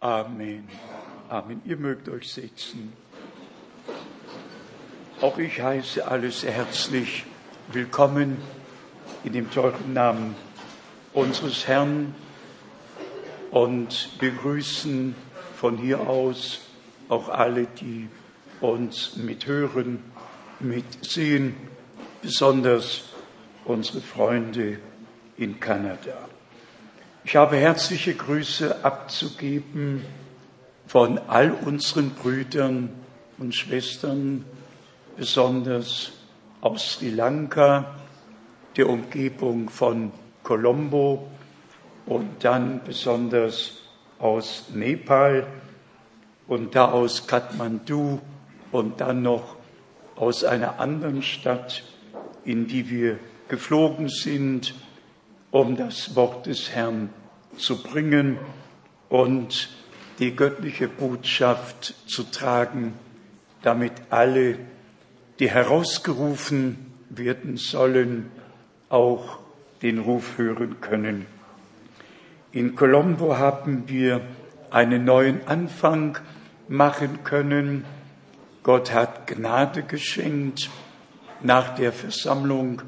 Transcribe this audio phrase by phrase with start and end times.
[0.00, 0.68] Amen.
[1.28, 1.60] Amen.
[1.64, 2.92] Ihr mögt euch setzen.
[5.20, 7.24] Auch ich heiße alle sehr herzlich
[7.72, 8.36] willkommen
[9.24, 10.36] in dem teuren Namen
[11.14, 12.14] unseres Herrn
[13.50, 15.16] und begrüßen
[15.56, 16.60] von hier aus
[17.08, 18.08] auch alle, die
[18.60, 20.04] uns mithören,
[20.60, 21.56] mitsehen,
[22.22, 23.02] besonders
[23.64, 24.78] unsere Freunde
[25.36, 26.28] in Kanada.
[27.28, 30.02] Ich habe herzliche Grüße abzugeben
[30.86, 32.88] von all unseren Brüdern
[33.36, 34.46] und Schwestern,
[35.14, 36.12] besonders
[36.62, 37.96] aus Sri Lanka,
[38.78, 40.10] der Umgebung von
[40.42, 41.28] Colombo
[42.06, 43.72] und dann besonders
[44.18, 45.46] aus Nepal
[46.46, 48.20] und da aus Kathmandu
[48.72, 49.56] und dann noch
[50.16, 51.82] aus einer anderen Stadt,
[52.46, 53.18] in die wir
[53.48, 54.72] geflogen sind,
[55.50, 57.10] um das Wort des Herrn
[57.56, 58.38] zu bringen
[59.08, 59.70] und
[60.18, 62.94] die göttliche Botschaft zu tragen,
[63.62, 64.58] damit alle,
[65.38, 68.30] die herausgerufen werden sollen,
[68.88, 69.38] auch
[69.82, 71.26] den Ruf hören können.
[72.52, 74.22] In Colombo haben wir
[74.70, 76.18] einen neuen Anfang
[76.68, 77.84] machen können.
[78.62, 80.70] Gott hat Gnade geschenkt.
[81.42, 82.82] Nach der Versammlung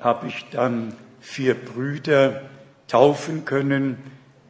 [0.00, 2.42] habe ich dann vier Brüder
[2.88, 3.98] taufen können,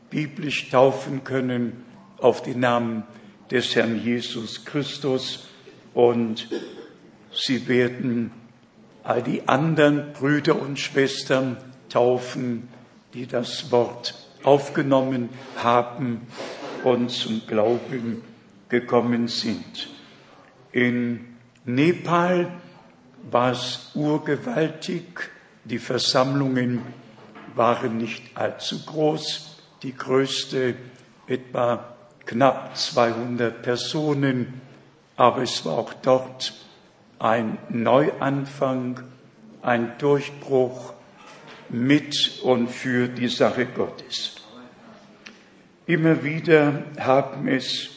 [0.09, 1.85] biblisch taufen können
[2.19, 3.05] auf den Namen
[3.51, 5.49] des Herrn Jesus Christus
[5.95, 6.49] und
[7.33, 8.31] sie werden
[9.03, 11.57] all die anderen Brüder und Schwestern
[11.89, 12.69] taufen,
[13.15, 16.27] die das Wort aufgenommen haben
[16.85, 18.23] und zum Glauben
[18.69, 19.89] gekommen sind.
[20.73, 21.27] In
[21.65, 22.53] Nepal
[23.31, 25.31] war es urgewaltig,
[25.65, 26.83] die Versammlungen
[27.55, 30.75] waren nicht allzu groß, die größte
[31.27, 34.61] etwa knapp 200 Personen,
[35.17, 36.55] aber es war auch dort
[37.19, 39.03] ein Neuanfang,
[39.63, 40.95] ein Durchbruch
[41.69, 44.37] mit und für die Sache Gottes.
[45.87, 47.91] Immer wieder haben es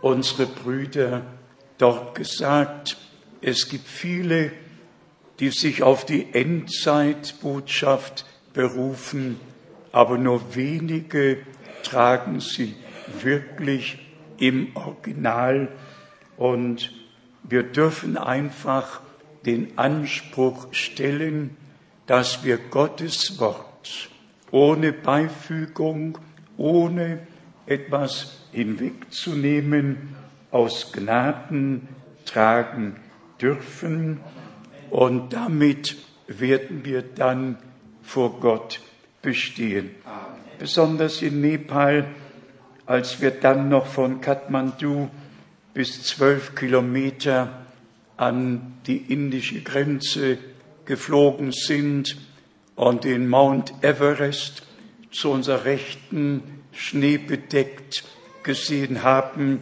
[0.00, 1.22] unsere Brüder
[1.78, 2.96] dort gesagt,
[3.40, 4.52] es gibt viele,
[5.42, 9.40] die sich auf die Endzeitbotschaft berufen,
[9.90, 11.38] aber nur wenige
[11.82, 12.76] tragen sie
[13.20, 13.98] wirklich
[14.38, 15.66] im Original.
[16.36, 16.92] Und
[17.42, 19.00] wir dürfen einfach
[19.44, 21.56] den Anspruch stellen,
[22.06, 24.10] dass wir Gottes Wort
[24.52, 26.18] ohne Beifügung,
[26.56, 27.26] ohne
[27.66, 30.14] etwas hinwegzunehmen,
[30.52, 31.88] aus Gnaden
[32.26, 32.94] tragen
[33.40, 34.20] dürfen
[34.92, 37.56] und damit werden wir dann
[38.02, 38.80] vor Gott
[39.22, 39.90] bestehen.
[40.58, 42.08] Besonders in Nepal,
[42.84, 45.08] als wir dann noch von Kathmandu
[45.72, 47.62] bis zwölf Kilometer
[48.18, 50.36] an die indische Grenze
[50.84, 52.18] geflogen sind
[52.76, 54.62] und den Mount Everest
[55.10, 56.42] zu unserer Rechten
[56.72, 58.04] schneebedeckt
[58.42, 59.60] gesehen haben,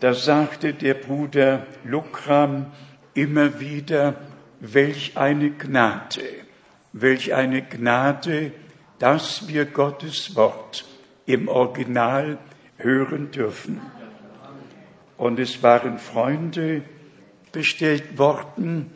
[0.00, 2.66] da sagte der Bruder Lukram
[3.14, 4.16] immer wieder,
[4.64, 6.22] welch eine Gnade,
[6.92, 8.52] welch eine Gnade,
[9.00, 10.84] dass wir Gottes Wort
[11.26, 12.38] im Original
[12.76, 13.80] hören dürfen.
[15.18, 16.82] Und es waren Freunde
[17.50, 18.92] bestellt worden,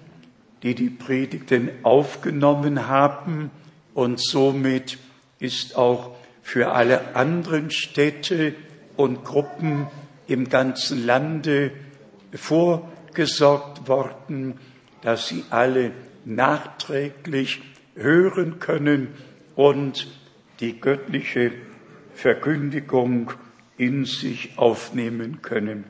[0.63, 3.51] die die Predigten aufgenommen haben
[3.93, 4.99] und somit
[5.41, 8.55] ist auch für alle anderen Städte
[8.97, 9.89] und Gruppen
[10.29, 11.73] im ganzen Lande
[12.33, 14.61] vorgesorgt worden,
[15.07, 15.93] dass sie alle
[16.25, 17.63] nachträglich
[17.95, 19.07] hören können
[19.55, 20.09] und
[20.59, 21.53] die göttliche
[22.13, 23.31] Verkündigung
[23.79, 25.85] in sich aufnehmen können.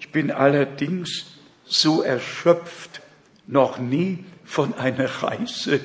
[0.00, 3.02] Ich bin allerdings so erschöpft,
[3.46, 5.80] noch nie von einer Reise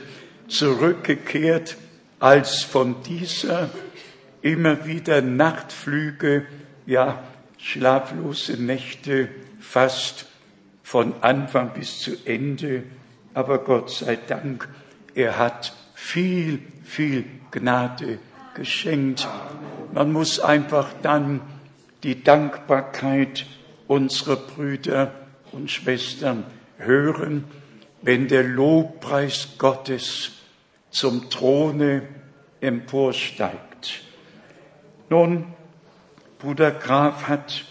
[0.48, 1.76] zurückgekehrt,
[2.22, 3.70] als von dieser
[4.42, 6.46] immer wieder Nachtflüge,
[6.86, 7.22] ja,
[7.58, 9.28] schlaflose Nächte
[9.60, 10.31] fast
[10.92, 12.84] von Anfang bis zu Ende.
[13.34, 14.68] Aber Gott sei Dank,
[15.16, 18.20] er hat viel, viel Gnade
[18.56, 19.26] geschenkt.
[19.94, 21.40] Man muss einfach dann
[22.04, 23.46] die Dankbarkeit
[23.88, 25.14] unserer Brüder
[25.54, 26.44] und Schwestern
[26.78, 27.46] hören,
[28.02, 30.32] wenn der Lobpreis Gottes
[30.90, 32.02] zum Throne
[32.60, 34.04] emporsteigt.
[35.10, 35.46] Nun,
[36.38, 37.64] Bruder Graf hat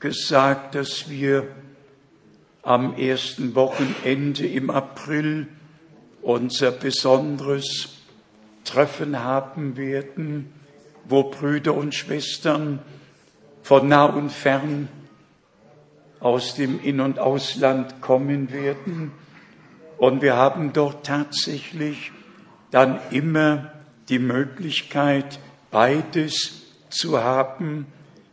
[0.00, 1.46] gesagt, dass wir
[2.64, 5.48] am ersten Wochenende im April
[6.22, 7.90] unser besonderes
[8.64, 10.52] Treffen haben werden,
[11.04, 12.80] wo Brüder und Schwestern
[13.62, 14.88] von nah und fern
[16.20, 19.12] aus dem In- und Ausland kommen werden.
[19.98, 22.12] Und wir haben dort tatsächlich
[22.70, 23.72] dann immer
[24.08, 25.38] die Möglichkeit,
[25.70, 27.86] beides zu haben,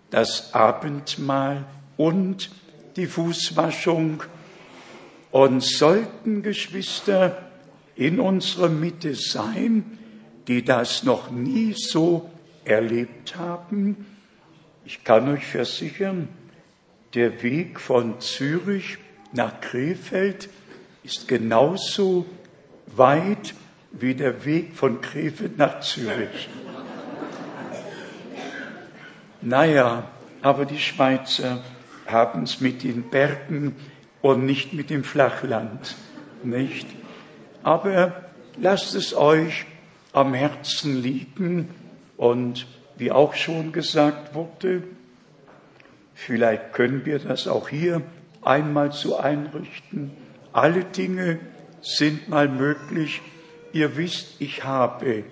[0.09, 1.65] das Abendmahl
[1.97, 2.49] und
[2.95, 4.23] die Fußwaschung.
[5.31, 7.49] Und sollten Geschwister
[7.95, 9.97] in unserer Mitte sein,
[10.47, 12.29] die das noch nie so
[12.65, 14.05] erlebt haben,
[14.83, 16.27] ich kann euch versichern,
[17.13, 18.97] der Weg von Zürich
[19.31, 20.49] nach Krefeld
[21.03, 22.25] ist genauso
[22.87, 23.53] weit
[23.91, 26.49] wie der Weg von Krefeld nach Zürich.
[29.41, 30.09] Naja,
[30.41, 31.63] aber die Schweizer
[32.11, 33.75] haben es mit den Bergen
[34.21, 35.95] und nicht mit dem Flachland,
[36.43, 36.87] nicht?
[37.63, 38.25] Aber
[38.59, 39.65] lasst es euch
[40.13, 41.69] am Herzen liegen
[42.17, 42.67] und
[42.97, 44.83] wie auch schon gesagt wurde,
[46.13, 48.01] vielleicht können wir das auch hier
[48.41, 50.11] einmal so einrichten.
[50.53, 51.39] Alle Dinge
[51.81, 53.21] sind mal möglich.
[53.73, 55.23] Ihr wisst, ich habe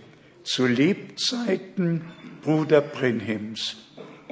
[0.44, 2.02] zu Lebzeiten
[2.42, 3.78] Bruder Brenhims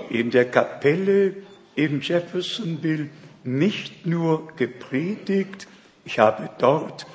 [0.10, 1.36] in der Kapelle
[1.78, 3.10] in Jeffersonville
[3.44, 5.68] nicht nur gepredigt,
[6.04, 7.06] ich habe dort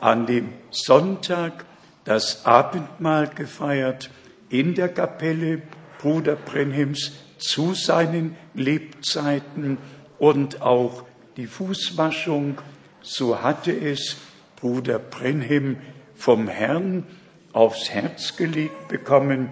[0.00, 1.64] an dem Sonntag
[2.04, 4.10] das Abendmahl gefeiert
[4.48, 5.62] in der Kapelle
[5.98, 9.78] Bruder Brenhims zu seinen Lebzeiten
[10.18, 11.04] und auch
[11.36, 12.58] die Fußwaschung,
[13.00, 14.16] so hatte es
[14.56, 15.78] Bruder Brenhim
[16.14, 17.06] vom Herrn
[17.52, 19.48] aufs Herz gelegt bekommen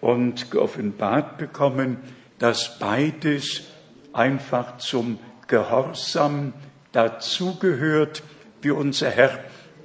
[0.00, 1.96] und geoffenbart bekommen,
[2.38, 3.62] dass beides
[4.14, 6.54] einfach zum Gehorsam
[6.92, 8.22] dazugehört,
[8.62, 9.40] wie unser Herr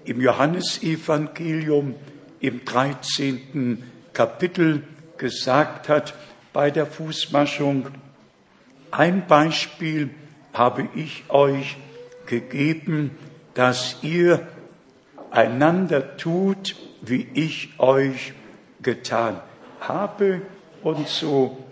[0.05, 1.95] im Johannesevangelium
[2.39, 3.83] im 13.
[4.13, 4.83] Kapitel
[5.17, 6.13] gesagt hat
[6.53, 7.87] bei der Fußwaschung.
[8.91, 10.09] Ein Beispiel
[10.53, 11.77] habe ich euch
[12.25, 13.11] gegeben,
[13.53, 14.47] dass ihr
[15.31, 18.33] einander tut, wie ich euch
[18.81, 19.39] getan
[19.81, 20.41] habe.
[20.81, 21.68] Und so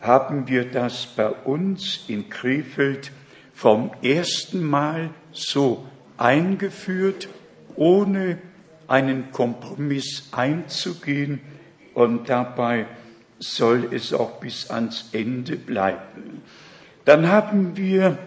[0.00, 3.12] haben wir das bei uns in Krefeld
[3.54, 5.86] vom ersten Mal so
[6.16, 7.28] eingeführt,
[7.76, 8.38] ohne
[8.88, 11.40] einen Kompromiss einzugehen
[11.94, 12.86] und dabei
[13.38, 16.42] soll es auch bis ans Ende bleiben.
[17.04, 18.18] Dann haben wir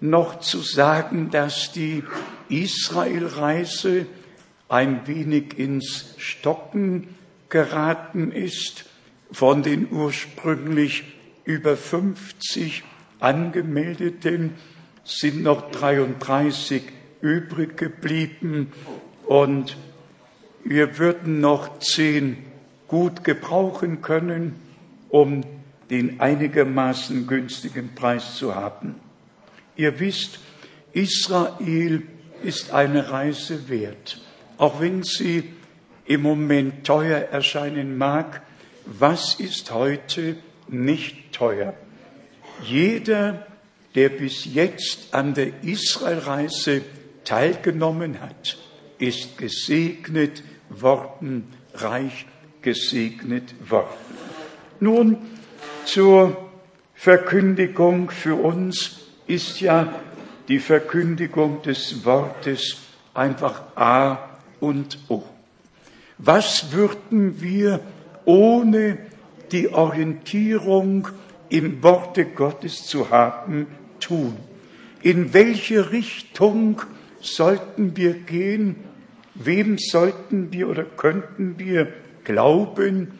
[0.00, 2.02] noch zu sagen, dass die
[2.48, 4.06] Israelreise
[4.68, 7.14] ein wenig ins Stocken
[7.48, 8.84] geraten ist.
[9.32, 11.04] Von den ursprünglich
[11.44, 12.84] über 50
[13.20, 14.54] angemeldeten
[15.04, 16.82] sind noch 33
[17.20, 18.72] übrig geblieben
[19.26, 19.76] und
[20.64, 22.38] wir würden noch zehn
[22.88, 24.56] gut gebrauchen können,
[25.08, 25.44] um
[25.90, 28.96] den einigermaßen günstigen Preis zu haben.
[29.76, 30.40] Ihr wisst,
[30.92, 32.02] Israel
[32.42, 34.20] ist eine Reise wert,
[34.58, 35.44] auch wenn sie
[36.04, 38.42] im Moment teuer erscheinen mag.
[38.86, 40.36] Was ist heute
[40.68, 41.74] nicht teuer?
[42.62, 43.46] Jeder,
[43.94, 46.82] der bis jetzt an der Israelreise
[47.24, 48.58] teilgenommen hat,
[48.98, 52.26] ist gesegnet worden, reich
[52.62, 53.88] gesegnet worden.
[54.80, 55.18] Nun
[55.84, 56.36] zur
[56.94, 59.94] Verkündigung für uns ist ja
[60.48, 62.78] die Verkündigung des Wortes
[63.14, 65.22] einfach A und O.
[66.18, 67.80] Was würden wir
[68.30, 68.96] ohne
[69.50, 71.08] die Orientierung
[71.48, 73.66] im Worte Gottes zu haben
[73.98, 74.36] tun?
[75.02, 76.80] In welche Richtung
[77.20, 78.76] sollten wir gehen?
[79.34, 83.12] Wem sollten wir oder könnten wir glauben,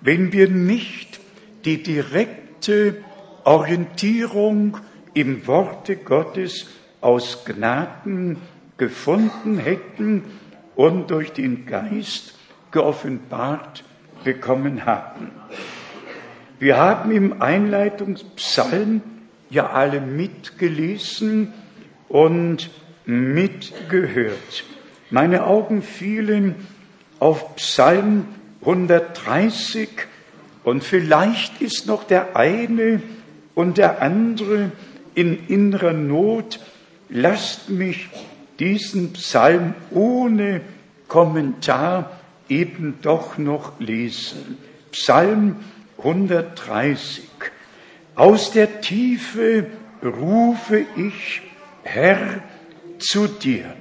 [0.00, 1.18] wenn wir nicht
[1.64, 2.98] die direkte
[3.42, 4.76] Orientierung
[5.14, 6.68] im Worte Gottes
[7.00, 8.36] aus Gnaden
[8.76, 10.22] gefunden hätten
[10.76, 12.34] und durch den Geist
[12.70, 13.84] geoffenbart
[14.24, 15.30] bekommen haben.
[16.58, 19.02] Wir haben im Einleitungspsalm
[19.50, 21.52] ja alle mitgelesen
[22.08, 22.70] und
[23.04, 24.64] mitgehört.
[25.10, 26.54] Meine Augen fielen
[27.18, 28.26] auf Psalm
[28.60, 29.88] 130
[30.64, 33.02] und vielleicht ist noch der eine
[33.54, 34.70] und der andere
[35.14, 36.60] in innerer Not.
[37.08, 38.08] Lasst mich
[38.58, 40.60] diesen Psalm ohne
[41.08, 44.58] Kommentar eben doch noch lesen.
[44.90, 45.56] Psalm
[45.98, 47.24] 130.
[48.14, 49.66] Aus der Tiefe
[50.02, 51.42] rufe ich,
[51.82, 52.42] Herr,
[52.98, 53.74] zu dir.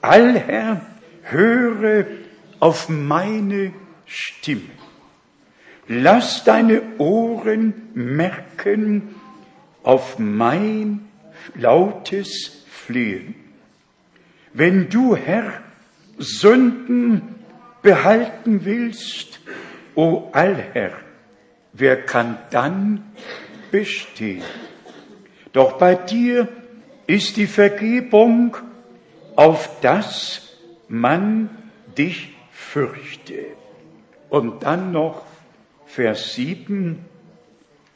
[0.00, 0.82] Allherr,
[1.22, 2.06] höre
[2.60, 3.72] auf meine
[4.06, 4.70] Stimme.
[5.88, 9.14] lass deine Ohren merken
[9.82, 11.08] auf mein
[11.54, 13.34] lautes Flehen.
[14.52, 15.62] Wenn du, Herr,
[16.18, 17.22] Sünden
[17.82, 19.40] behalten willst,
[19.94, 20.92] o Allherr,
[21.72, 23.12] wer kann dann
[23.70, 24.42] bestehen?
[25.52, 26.48] Doch bei dir
[27.06, 28.56] ist die Vergebung,
[29.36, 30.56] auf das
[30.88, 31.50] man
[31.96, 33.44] dich fürchte.
[34.28, 35.24] Und dann noch
[35.86, 37.04] Vers 7,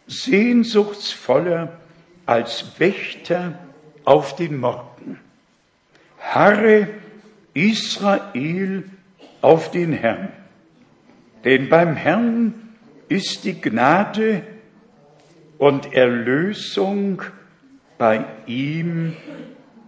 [0.06, 1.78] sehnsuchtsvoller
[2.26, 3.58] als Wächter
[4.04, 5.20] auf den Morgen.
[6.18, 6.88] Harre
[7.54, 8.84] Israel
[9.42, 10.32] auf den Herrn.
[11.44, 12.54] Denn beim Herrn
[13.08, 14.42] ist die Gnade
[15.58, 17.22] und Erlösung
[17.99, 19.16] bei ihm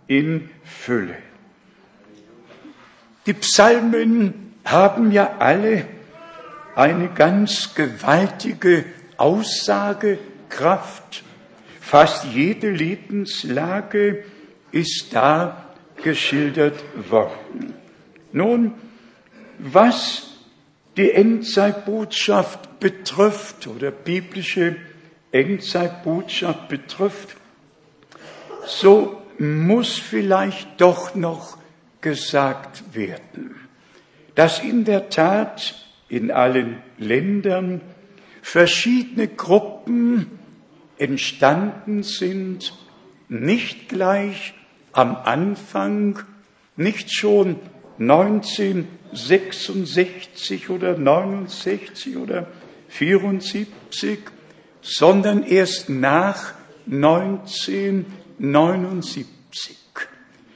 [0.07, 1.17] in Fülle.
[3.27, 5.87] Die Psalmen haben ja alle
[6.75, 8.85] eine ganz gewaltige
[9.17, 11.25] Aussagekraft.
[11.81, 14.25] Fast jede Lebenslage
[14.73, 15.65] ist da
[16.03, 17.75] geschildert worden.
[18.33, 18.75] Nun,
[19.59, 20.35] was
[20.97, 24.77] die Endzeitbotschaft betrifft oder biblische
[25.33, 27.37] Endzeitbotschaft betrifft,
[28.67, 31.59] so muss vielleicht doch noch
[32.01, 33.57] gesagt werden,
[34.35, 35.75] dass in der Tat
[36.09, 37.81] in allen Ländern
[38.43, 40.39] verschiedene Gruppen
[40.99, 42.73] entstanden sind,
[43.29, 44.55] nicht gleich
[44.93, 46.21] am Anfang,
[46.77, 47.57] nicht schon
[49.15, 52.49] 1966 oder 69 oder
[52.89, 54.19] 74,
[54.83, 56.55] sondern erst nach
[56.91, 59.77] 1979.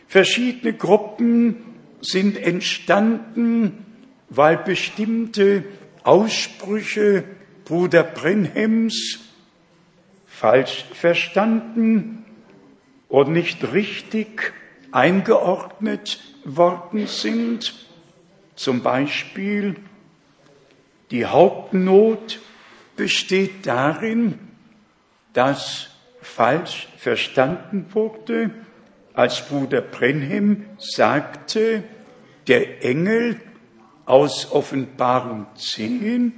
[0.06, 1.58] Verschiedene Gruppen
[2.00, 3.86] sind entstanden,
[4.28, 5.62] weil bestimmte
[6.02, 7.22] Aussprüche
[7.64, 9.20] Bruder Brenhems
[10.26, 12.24] falsch verstanden
[13.08, 14.52] und nicht richtig
[14.90, 17.87] eingeordnet worden sind.
[18.58, 19.76] Zum Beispiel
[21.12, 22.40] die Hauptnot
[22.96, 24.36] besteht darin,
[25.32, 28.50] dass falsch verstanden wurde,
[29.14, 31.84] als Bruder Brenhem sagte,
[32.48, 33.40] der Engel
[34.06, 36.32] aus Offenbarung 10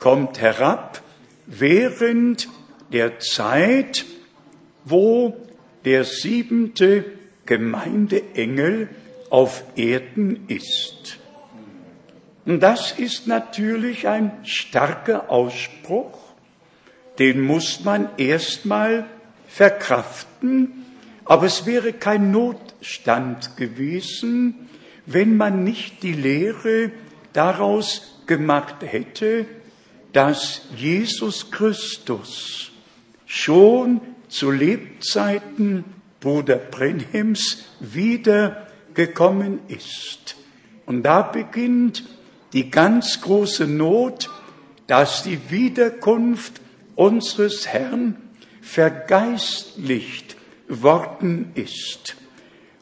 [0.00, 1.00] kommt herab
[1.46, 2.48] während
[2.92, 4.06] der Zeit,
[4.84, 5.36] wo
[5.84, 7.04] der siebente
[7.46, 8.88] Gemeindeengel
[9.30, 11.19] auf Erden ist.
[12.58, 16.18] Das ist natürlich ein starker Ausspruch,
[17.18, 19.04] den muss man erstmal
[19.46, 20.86] verkraften,
[21.24, 24.68] aber es wäre kein Notstand gewesen,
[25.06, 26.90] wenn man nicht die Lehre
[27.32, 29.46] daraus gemacht hätte,
[30.12, 32.72] dass Jesus Christus
[33.26, 35.84] schon zu Lebzeiten
[36.20, 40.36] Bruder Brenhems wiedergekommen ist.
[40.86, 42.04] Und da beginnt
[42.52, 44.30] die ganz große Not,
[44.86, 46.60] dass die Wiederkunft
[46.96, 48.16] unseres Herrn
[48.60, 50.36] vergeistlicht
[50.68, 52.16] worden ist.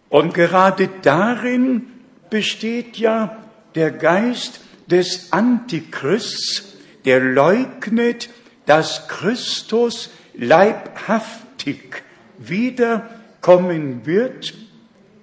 [0.09, 1.87] Und gerade darin
[2.31, 3.39] besteht ja
[3.75, 8.31] der Geist des Antichrists, der leugnet,
[8.67, 12.03] dass Christus leibhaftig
[12.39, 14.55] wiederkommen wird.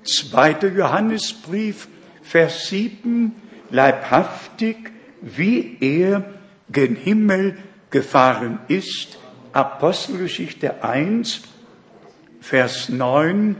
[0.03, 1.87] Zweiter Johannesbrief,
[2.21, 3.33] Vers 7,
[3.69, 4.77] leibhaftig,
[5.21, 6.23] wie er
[6.71, 7.57] gen Himmel
[7.89, 9.17] gefahren ist.
[9.53, 11.41] Apostelgeschichte 1,
[12.41, 13.55] Vers 9,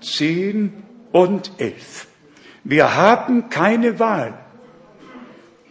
[0.00, 0.72] 10
[1.12, 2.06] und 11.
[2.64, 4.38] Wir haben keine Wahl.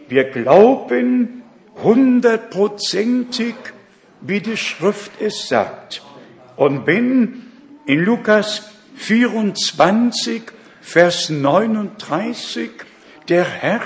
[0.08, 1.42] Wir glauben
[1.82, 3.54] hundertprozentig,
[4.20, 6.02] wie die Schrift es sagt.
[6.56, 7.42] Und wenn
[7.86, 10.42] in Lukas 24,
[10.80, 12.70] Vers 39
[13.28, 13.80] der Herr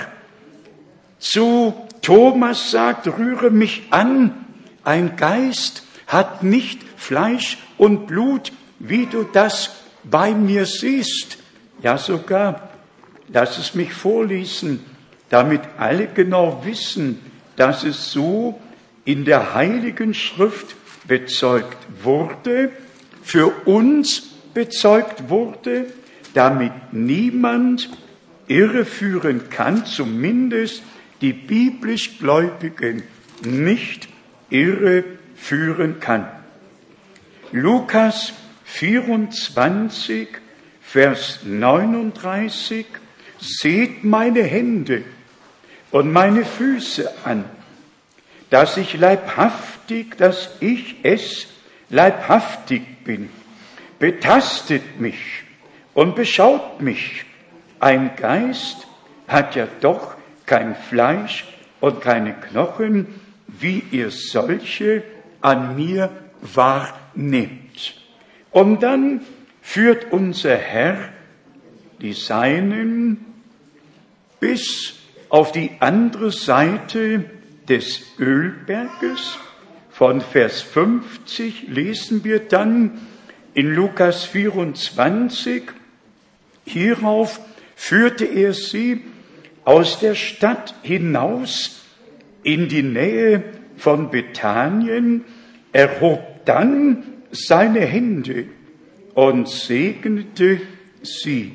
[1.19, 4.45] zu Thomas sagt, rühre mich an,
[4.83, 9.71] ein Geist hat nicht Fleisch und Blut, wie du das
[10.03, 11.37] bei mir siehst.
[11.81, 12.69] Ja, sogar
[13.29, 14.85] lass es mich vorlesen,
[15.29, 17.19] damit alle genau wissen,
[17.55, 18.59] dass es so
[19.05, 20.75] in der Heiligen Schrift
[21.07, 22.71] bezeugt wurde,
[23.21, 24.23] für uns
[24.53, 25.85] bezeugt wurde,
[26.33, 27.89] damit niemand
[28.47, 30.83] irreführen kann, zumindest
[31.21, 33.03] die biblisch Gläubigen
[33.43, 34.09] nicht
[34.49, 36.27] irreführen kann.
[37.51, 38.33] Lukas
[38.65, 40.27] 24,
[40.81, 42.85] Vers 39
[43.39, 45.03] Seht meine Hände
[45.91, 47.43] und meine Füße an,
[48.49, 51.47] dass ich leibhaftig, dass ich es
[51.89, 53.29] leibhaftig bin.
[53.99, 55.43] Betastet mich
[55.93, 57.25] und beschaut mich.
[57.83, 58.87] Ein Geist
[59.27, 61.43] hat ja doch kein Fleisch
[61.81, 63.07] und keine Knochen,
[63.45, 65.03] wie ihr solche
[65.41, 66.09] an mir
[66.39, 67.95] wahrnehmt.
[68.51, 69.19] Und dann
[69.61, 71.09] führt unser Herr
[71.99, 73.25] die Seinen
[74.39, 74.93] bis
[75.27, 77.25] auf die andere Seite
[77.67, 79.37] des Ölberges.
[79.89, 83.01] Von Vers 50 lesen wir dann
[83.53, 85.63] in Lukas 24,
[86.63, 87.41] hierauf
[87.75, 89.01] führte er sie
[89.65, 91.83] aus der Stadt hinaus
[92.43, 93.43] in die Nähe
[93.77, 95.23] von Bethanien,
[95.71, 98.45] erhob dann seine Hände
[99.13, 100.59] und segnete
[101.01, 101.53] sie.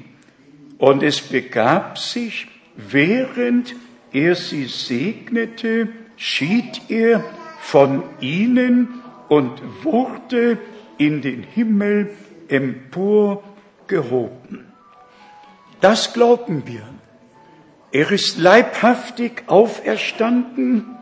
[0.78, 2.46] Und es begab sich,
[2.76, 3.74] während
[4.12, 7.24] er sie segnete, schied er
[7.60, 10.58] von ihnen und wurde
[10.96, 12.10] in den Himmel
[12.48, 14.67] emporgehoben.
[15.80, 16.82] Das glauben wir.
[17.92, 20.96] Er ist leibhaftig auferstanden,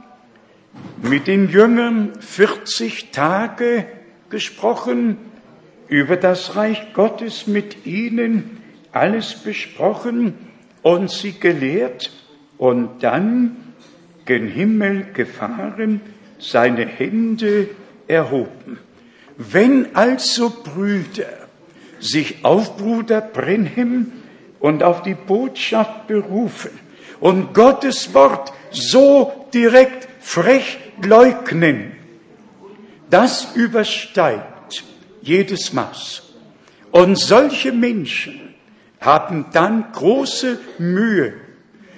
[1.02, 3.87] mit den Jüngern 40 Tage
[4.28, 5.16] gesprochen,
[5.88, 10.35] über das Reich Gottes mit ihnen alles besprochen
[10.83, 12.11] und sie gelehrt
[12.59, 13.56] und dann
[14.25, 16.00] gen Himmel gefahren,
[16.38, 17.68] seine Hände
[18.09, 18.78] erhoben.
[19.37, 21.47] Wenn also Brüder
[22.00, 24.12] sich auf Bruder Brenhem
[24.66, 26.73] und auf die Botschaft berufen
[27.20, 31.92] und Gottes Wort so direkt frech leugnen,
[33.08, 34.82] das übersteigt
[35.23, 36.25] jedes Maß.
[36.90, 38.56] Und solche Menschen
[39.00, 41.35] haben dann große Mühe,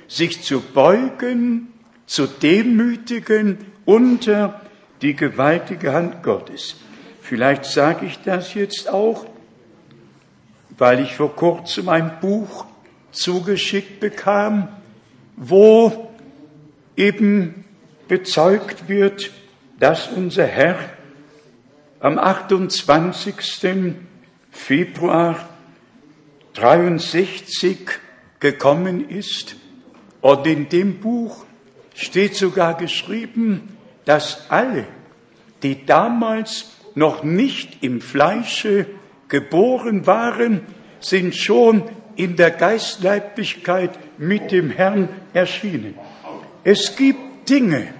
[0.06, 1.72] sich zu beugen,
[2.04, 4.60] zu demütigen unter
[5.00, 6.76] die gewaltige Hand Gottes.
[7.22, 9.24] Vielleicht sage ich das jetzt auch,
[10.78, 12.66] weil ich vor kurzem ein Buch
[13.10, 14.68] zugeschickt bekam,
[15.36, 16.10] wo
[16.96, 17.64] eben
[18.06, 19.30] bezeugt wird,
[19.78, 20.78] dass unser Herr
[22.00, 23.34] am 28.
[24.50, 25.48] Februar
[26.54, 27.78] 63
[28.40, 29.56] gekommen ist.
[30.20, 31.44] Und in dem Buch
[31.94, 34.86] steht sogar geschrieben, dass alle,
[35.62, 38.86] die damals noch nicht im Fleische
[39.28, 40.62] geboren waren,
[41.00, 41.82] sind schon
[42.16, 45.94] in der Geistleiblichkeit mit dem Herrn erschienen.
[46.64, 47.94] Es gibt Dinge,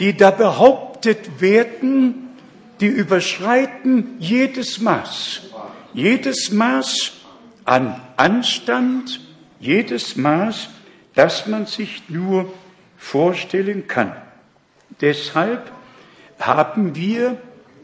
[0.00, 2.30] die da behauptet werden,
[2.80, 5.42] die überschreiten jedes Maß.
[5.94, 7.12] Jedes Maß
[7.64, 9.20] an Anstand,
[9.60, 10.68] jedes Maß,
[11.14, 12.52] das man sich nur
[12.96, 14.12] vorstellen kann.
[15.00, 15.70] Deshalb
[16.38, 17.36] haben wir,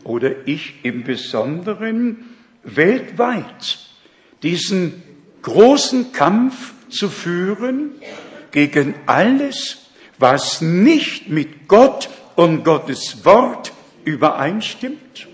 [0.04, 2.33] oder ich im Besonderen,
[2.64, 3.78] weltweit
[4.42, 5.02] diesen
[5.42, 7.92] großen Kampf zu führen
[8.50, 9.78] gegen alles,
[10.18, 13.72] was nicht mit Gott und Gottes Wort
[14.04, 15.28] übereinstimmt.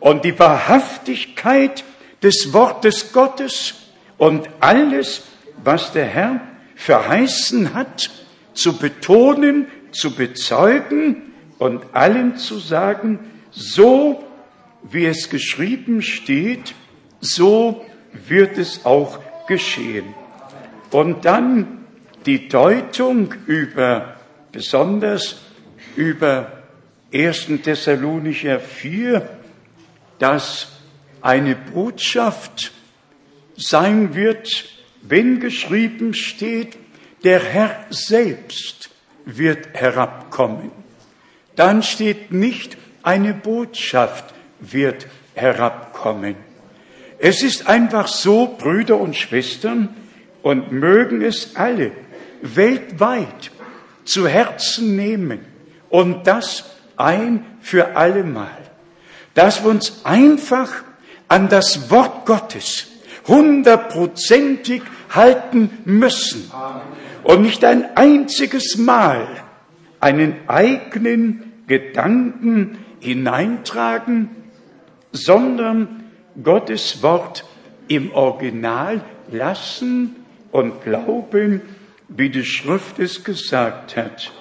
[0.00, 1.84] Und die Wahrhaftigkeit
[2.22, 3.74] des Wortes Gottes
[4.18, 5.22] und alles,
[5.62, 6.40] was der Herr
[6.76, 8.10] verheißen hat,
[8.54, 13.18] zu betonen, zu bezeugen und allen zu sagen,
[13.50, 14.23] so
[14.90, 16.74] wie es geschrieben steht,
[17.20, 20.14] so wird es auch geschehen.
[20.90, 21.84] Und dann
[22.26, 24.16] die Deutung über,
[24.52, 25.40] besonders
[25.96, 26.62] über
[27.12, 27.46] 1.
[27.62, 29.28] Thessalonicher 4,
[30.18, 30.68] dass
[31.20, 32.72] eine Botschaft
[33.56, 34.66] sein wird,
[35.02, 36.76] wenn geschrieben steht,
[37.24, 38.90] der Herr selbst
[39.24, 40.70] wird herabkommen.
[41.56, 44.33] Dann steht nicht, eine Botschaft
[44.72, 46.36] wird herabkommen.
[47.18, 49.94] Es ist einfach so, Brüder und Schwestern,
[50.42, 51.92] und mögen es alle
[52.42, 53.50] weltweit
[54.04, 55.40] zu Herzen nehmen
[55.88, 56.64] und das
[56.96, 58.58] ein für allemal,
[59.32, 60.70] dass wir uns einfach
[61.28, 62.88] an das Wort Gottes
[63.26, 66.50] hundertprozentig halten müssen
[67.22, 69.26] und nicht ein einziges Mal
[70.00, 74.28] einen eigenen Gedanken hineintragen,
[75.14, 76.04] sondern
[76.42, 77.44] Gottes Wort
[77.88, 79.00] im Original
[79.30, 80.16] lassen
[80.50, 81.62] und glauben,
[82.08, 84.32] wie die Schrift es gesagt hat.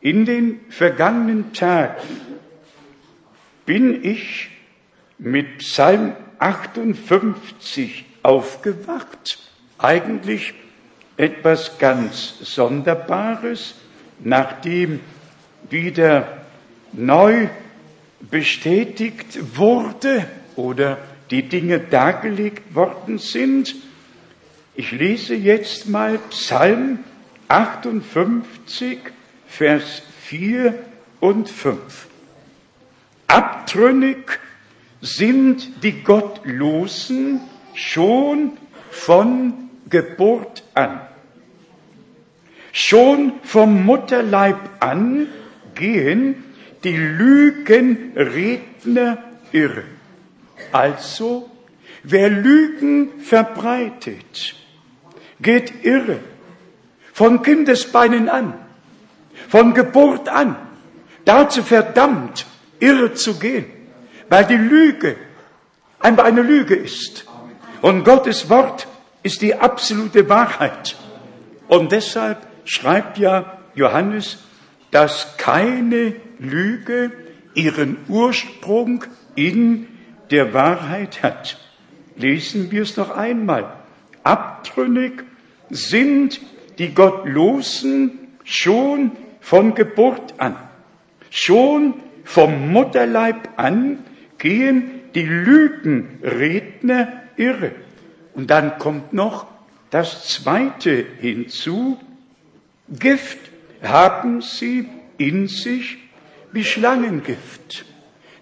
[0.00, 2.20] In den vergangenen Tagen
[3.64, 4.50] bin ich
[5.18, 9.38] mit Psalm 58 aufgewacht.
[9.78, 10.54] Eigentlich
[11.16, 13.74] etwas ganz Sonderbares,
[14.20, 15.00] nachdem
[15.70, 16.38] wieder
[16.92, 17.48] neu
[18.20, 20.26] bestätigt wurde
[20.56, 20.98] oder
[21.30, 23.74] die Dinge dargelegt worden sind.
[24.74, 27.00] Ich lese jetzt mal Psalm
[27.48, 28.98] 58,
[29.46, 30.74] Vers 4
[31.20, 32.06] und 5.
[33.26, 34.38] Abtrünnig
[35.00, 37.40] sind die Gottlosen
[37.74, 38.56] schon
[38.90, 39.54] von
[39.88, 41.00] Geburt an.
[42.72, 45.28] Schon vom Mutterleib an
[45.74, 46.44] gehen
[46.84, 49.18] die Lügenredner
[49.52, 49.84] irre.
[50.72, 51.50] Also,
[52.02, 54.54] wer Lügen verbreitet,
[55.40, 56.18] geht irre.
[57.12, 58.54] Von Kindesbeinen an,
[59.48, 60.56] von Geburt an,
[61.24, 62.46] dazu verdammt,
[62.78, 63.66] irre zu gehen,
[64.28, 65.16] weil die Lüge
[65.98, 67.24] einfach eine Lüge ist.
[67.82, 68.86] Und Gottes Wort
[69.22, 70.96] ist die absolute Wahrheit.
[71.66, 74.38] Und deshalb schreibt ja Johannes,
[74.90, 77.12] dass keine Lüge
[77.54, 79.86] ihren Ursprung in
[80.30, 81.58] der Wahrheit hat.
[82.16, 83.72] Lesen wir es noch einmal.
[84.22, 85.24] Abtrünnig
[85.70, 86.40] sind
[86.78, 90.56] die Gottlosen schon von Geburt an.
[91.30, 93.98] Schon vom Mutterleib an
[94.38, 97.72] gehen die Lügenredner irre.
[98.34, 99.46] Und dann kommt noch
[99.90, 101.98] das Zweite hinzu.
[102.88, 103.38] Gift
[103.82, 105.98] haben sie in sich
[106.52, 107.84] wie Schlangengift.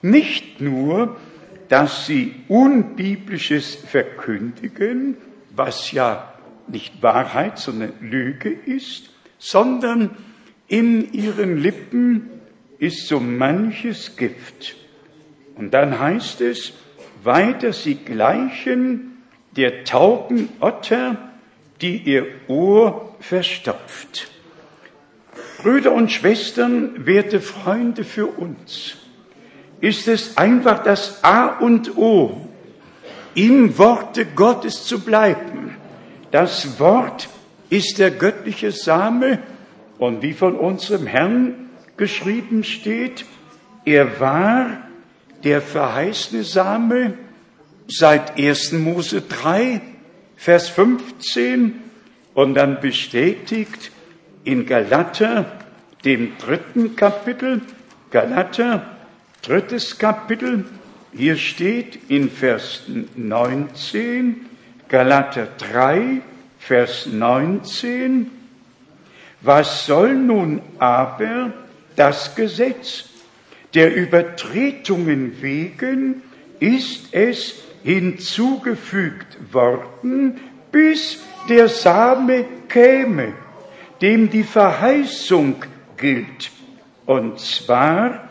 [0.02, 1.16] Nicht nur,
[1.68, 5.16] dass sie Unbiblisches verkündigen,
[5.54, 6.32] was ja
[6.68, 10.16] nicht Wahrheit, sondern Lüge ist, sondern
[10.68, 12.30] in ihren Lippen
[12.78, 14.76] ist so manches Gift.
[15.54, 16.72] Und dann heißt es,
[17.22, 19.22] weiter sie gleichen
[19.56, 21.32] der tauben Otter,
[21.80, 24.30] die ihr Ohr verstopft.
[25.66, 28.98] Brüder und Schwestern, werte Freunde für uns,
[29.80, 32.46] ist es einfach das A und O,
[33.34, 35.76] im Worte Gottes zu bleiben.
[36.30, 37.28] Das Wort
[37.68, 39.40] ist der göttliche Same
[39.98, 43.24] und wie von unserem Herrn geschrieben steht,
[43.84, 44.68] er war
[45.42, 47.14] der verheißene Same
[47.88, 48.70] seit 1.
[48.70, 49.80] Mose 3,
[50.36, 51.82] Vers 15
[52.34, 53.90] und dann bestätigt
[54.44, 55.55] in Galater,
[56.06, 57.62] dem dritten Kapitel,
[58.12, 58.96] Galater,
[59.42, 60.64] drittes Kapitel,
[61.12, 62.82] hier steht in Vers
[63.16, 64.46] 19,
[64.88, 66.22] Galater 3,
[66.60, 68.30] Vers 19,
[69.40, 71.52] was soll nun aber
[71.96, 73.10] das Gesetz?
[73.74, 76.22] Der Übertretungen wegen
[76.60, 80.38] ist es hinzugefügt worden,
[80.70, 83.32] bis der Same käme,
[84.00, 85.56] dem die Verheißung
[85.96, 86.50] gilt.
[87.04, 88.28] Und zwar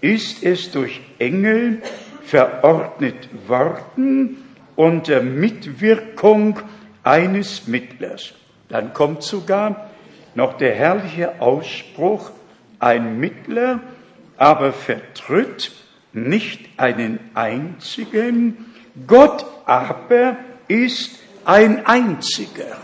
[0.00, 1.82] ist es durch Engel
[2.24, 6.60] verordnet worden unter Mitwirkung
[7.02, 8.34] eines Mittlers.
[8.68, 9.90] Dann kommt sogar
[10.34, 12.30] noch der herrliche Ausspruch,
[12.78, 13.80] ein Mittler
[14.36, 15.72] aber vertritt
[16.12, 18.66] nicht einen einzigen,
[19.06, 20.36] Gott aber
[20.68, 22.76] ist ein einziger.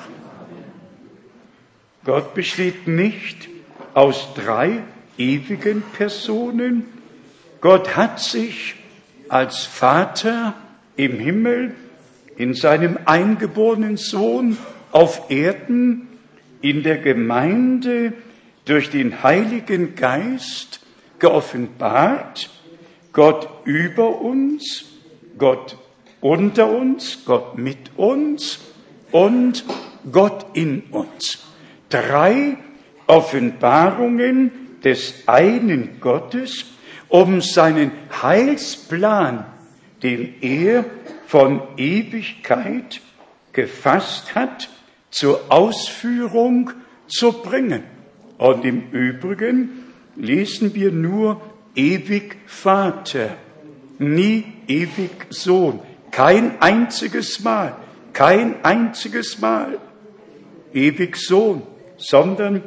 [2.05, 3.49] Gott besteht nicht
[3.95, 4.83] aus drei
[5.19, 6.87] ewigen Personen.
[7.61, 8.77] Gott hat sich
[9.29, 10.55] als Vater
[10.97, 11.75] im Himmel
[12.37, 14.59] in seinem eingeborenen Sohn
[14.91, 16.09] auf Erden
[16.61, 18.13] in der Gemeinde
[18.65, 20.81] durch den Heiligen Geist
[21.19, 22.51] geoffenbart.
[23.13, 24.85] Gott über uns,
[25.39, 25.77] Gott
[26.21, 28.61] unter uns, Gott mit uns
[29.11, 29.65] und
[30.11, 31.41] Gott in uns.
[31.91, 32.57] Drei
[33.12, 34.51] Offenbarungen
[34.83, 36.64] des einen Gottes,
[37.11, 39.44] um seinen Heilsplan,
[40.03, 40.87] den er
[41.27, 43.03] von Ewigkeit
[43.53, 44.70] gefasst hat,
[45.11, 46.70] zur Ausführung
[47.07, 47.83] zu bringen.
[48.38, 49.85] Und im Übrigen
[50.16, 51.42] lesen wir nur
[51.75, 53.37] ewig Vater,
[53.98, 55.81] nie ewig Sohn.
[56.11, 57.77] Kein einziges Mal,
[58.14, 59.79] kein einziges Mal
[60.72, 61.61] ewig Sohn,
[61.98, 62.62] sondern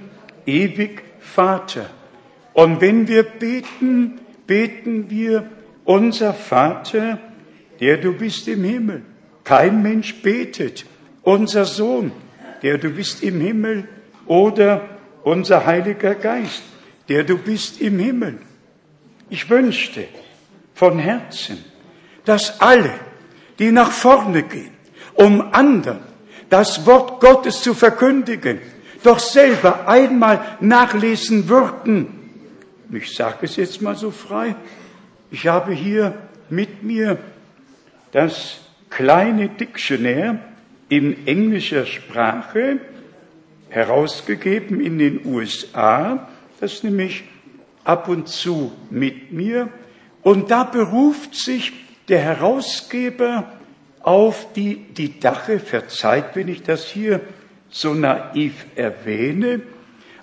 [0.45, 1.89] ewig Vater.
[2.53, 5.49] Und wenn wir beten, beten wir,
[5.83, 7.19] unser Vater,
[7.79, 9.03] der du bist im Himmel.
[9.43, 10.85] Kein Mensch betet,
[11.21, 12.11] unser Sohn,
[12.63, 13.87] der du bist im Himmel,
[14.25, 14.89] oder
[15.23, 16.63] unser Heiliger Geist,
[17.09, 18.39] der du bist im Himmel.
[19.29, 20.05] Ich wünschte
[20.73, 21.63] von Herzen,
[22.25, 22.91] dass alle,
[23.59, 24.71] die nach vorne gehen,
[25.13, 25.99] um anderen
[26.49, 28.59] das Wort Gottes zu verkündigen,
[29.05, 32.07] doch selber einmal nachlesen würden,
[32.91, 34.55] ich sage es jetzt mal so frei,
[35.31, 36.13] ich habe hier
[36.49, 37.17] mit mir
[38.11, 40.39] das kleine Dictionär
[40.89, 42.79] in englischer Sprache
[43.69, 46.27] herausgegeben in den USA,
[46.59, 47.23] das nehme ich
[47.83, 49.69] ab und zu mit mir.
[50.21, 51.73] Und da beruft sich
[52.07, 53.51] der Herausgeber
[54.01, 57.21] auf die Didache, verzeiht, wenn ich das hier
[57.75, 59.61] so naiv erwähne,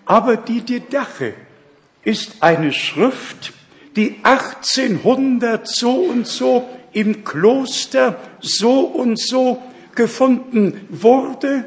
[0.07, 1.35] aber die Didache
[2.03, 3.53] ist eine Schrift,
[3.95, 9.62] die 1800 so und so im Kloster so und so
[9.95, 11.67] gefunden wurde,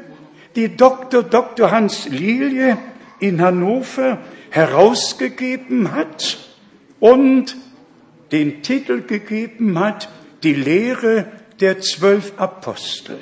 [0.56, 1.22] die Dr.
[1.22, 1.70] Dr.
[1.70, 2.78] Hans Lilie
[3.20, 4.18] in Hannover
[4.50, 6.38] herausgegeben hat
[6.98, 7.56] und
[8.32, 10.08] den Titel gegeben hat,
[10.42, 11.26] die Lehre
[11.60, 13.20] der zwölf Apostel.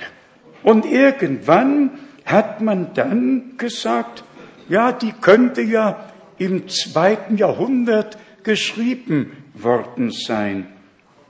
[0.63, 1.91] Und irgendwann
[2.25, 4.25] hat man dann gesagt,
[4.69, 10.67] ja, die könnte ja im zweiten Jahrhundert geschrieben worden sein.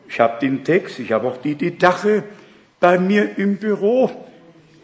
[0.09, 2.24] Ich habe den Text, ich habe auch die Didache
[2.80, 4.11] bei mir im Büro.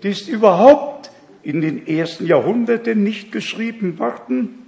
[0.02, 1.10] Die ist überhaupt
[1.42, 4.66] in den ersten Jahrhunderten nicht geschrieben worden.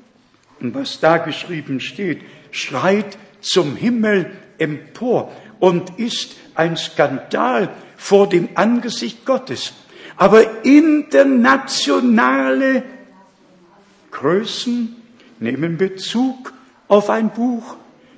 [0.60, 8.50] Und was da geschrieben steht, schreit zum Himmel empor und ist ein Skandal vor dem
[8.54, 9.74] Angesicht Gottes.
[10.22, 12.84] Aber internationale
[14.12, 14.94] Größen
[15.40, 16.52] nehmen Bezug
[16.86, 17.74] auf ein Buch,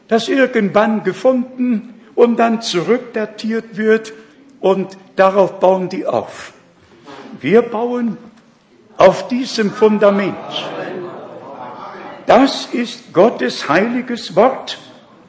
[0.06, 4.12] das irgendwann gefunden und dann zurückdatiert wird
[4.60, 6.52] und darauf bauen die auf.
[7.40, 8.18] Wir bauen
[8.98, 10.36] auf diesem Fundament.
[12.26, 14.78] Das ist Gottes heiliges Wort.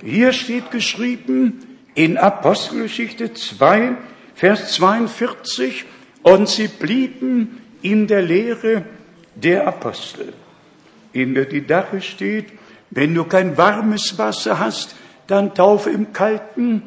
[0.04, 3.96] Hier steht geschrieben in Apostelgeschichte 2,
[4.36, 5.86] Vers 42,
[6.26, 8.84] und sie blieben in der Lehre
[9.36, 10.34] der Apostel
[11.16, 12.48] in der Didache steht,
[12.92, 14.96] wenn du kein warmes Wasser hast,
[15.28, 16.84] dann taufe im Kalten.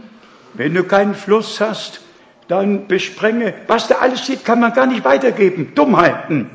[0.52, 2.02] Wenn du keinen Fluss hast,
[2.46, 3.54] dann besprenge.
[3.66, 5.72] Was da alles steht, kann man gar nicht weitergeben.
[5.74, 6.50] Dummheiten.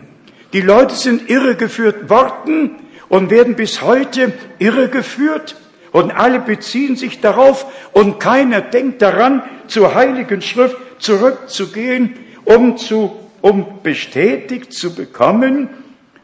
[0.54, 2.76] Die Leute sind irregeführt worden
[3.10, 5.56] und werden bis heute irregeführt.
[5.92, 13.12] Und alle beziehen sich darauf und keiner denkt daran, zur Heiligen Schrift zurückzugehen, um zu,
[13.42, 15.70] um bestätigt zu bekommen,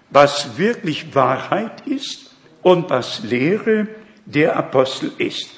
[0.10, 3.88] was wirklich Wahrheit ist und was Lehre
[4.26, 5.50] der Apostel ist.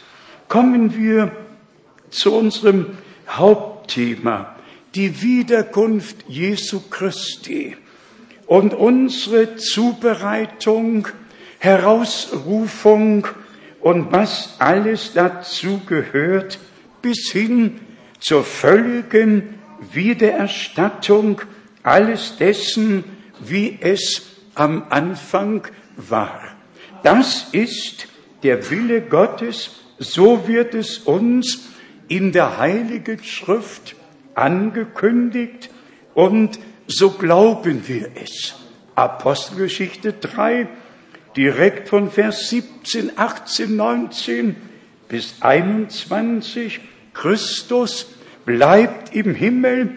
[0.48, 1.32] Kommen wir
[2.10, 2.98] zu unserem
[3.30, 4.56] Hauptthema,
[4.96, 7.78] die Wiederkunft Jesu Christi
[8.48, 11.08] und unsere Zubereitung,
[11.60, 13.28] Herausrufung
[13.80, 16.60] und was alles dazu gehört,
[17.02, 17.80] bis hin
[18.20, 21.42] zur völligen Wiedererstattung
[21.84, 23.04] alles dessen,
[23.40, 24.24] wie es
[24.56, 25.68] am Anfang
[25.98, 26.40] war.
[27.04, 28.08] Das ist
[28.44, 31.68] der Wille Gottes, so wird es uns
[32.08, 33.96] in der Heiligen Schrift
[34.36, 35.70] angekündigt
[36.14, 38.56] und so glauben wir es.
[38.96, 40.68] Apostelgeschichte 3,
[41.36, 44.56] direkt von Vers 17, 18, 19
[45.08, 46.82] bis 21.
[47.14, 48.08] Christus
[48.52, 49.92] bleibt im Himmel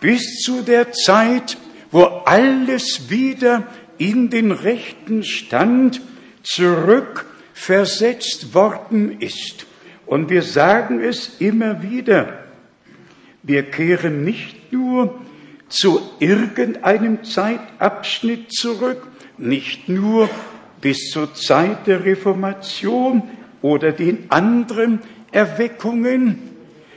[0.00, 1.58] bis zu der Zeit,
[1.90, 3.66] wo alles wieder
[3.98, 6.00] in den rechten Stand
[6.42, 9.66] zurückversetzt worden ist.
[10.06, 12.44] Und wir sagen es immer wieder,
[13.42, 15.20] wir kehren nicht nur
[15.68, 20.30] zu irgendeinem Zeitabschnitt zurück, nicht nur
[20.80, 23.24] bis zur Zeit der Reformation
[23.60, 25.00] oder den anderen
[25.32, 26.53] Erweckungen.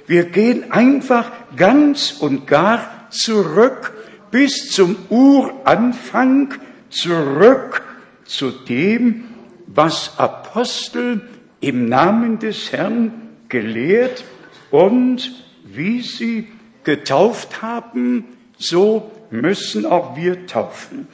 [0.08, 3.94] Wir gehen einfach ganz und gar zurück
[4.32, 6.54] bis zum Uranfang
[6.90, 7.84] zurück
[8.26, 9.26] zu dem,
[9.68, 11.22] was Apostel
[11.60, 13.12] im Namen des Herrn
[13.50, 14.24] gelehrt
[14.72, 16.48] und wie sie
[16.84, 18.26] getauft haben,
[18.58, 21.08] so müssen auch wir taufen.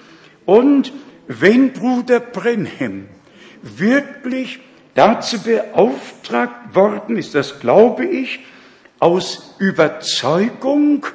[0.46, 0.94] Und
[1.28, 3.08] wenn Bruder Brenhem
[3.62, 4.60] wirklich
[4.94, 8.42] dazu beauftragt worden ist, das glaube ich,
[9.04, 11.06] aus Überzeugung,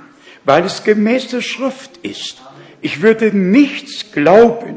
[0.45, 2.37] weil es gemäß der Schrift ist.
[2.83, 4.77] Ich würde nichts glauben,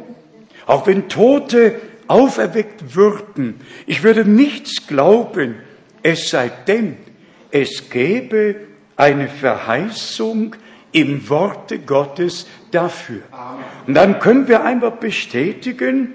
[0.66, 1.76] auch wenn Tote
[2.08, 3.60] auferweckt würden.
[3.86, 5.56] Ich würde nichts glauben,
[6.02, 6.96] es sei denn,
[7.52, 8.56] es gäbe
[8.96, 10.56] eine Verheißung
[10.94, 13.24] im Worte Gottes dafür.
[13.88, 16.14] Und dann können wir einfach bestätigen,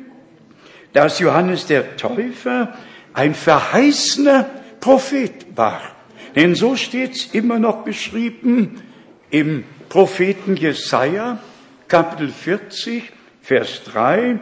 [0.94, 2.74] dass Johannes der Täufer
[3.12, 4.46] ein verheißener
[4.80, 5.95] Prophet war.
[6.36, 8.82] Denn so steht es immer noch beschrieben
[9.30, 11.40] im Propheten Jesaja,
[11.88, 14.38] Kapitel 40, Vers 3,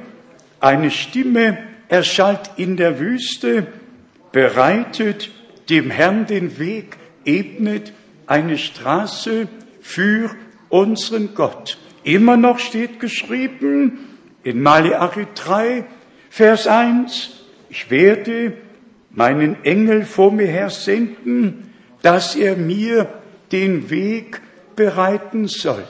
[0.59, 3.68] eine Stimme erschallt in der Wüste,
[4.33, 5.30] bereitet
[5.70, 7.92] dem Herrn den Weg, ebnet
[8.26, 9.46] eine Straße
[9.80, 10.35] für
[10.70, 11.78] unseren Gott.
[12.02, 14.00] Immer noch steht geschrieben
[14.42, 15.85] in Malachi 3,
[16.28, 18.54] Vers 1, ich werde
[19.11, 21.70] meinen Engel vor mir her senden,
[22.04, 23.08] dass er mir
[23.50, 24.42] den Weg
[24.76, 25.84] bereiten soll.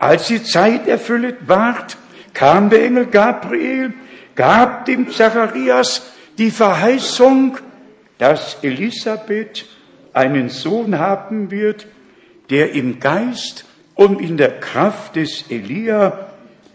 [0.00, 1.96] Als die Zeit erfüllt ward,
[2.34, 3.94] kam der Engel Gabriel,
[4.34, 6.02] gab dem Zacharias
[6.36, 7.58] die Verheißung,
[8.18, 9.66] dass Elisabeth
[10.12, 11.86] einen Sohn haben wird,
[12.50, 16.26] der im Geist und in der Kraft des Elia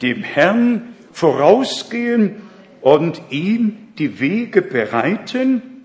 [0.02, 2.38] dem Herrn vorausgehen
[2.80, 5.84] und ihm die Wege bereiten.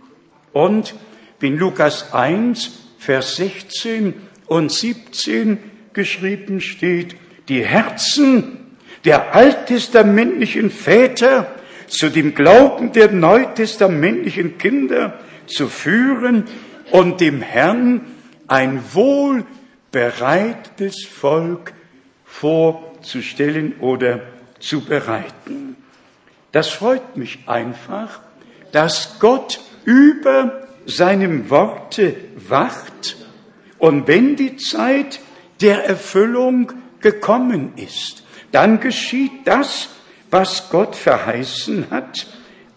[0.53, 0.95] Und
[1.41, 4.15] in Lukas 1, Vers 16
[4.47, 5.59] und 17
[5.93, 7.17] geschrieben steht,
[7.49, 11.53] die Herzen der alttestamentlichen Väter
[11.89, 16.45] zu dem Glauben der neutestamentlichen Kinder zu führen
[16.93, 18.03] und dem Herrn
[18.47, 21.73] ein wohlbereitetes Volk
[22.25, 24.21] vorzustellen oder
[24.61, 25.75] zu bereiten.
[26.53, 28.21] Das freut mich einfach,
[28.71, 32.17] dass Gott über seinem Worte
[32.49, 33.17] wacht
[33.79, 35.21] und wenn die Zeit
[35.61, 39.89] der Erfüllung gekommen ist, dann geschieht das,
[40.31, 42.27] was Gott verheißen hat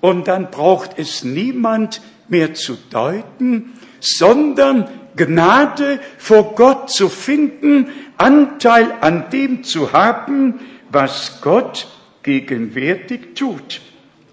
[0.02, 8.94] und dann braucht es niemand mehr zu deuten, sondern Gnade vor Gott zu finden, Anteil
[9.02, 10.60] an dem zu haben,
[10.91, 11.88] was Gott
[12.24, 13.82] gegenwärtig tut.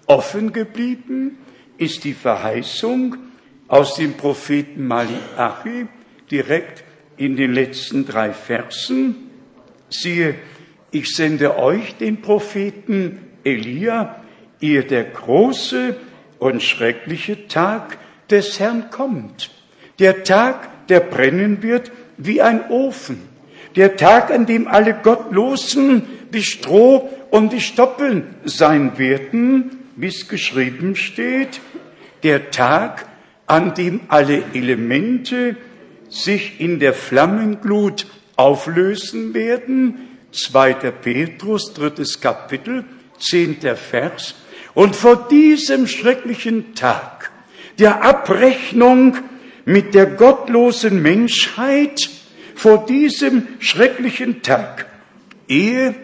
[0.05, 1.37] Offen geblieben
[1.77, 3.15] ist die Verheißung
[3.67, 5.87] aus dem Propheten Malachi
[6.29, 6.83] direkt
[7.17, 9.29] in den letzten drei Versen.
[9.89, 10.35] Siehe,
[10.91, 14.21] ich sende euch den Propheten Elia,
[14.59, 15.95] ihr der große
[16.39, 17.97] und schreckliche Tag
[18.29, 19.51] des Herrn kommt.
[19.99, 23.21] Der Tag, der brennen wird wie ein Ofen.
[23.75, 30.27] Der Tag, an dem alle Gottlosen wie Stroh und die Stoppeln sein werden, wie es
[30.27, 31.61] geschrieben steht.
[32.23, 33.05] Der Tag,
[33.47, 35.57] an dem alle Elemente
[36.09, 40.17] sich in der Flammenglut auflösen werden.
[40.31, 40.73] 2.
[40.73, 42.85] Petrus, drittes Kapitel,
[43.19, 44.35] zehnter Vers.
[44.73, 47.31] Und vor diesem schrecklichen Tag
[47.79, 49.17] der Abrechnung
[49.65, 52.09] mit der gottlosen Menschheit,
[52.55, 54.87] vor diesem schrecklichen Tag,
[55.47, 55.95] ehe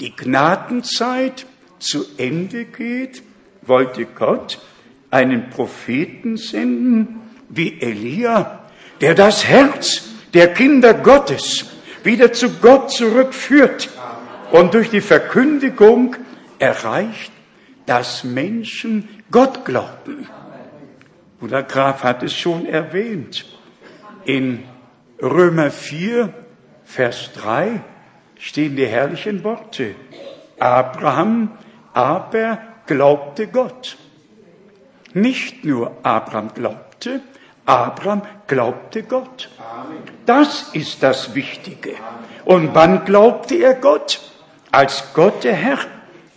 [0.00, 1.46] die Gnadenzeit
[1.78, 3.22] zu Ende geht,
[3.62, 4.58] wollte Gott
[5.16, 8.60] einen Propheten senden wie Elia,
[9.00, 11.64] der das Herz der Kinder Gottes
[12.04, 13.88] wieder zu Gott zurückführt
[14.52, 16.16] und durch die Verkündigung
[16.58, 17.32] erreicht,
[17.86, 20.28] dass Menschen Gott glauben.
[21.40, 23.46] Bruder Graf hat es schon erwähnt.
[24.24, 24.64] In
[25.22, 26.32] Römer 4,
[26.84, 27.80] Vers 3
[28.38, 29.94] stehen die herrlichen Worte.
[30.58, 31.52] Abraham
[31.94, 33.96] aber glaubte Gott.
[35.16, 37.22] Nicht nur Abraham glaubte,
[37.64, 39.48] Abraham glaubte Gott.
[40.26, 41.94] Das ist das Wichtige.
[42.44, 44.20] Und wann glaubte er Gott?
[44.70, 45.78] Als Gott der Herr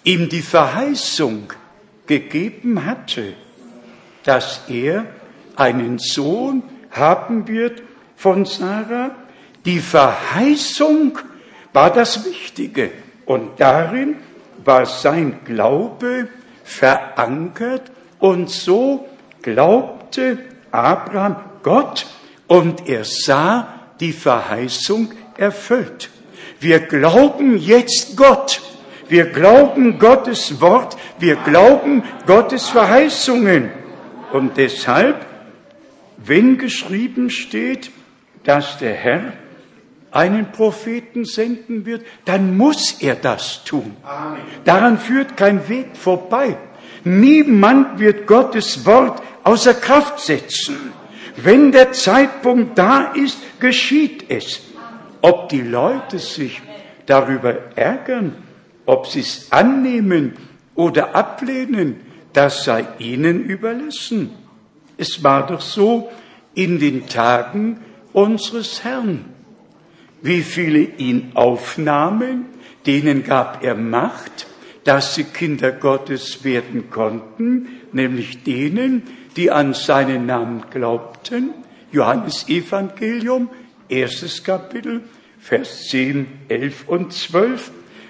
[0.05, 1.51] ihm die Verheißung
[2.07, 3.33] gegeben hatte,
[4.23, 5.07] dass er
[5.57, 7.83] einen Sohn haben wird
[8.15, 9.11] von Sarah.
[9.65, 11.19] Die Verheißung
[11.73, 12.91] war das Wichtige
[13.25, 14.15] und darin
[14.63, 16.29] war sein Glaube
[16.63, 19.07] verankert und so
[19.41, 20.39] glaubte
[20.71, 22.05] Abraham Gott
[22.47, 23.67] und er sah
[23.99, 26.09] die Verheißung erfüllt.
[26.59, 28.61] Wir glauben jetzt Gott.
[29.07, 30.97] Wir glauben Gottes Wort.
[31.17, 33.71] Wir glauben Gottes Verheißungen.
[34.31, 35.25] Und deshalb,
[36.17, 37.91] wenn geschrieben steht,
[38.43, 39.33] dass der Herr
[40.11, 43.95] einen Propheten senden wird, dann muss er das tun.
[44.65, 46.57] Daran führt kein Weg vorbei.
[47.09, 50.93] Niemand wird Gottes Wort außer Kraft setzen.
[51.37, 54.61] Wenn der Zeitpunkt da ist, geschieht es.
[55.21, 56.61] Ob die Leute sich
[57.07, 58.35] darüber ärgern,
[58.85, 60.33] ob sie es annehmen
[60.75, 61.95] oder ablehnen,
[62.33, 64.29] das sei ihnen überlassen.
[64.95, 66.11] Es war doch so
[66.53, 67.79] in den Tagen
[68.13, 69.25] unseres Herrn.
[70.21, 72.45] Wie viele ihn aufnahmen,
[72.85, 74.45] denen gab er Macht,
[74.89, 79.03] dass sie Kinder Gottes werden konnten, nämlich denen,
[79.35, 81.51] die an seinen Namen glaubten.
[81.91, 83.51] Johannes Evangelium,
[83.87, 85.01] erstes Kapitel,
[85.39, 87.69] Vers 10, 11 und 12.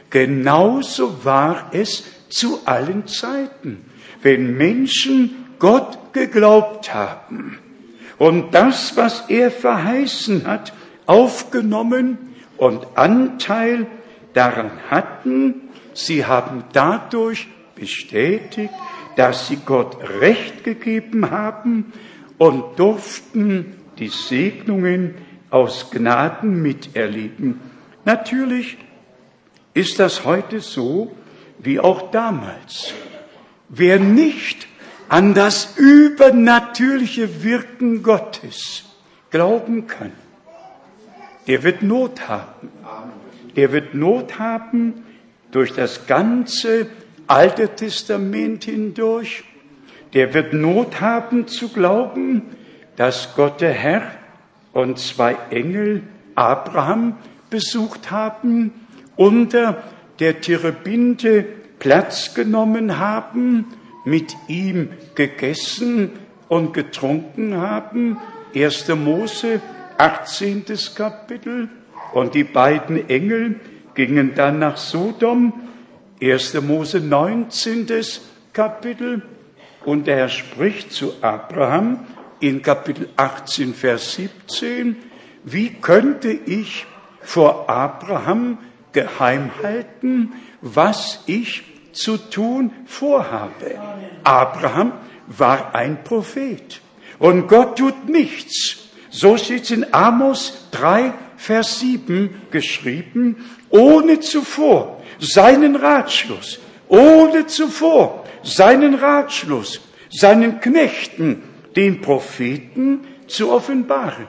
[0.10, 3.84] Genauso war es zu allen Zeiten.
[4.22, 7.60] wenn Menschen Gott geglaubt haben
[8.18, 10.72] und das, was er verheißen hat,
[11.06, 12.18] aufgenommen
[12.56, 13.86] und Anteil
[14.34, 18.74] daran hatten, sie haben dadurch bestätigt,
[19.16, 21.94] dass sie Gott Recht gegeben haben
[22.38, 25.16] und durften die Segnungen
[25.50, 27.60] aus Gnaden miterleben.
[28.06, 28.78] Natürlich
[29.74, 31.16] ist das heute so
[31.60, 32.94] wie auch damals.
[33.68, 34.68] Wer nicht
[35.10, 38.86] an das übernatürliche Wirken Gottes
[39.32, 40.12] glauben kann,
[41.48, 42.70] der wird Not haben.
[43.56, 45.04] Der wird Not haben
[45.52, 46.88] durch das ganze
[47.28, 49.44] Alte Testament hindurch.
[50.14, 52.44] Der wird Not haben zu glauben,
[52.96, 54.12] dass Gott der Herr
[54.74, 56.04] und zwei Engel
[56.36, 57.18] Abraham
[57.50, 58.74] besucht haben,
[59.16, 59.84] unter
[60.20, 61.46] der Terebinte
[61.80, 63.66] Platz genommen haben,
[64.06, 66.12] mit ihm gegessen
[66.48, 68.18] und getrunken haben.
[68.56, 68.88] 1.
[68.96, 69.62] Mose,
[69.98, 70.66] 18.
[70.96, 71.70] Kapitel.
[72.14, 73.60] Und die beiden Engel
[74.08, 75.52] gingen dann nach Sodom
[76.22, 76.62] 1.
[76.62, 77.86] Mose 19.
[78.54, 79.24] Kapitel
[79.84, 82.08] und der Herr spricht zu Abraham
[82.40, 84.96] in Kapitel 18, Vers 17,
[85.44, 86.86] wie könnte ich
[87.20, 88.60] vor Abraham
[88.94, 90.32] geheim halten,
[90.62, 93.82] was ich zu tun vorhabe?
[94.24, 94.94] Abraham
[95.28, 96.80] war ein Prophet
[97.18, 98.78] und Gott tut nichts.
[99.10, 103.38] So steht es in Amos 3, Vers 7 geschrieben,
[103.70, 111.44] ohne zuvor seinen Ratschluss, ohne zuvor seinen Ratschluss, seinen Knechten,
[111.76, 114.28] den Propheten zu offenbaren.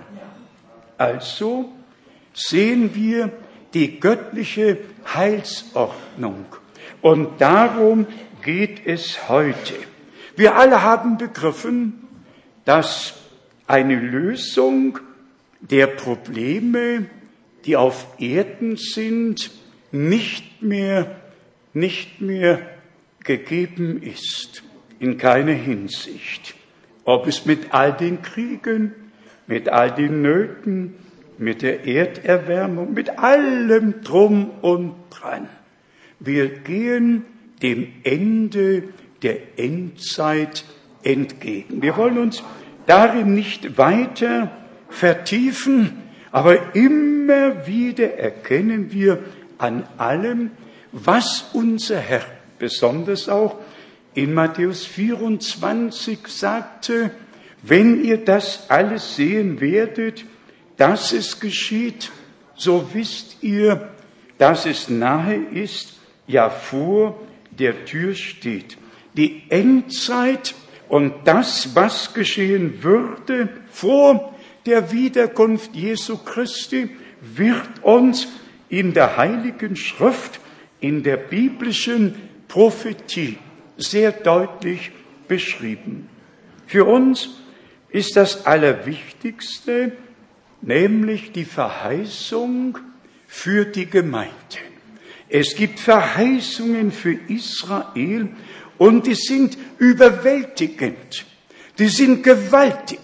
[0.99, 1.73] Also
[2.35, 3.33] sehen wir
[3.73, 4.79] die göttliche
[5.15, 6.45] Heilsordnung.
[7.01, 8.07] Und darum
[8.43, 9.75] geht es heute.
[10.37, 12.07] Wir alle haben begriffen,
[12.65, 13.15] dass
[13.67, 14.99] eine Lösung
[15.61, 17.07] der Probleme,
[17.67, 19.51] die auf Erden sind,
[19.93, 21.17] nicht mehr,
[21.73, 22.61] nicht mehr
[23.25, 24.63] gegeben ist,
[24.99, 26.55] in keiner Hinsicht.
[27.05, 28.95] Ob es mit all den Kriegen,
[29.47, 30.95] mit all den Nöten,
[31.39, 35.49] mit der Erderwärmung, mit allem drum und dran.
[36.19, 37.25] Wir gehen
[37.63, 38.85] dem Ende
[39.23, 40.65] der Endzeit
[41.03, 41.83] entgegen.
[41.83, 42.43] Wir wollen uns
[42.87, 44.51] darin nicht weiter
[44.89, 46.03] vertiefen,
[46.33, 49.23] aber immer wieder erkennen wir,
[49.59, 50.53] an allem,
[50.93, 52.25] was unser Herr
[52.59, 53.57] besonders auch
[54.15, 57.11] in Matthäus 24 sagte,
[57.63, 60.25] wenn ihr das alles sehen werdet,
[60.77, 62.11] dass es geschieht,
[62.55, 63.91] so wisst ihr,
[64.39, 67.21] dass es nahe ist, ja vor
[67.51, 68.79] der Tür steht.
[69.15, 70.55] Die Endzeit
[70.89, 74.35] und das, was geschehen würde vor
[74.67, 76.91] der Wiederkunft Jesu Christi,
[77.21, 78.29] wird uns
[78.69, 80.41] in der Heiligen Schrift,
[80.81, 82.17] in der biblischen
[82.49, 83.39] Prophetie
[83.77, 84.93] sehr deutlich
[85.29, 86.09] beschrieben.
[86.67, 87.31] Für uns
[87.91, 89.93] ist das Allerwichtigste,
[90.63, 92.79] nämlich die Verheißung
[93.27, 94.31] für die Gemeinde.
[95.29, 98.29] Es gibt Verheißungen für Israel
[98.79, 101.25] und die sind überwältigend,
[101.79, 102.99] die sind gewaltig.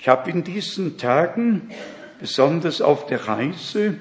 [0.00, 1.70] Ich habe in diesen Tagen,
[2.20, 3.96] besonders auf der Reise,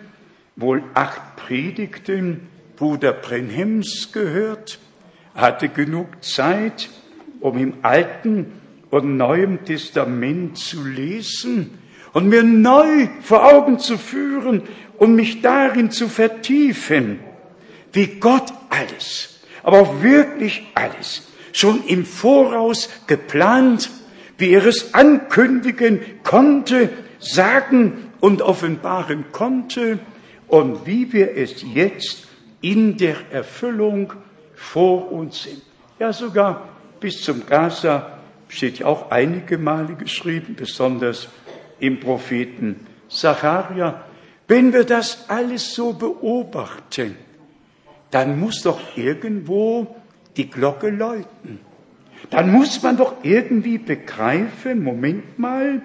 [0.56, 4.78] wohl acht Predigten Bruder Brenhems gehört,
[5.34, 6.90] hatte genug Zeit,
[7.40, 8.54] um im Alten
[8.92, 11.80] und Neuen Testament zu lesen
[12.14, 14.64] und mir neu vor Augen zu führen
[14.98, 17.20] und mich darin zu vertiefen,
[17.92, 21.24] wie Gott alles, aber auch wirklich alles
[21.54, 23.90] schon im Voraus geplant,
[24.38, 30.00] wie er es ankündigen konnte, sagen und offenbaren konnte
[30.48, 32.28] und wie wir es jetzt
[32.62, 34.14] in der Erfüllung
[34.56, 35.62] vor uns sind.
[36.00, 36.70] Ja, sogar
[37.00, 38.20] bis zum Gaza
[38.50, 41.28] steht ja auch einige Male geschrieben, besonders
[41.80, 44.04] im Propheten Zacharia.
[44.48, 47.16] Wenn wir das alles so beobachten,
[48.12, 49.96] dann muss doch irgendwo
[50.38, 51.60] die Glocke läuten.
[52.30, 55.82] Dann muss man doch irgendwie begreifen, Moment mal,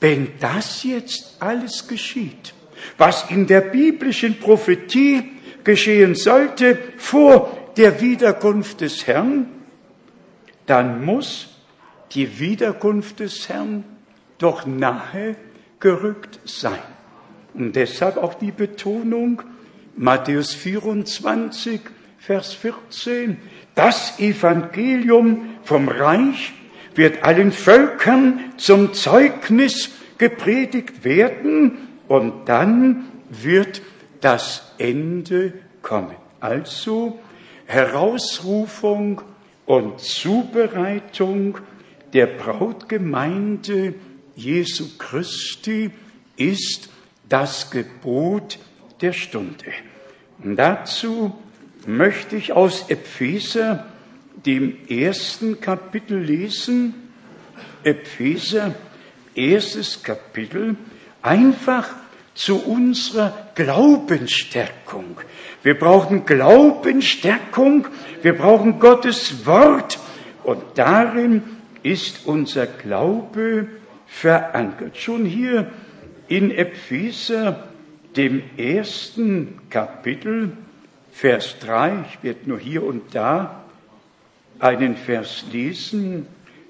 [0.00, 2.54] wenn das jetzt alles geschieht,
[2.98, 5.30] was in der biblischen Prophetie
[5.64, 9.46] geschehen sollte vor der Wiederkunft des Herrn,
[10.66, 11.48] dann muss
[12.12, 13.84] die Wiederkunft des Herrn
[14.38, 15.36] doch nahe
[15.80, 16.78] gerückt sein.
[17.54, 19.42] Und deshalb auch die Betonung
[19.96, 21.80] Matthäus 24,
[22.24, 23.36] Vers 14.
[23.74, 26.52] Das Evangelium vom Reich
[26.94, 33.82] wird allen Völkern zum Zeugnis gepredigt werden und dann wird
[34.20, 35.52] das Ende
[35.82, 36.14] kommen.
[36.38, 37.18] Also
[37.66, 39.22] Herausrufung
[39.66, 41.58] und Zubereitung
[42.12, 43.94] der Brautgemeinde
[44.36, 45.90] Jesu Christi
[46.36, 46.88] ist
[47.28, 48.60] das Gebot
[49.00, 49.72] der Stunde.
[50.44, 51.41] Und dazu
[51.86, 53.86] möchte ich aus Epheser,
[54.46, 56.94] dem ersten Kapitel lesen,
[57.84, 58.74] Epheser,
[59.34, 60.76] erstes Kapitel,
[61.20, 61.88] einfach
[62.34, 65.18] zu unserer Glaubensstärkung.
[65.62, 67.86] Wir brauchen Glaubensstärkung,
[68.22, 69.98] wir brauchen Gottes Wort
[70.44, 71.42] und darin
[71.82, 73.68] ist unser Glaube
[74.06, 74.96] verankert.
[74.96, 75.70] Schon hier
[76.28, 77.68] in Epheser,
[78.16, 80.52] dem ersten Kapitel,
[81.12, 83.64] Vers 3, ich werde nur hier und da
[84.58, 86.26] einen Vers lesen,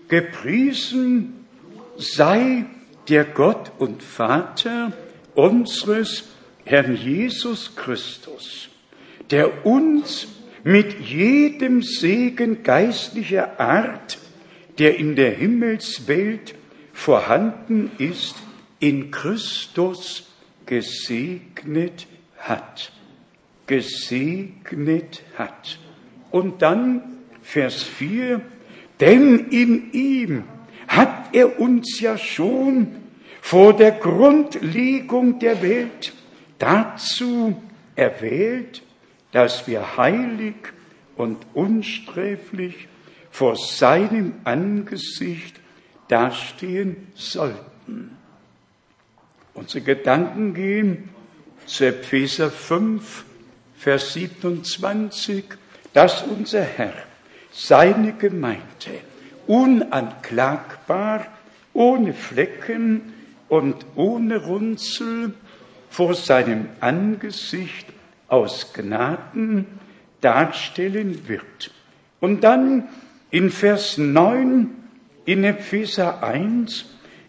[0.09, 1.47] gepriesen
[1.97, 2.67] sei
[3.09, 4.93] der Gott und Vater
[5.35, 6.25] unseres
[6.65, 8.69] Herrn Jesus Christus,
[9.31, 10.27] der uns
[10.65, 14.19] mit jedem Segen geistlicher Art,
[14.79, 16.55] der in der Himmelswelt
[16.93, 18.37] vorhanden ist,
[18.81, 20.29] in Christus
[20.67, 22.07] gesegnet
[22.39, 22.93] hat.
[23.73, 25.79] Gesegnet hat.
[26.31, 27.01] Und dann
[27.41, 28.43] Vers 4,
[29.01, 30.45] denn in ihm
[30.87, 32.97] hat er uns ja schon
[33.41, 36.13] vor der Grundlegung der Welt
[36.59, 37.63] dazu
[37.97, 38.83] erwählt,
[39.31, 40.55] dass wir heilig
[41.17, 42.89] und unsträflich
[43.31, 45.59] vor seinem Angesicht
[46.09, 48.19] dastehen sollten.
[49.55, 51.09] Unsere Gedanken gehen
[51.65, 53.25] zu Epheser 5,
[53.83, 55.43] Vers 27,
[55.93, 56.93] dass unser Herr
[57.51, 58.63] seine Gemeinde
[59.49, 61.27] unanklagbar,
[61.73, 63.13] ohne Flecken
[63.49, 65.35] und ohne Runzel
[65.91, 67.89] vor seinem Angesicht
[68.29, 69.67] aus Gnaden
[70.21, 71.73] darstellen wird.
[72.21, 72.87] Und dann
[73.33, 74.71] in Vers 9
[75.25, 76.85] in Epheser 1,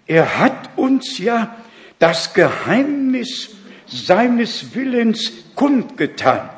[0.06, 1.56] er hat uns ja
[1.98, 3.50] das Geheimnis
[3.88, 6.50] seines Willens kundgetan,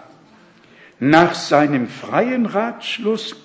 [1.00, 3.36] nach seinem freien Ratschluss,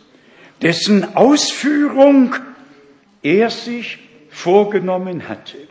[0.62, 2.34] dessen Ausführung
[3.22, 3.98] er sich
[4.30, 5.68] vorgenommen hatte.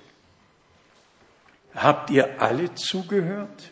[1.75, 3.71] Habt ihr alle zugehört?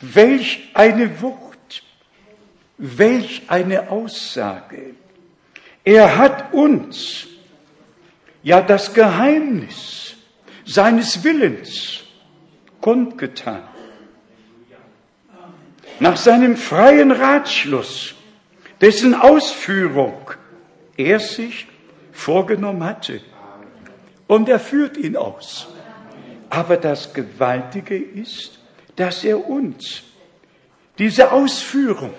[0.00, 1.82] Welch eine Wucht,
[2.78, 4.94] welch eine Aussage.
[5.84, 7.28] Er hat uns
[8.42, 10.16] ja das Geheimnis
[10.64, 12.04] seines Willens
[12.80, 13.62] kundgetan.
[15.98, 18.14] Nach seinem freien Ratschluss,
[18.80, 20.30] dessen Ausführung
[20.96, 21.66] er sich
[22.12, 23.20] vorgenommen hatte.
[24.26, 25.68] Und er führt ihn aus.
[26.50, 28.58] Aber das Gewaltige ist,
[28.96, 30.02] dass er uns
[30.98, 32.14] diese Ausführung,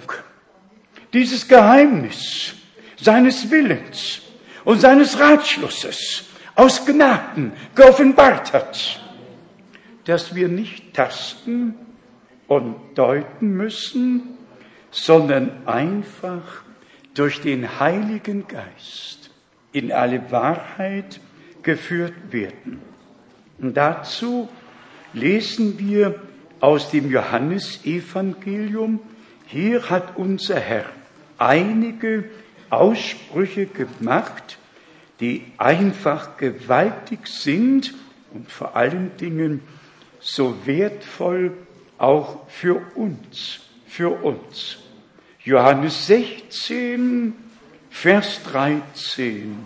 [1.14, 2.54] dieses Geheimnis
[3.00, 4.22] seines Willens
[4.64, 6.26] und seines Ratschlusses
[6.56, 9.02] aus Gnaden geoffenbart hat,
[10.06, 11.76] dass wir nicht tasten
[12.48, 14.38] und deuten müssen,
[14.92, 16.64] sondern einfach
[17.14, 19.32] durch den Heiligen Geist
[19.72, 21.20] in alle Wahrheit
[21.64, 22.82] geführt werden.
[23.60, 24.48] Und dazu
[25.14, 26.16] lesen wir
[26.60, 29.00] aus dem Johannesevangelium,
[29.46, 30.86] hier hat unser Herr
[31.38, 32.26] einige
[32.70, 34.58] Aussprüche gemacht,
[35.20, 37.94] die einfach gewaltig sind
[38.34, 39.62] und vor allen Dingen
[40.20, 41.54] so wertvoll
[41.98, 44.78] auch für uns, für uns.
[45.44, 47.34] Johannes 16,
[47.90, 49.58] Vers 13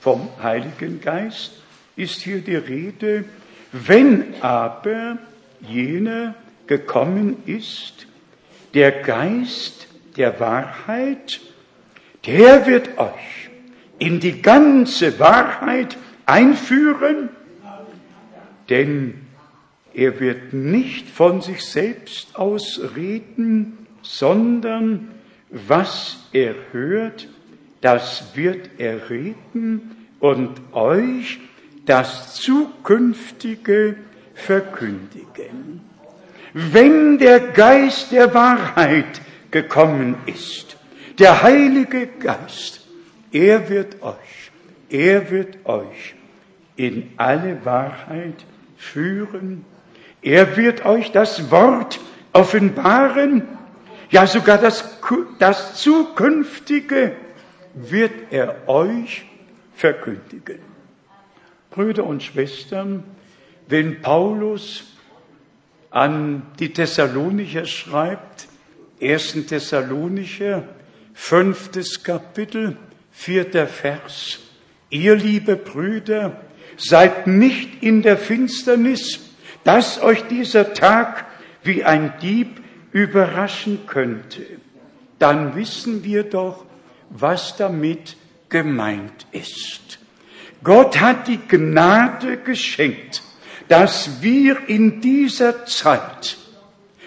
[0.00, 1.52] vom Heiligen Geist
[1.96, 3.24] ist hier die Rede,
[3.72, 5.18] wenn aber
[5.60, 6.34] jener
[6.66, 8.06] gekommen ist,
[8.74, 9.86] der Geist
[10.16, 11.40] der Wahrheit,
[12.26, 13.50] der wird euch
[13.98, 15.96] in die ganze Wahrheit
[16.26, 17.28] einführen,
[18.68, 19.23] denn
[19.94, 25.12] er wird nicht von sich selbst aus reden, sondern
[25.50, 27.28] was er hört,
[27.80, 31.38] das wird er reden und euch
[31.86, 33.96] das Zukünftige
[34.34, 35.82] verkündigen.
[36.54, 39.20] Wenn der Geist der Wahrheit
[39.50, 40.76] gekommen ist,
[41.18, 42.86] der Heilige Geist,
[43.30, 44.50] er wird euch,
[44.88, 46.14] er wird euch
[46.76, 48.44] in alle Wahrheit
[48.76, 49.64] führen.
[50.24, 52.00] Er wird euch das Wort
[52.32, 53.42] offenbaren,
[54.10, 54.98] ja sogar das,
[55.38, 57.14] das Zukünftige
[57.74, 59.26] wird er euch
[59.76, 60.60] verkündigen.
[61.70, 63.04] Brüder und Schwestern,
[63.68, 64.84] wenn Paulus
[65.90, 68.48] an die Thessalonicher schreibt,
[69.02, 69.46] 1.
[69.46, 70.66] Thessalonicher,
[71.12, 72.78] fünftes Kapitel,
[73.12, 74.38] vierter Vers,
[74.88, 76.40] ihr liebe Brüder,
[76.78, 79.23] seid nicht in der Finsternis,
[79.64, 81.24] dass euch dieser Tag
[81.62, 82.62] wie ein Dieb
[82.92, 84.42] überraschen könnte.
[85.18, 86.64] Dann wissen wir doch,
[87.10, 88.16] was damit
[88.48, 89.98] gemeint ist.
[90.62, 93.22] Gott hat die Gnade geschenkt,
[93.68, 96.36] dass wir in dieser Zeit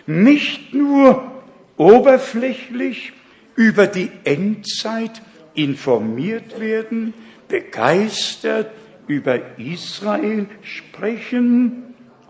[0.05, 1.31] nicht nur
[1.77, 3.13] oberflächlich
[3.55, 5.21] über die Endzeit
[5.53, 7.13] informiert werden,
[7.47, 8.71] begeistert
[9.07, 11.87] über Israel sprechen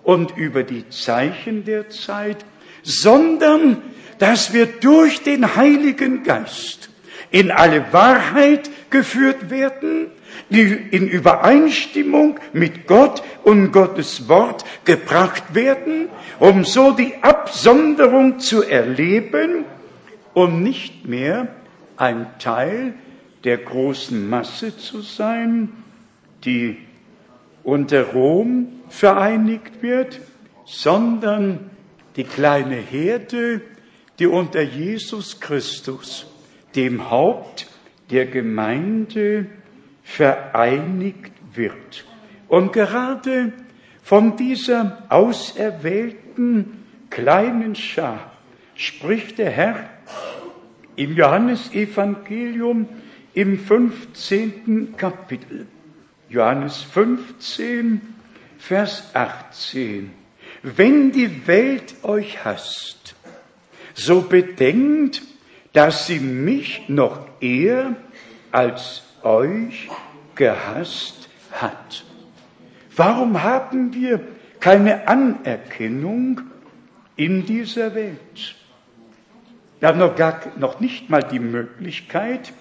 [0.08, 2.38] und über die Zeichen der Zeit,
[2.82, 3.82] sondern
[4.20, 6.90] dass wir durch den Heiligen Geist
[7.30, 10.08] in alle Wahrheit geführt werden,
[10.50, 16.08] die in Übereinstimmung mit Gott und Gottes Wort gebracht werden,
[16.40, 19.66] um so die Absonderung zu erleben,
[20.34, 21.50] um nicht mehr
[21.98, 22.94] ein Teil
[23.44, 25.74] der großen Masse zu sein,
[26.46, 26.78] die
[27.68, 30.22] unter Rom vereinigt wird,
[30.64, 31.70] sondern
[32.16, 33.60] die kleine Herde,
[34.20, 36.28] die unter Jesus Christus,
[36.78, 37.68] dem Haupt
[38.10, 39.48] der Gemeinde,
[40.02, 42.06] vereinigt wird.
[42.48, 43.52] Und gerade
[44.02, 48.32] von dieser auserwählten kleinen Schar
[48.76, 49.90] spricht der Herr
[50.96, 52.88] im Johannesevangelium
[53.34, 54.96] im 15.
[54.96, 55.68] Kapitel.
[56.30, 58.02] Johannes 15,
[58.58, 60.12] Vers 18.
[60.64, 63.16] Wenn die Welt euch hasst,
[63.94, 65.22] so bedenkt,
[65.74, 67.96] dass sie mich noch eher
[68.52, 69.90] als euch
[70.36, 72.04] gehasst hat.
[72.96, 74.22] Warum haben wir
[74.60, 76.42] keine Anerkennung
[77.16, 78.56] in dieser Welt?
[79.80, 82.54] Wir haben noch, gar, noch nicht mal die Möglichkeit,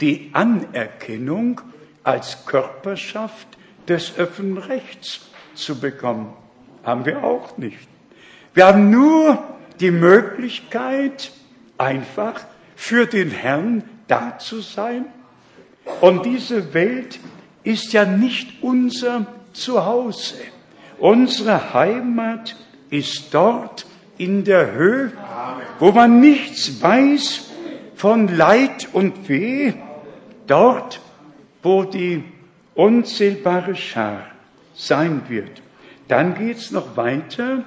[0.00, 1.60] die Anerkennung
[2.04, 3.48] als Körperschaft
[3.88, 5.20] des öffentlichen Rechts
[5.54, 6.32] zu bekommen.
[6.84, 7.88] Haben wir auch nicht.
[8.52, 9.42] Wir haben nur
[9.80, 11.32] die Möglichkeit,
[11.78, 12.40] einfach
[12.76, 15.06] für den Herrn da zu sein.
[16.00, 17.18] Und diese Welt
[17.62, 20.36] ist ja nicht unser Zuhause.
[20.98, 22.56] Unsere Heimat
[22.90, 23.86] ist dort
[24.18, 25.12] in der Höhe,
[25.78, 27.50] wo man nichts weiß
[27.96, 29.72] von Leid und Weh,
[30.46, 31.00] dort,
[31.64, 32.22] wo die
[32.74, 34.26] unzählbare Schar
[34.74, 35.62] sein wird.
[36.08, 37.64] Dann geht's noch weiter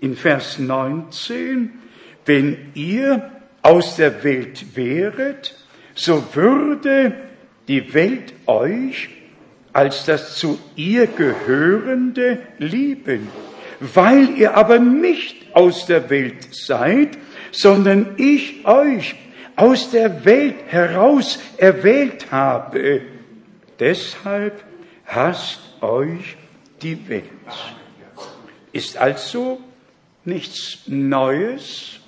[0.00, 1.70] in Vers 19.
[2.24, 3.30] Wenn ihr
[3.62, 5.54] aus der Welt wäret,
[5.94, 7.14] so würde
[7.68, 9.08] die Welt euch
[9.72, 13.28] als das zu ihr gehörende lieben.
[13.78, 17.18] Weil ihr aber nicht aus der Welt seid,
[17.52, 19.14] sondern ich euch
[19.56, 23.02] aus der Welt heraus erwählt habe,
[23.80, 24.62] deshalb
[25.06, 26.36] hasst euch
[26.82, 27.24] die Welt.
[28.72, 29.60] Ist also
[30.24, 32.00] nichts Neues,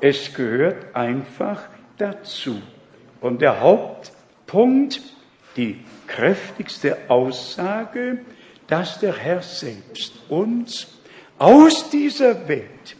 [0.00, 2.60] es gehört einfach dazu.
[3.20, 5.00] Und der Hauptpunkt,
[5.56, 8.18] die kräftigste Aussage,
[8.68, 10.86] dass der Herr selbst uns
[11.38, 12.96] aus dieser Welt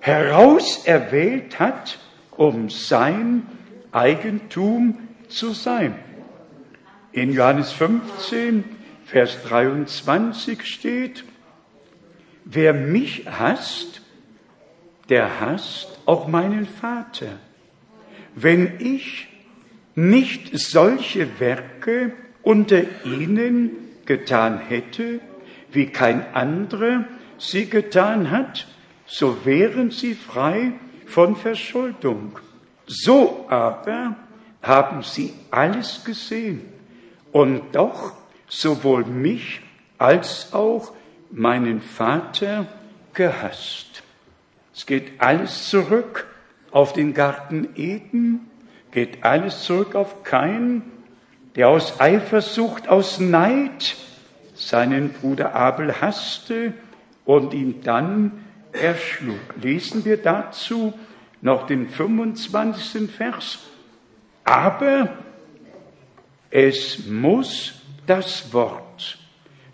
[0.00, 1.98] heraus erwählt hat,
[2.36, 3.46] um sein
[3.92, 5.94] Eigentum zu sein.
[7.12, 8.64] In Johannes 15,
[9.04, 11.24] Vers 23 steht,
[12.44, 14.00] wer mich hasst,
[15.08, 17.38] der hasst auch meinen Vater.
[18.34, 19.28] Wenn ich
[19.94, 22.12] nicht solche Werke
[22.42, 23.72] unter ihnen
[24.06, 25.20] getan hätte,
[25.70, 27.04] wie kein anderer
[27.36, 28.66] sie getan hat,
[29.04, 30.72] so wären sie frei
[31.12, 32.38] von Verschuldung.
[32.86, 34.16] So aber
[34.62, 36.62] haben sie alles gesehen
[37.32, 38.12] und doch
[38.48, 39.60] sowohl mich
[39.98, 40.92] als auch
[41.30, 42.66] meinen Vater
[43.12, 44.02] gehasst.
[44.74, 46.26] Es geht alles zurück
[46.70, 48.50] auf den Garten Eden,
[48.90, 50.82] geht alles zurück auf Kain,
[51.56, 53.96] der aus Eifersucht, aus Neid
[54.54, 56.72] seinen Bruder Abel hasste
[57.24, 59.40] und ihn dann erschlug.
[59.60, 60.94] Lesen wir dazu
[61.40, 63.10] noch den 25.
[63.10, 63.58] Vers.
[64.44, 65.16] Aber
[66.50, 67.74] es muss
[68.06, 69.18] das Wort,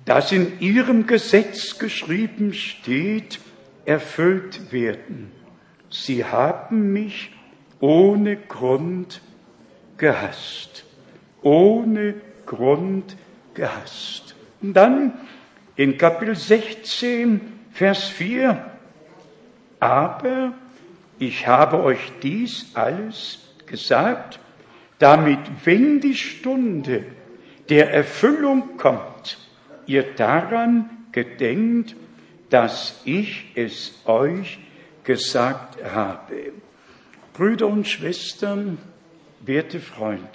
[0.04, 3.40] das in ihrem Gesetz geschrieben steht,
[3.84, 5.32] erfüllt werden.
[5.90, 7.32] sie haben mich
[7.80, 9.22] ohne Grund
[9.96, 10.84] gehasst.
[11.42, 13.16] Ohne Grund
[13.54, 14.34] gehasst.
[14.60, 15.12] Und dann
[15.76, 17.40] in Kapitel 16,
[17.72, 18.77] Vers 4,
[19.80, 20.52] aber
[21.18, 24.40] ich habe euch dies alles gesagt,
[24.98, 27.04] damit, wenn die Stunde
[27.68, 29.38] der Erfüllung kommt,
[29.86, 31.96] ihr daran gedenkt,
[32.50, 34.58] dass ich es euch
[35.04, 36.52] gesagt habe.
[37.32, 38.78] Brüder und Schwestern,
[39.40, 40.26] werte Freunde,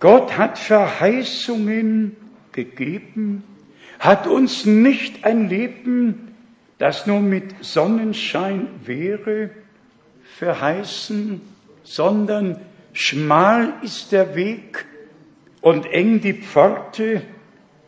[0.00, 2.16] Gott hat Verheißungen
[2.52, 3.44] gegeben,
[3.98, 6.31] hat uns nicht ein Leben,
[6.82, 9.50] das nur mit Sonnenschein wäre,
[10.36, 11.40] verheißen,
[11.84, 12.60] sondern
[12.92, 14.84] schmal ist der Weg
[15.60, 17.22] und eng die Pforte,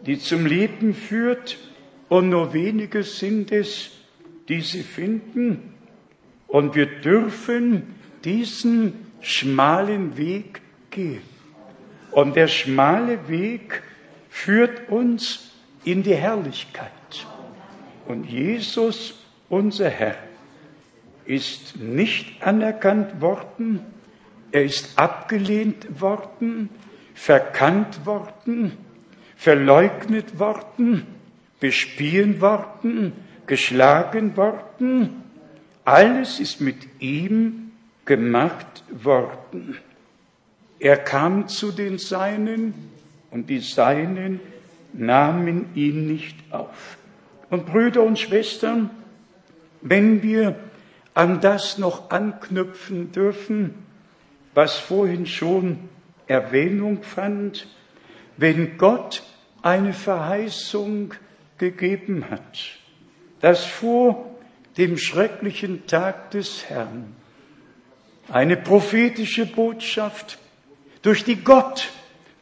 [0.07, 1.59] die zum Leben führt,
[2.09, 3.91] und nur wenige sind es,
[4.49, 5.75] die sie finden.
[6.47, 10.61] Und wir dürfen diesen schmalen Weg
[10.93, 11.23] gehen.
[12.13, 13.83] Und der schmale Weg
[14.31, 15.51] führt uns
[15.85, 16.93] in die Herrlichkeit.
[18.07, 19.15] Und Jesus,
[19.49, 20.17] unser Herr,
[21.25, 23.81] ist nicht anerkannt worden,
[24.53, 26.69] er ist abgelehnt worden,
[27.15, 28.73] verkannt worden,
[29.37, 31.07] verleugnet worden,
[31.61, 33.13] bespielen worden,
[33.47, 35.23] geschlagen worden.
[35.85, 37.73] Alles ist mit ihm
[38.05, 39.77] gemacht worden.
[40.79, 42.75] Er kam zu den Seinen
[43.31, 44.41] und die Seinen
[44.93, 46.99] nahmen ihn nicht auf.
[47.51, 48.91] Und Brüder und Schwestern,
[49.81, 50.57] wenn wir
[51.15, 53.75] an das noch anknüpfen dürfen,
[54.55, 55.89] was vorhin schon
[56.27, 57.69] Erwähnung fand,
[58.37, 59.23] wenn Gott
[59.63, 61.15] eine Verheißung
[61.59, 62.79] gegeben hat,
[63.41, 64.35] dass vor
[64.77, 67.15] dem schrecklichen Tag des Herrn
[68.29, 70.39] eine prophetische Botschaft
[71.03, 71.91] durch die Gott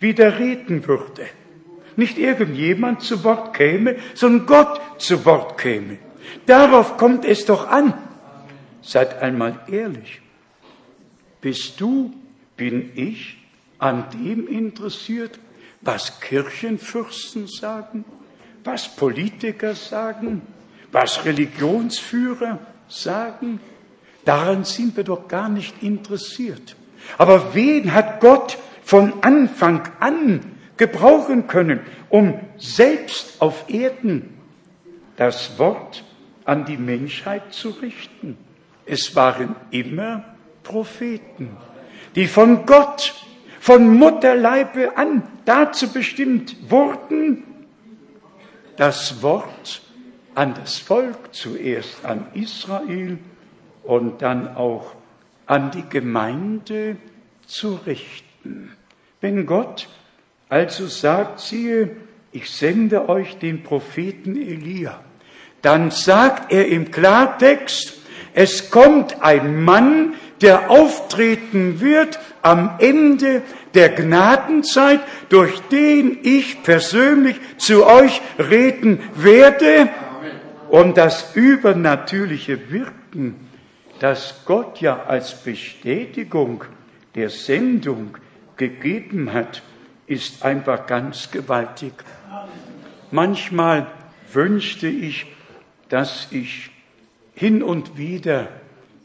[0.01, 1.27] wieder reden würde.
[1.97, 5.99] Nicht irgendjemand zu Wort käme, sondern Gott zu Wort käme.
[6.47, 7.95] Darauf kommt es doch an.
[8.81, 10.21] Seid einmal ehrlich.
[11.41, 12.13] Bist du,
[12.57, 13.39] bin ich
[13.79, 15.39] an dem interessiert,
[15.81, 18.05] was Kirchenfürsten sagen,
[18.65, 20.43] was Politiker sagen,
[20.93, 23.61] was Religionsführer sagen?
[24.25, 26.77] Daran sind wir doch gar nicht interessiert.
[27.19, 30.52] Aber wen hat Gott von Anfang an
[30.83, 31.79] gebrauchen können,
[32.09, 34.37] um selbst auf Erden
[35.15, 36.03] das Wort
[36.45, 38.37] an die Menschheit zu richten?
[38.85, 40.25] Es waren immer
[40.65, 41.57] Propheten,
[42.17, 43.15] die von Gott,
[43.61, 47.45] von Mutterleibe an dazu bestimmt wurden,
[48.77, 49.83] das Wort
[50.35, 53.19] an das Volk, zuerst an Israel
[53.85, 54.97] und dann auch
[55.47, 56.97] an die Gemeinde
[57.47, 58.73] zu richten.
[59.21, 59.87] Wenn Gott
[60.53, 61.89] also sagt, siehe,
[62.31, 65.01] ich sende euch den Propheten Elia,
[65.63, 67.95] dann sagt er im Klartext,
[68.35, 73.41] es kommt ein Mann, der auftreten wird am Ende
[73.73, 75.01] der Gnadenzeit,
[75.31, 79.89] durch den ich persönlich zu euch reden werde.
[80.69, 83.49] Und das übernatürliche Wirken
[84.01, 86.65] das Gott ja als Bestätigung
[87.15, 88.19] der Sendung
[88.57, 89.63] gegeben hat,
[90.13, 91.93] ist einfach ganz gewaltig.
[93.11, 93.87] Manchmal
[94.33, 95.27] wünschte ich,
[95.89, 96.71] dass ich
[97.35, 98.49] hin und wieder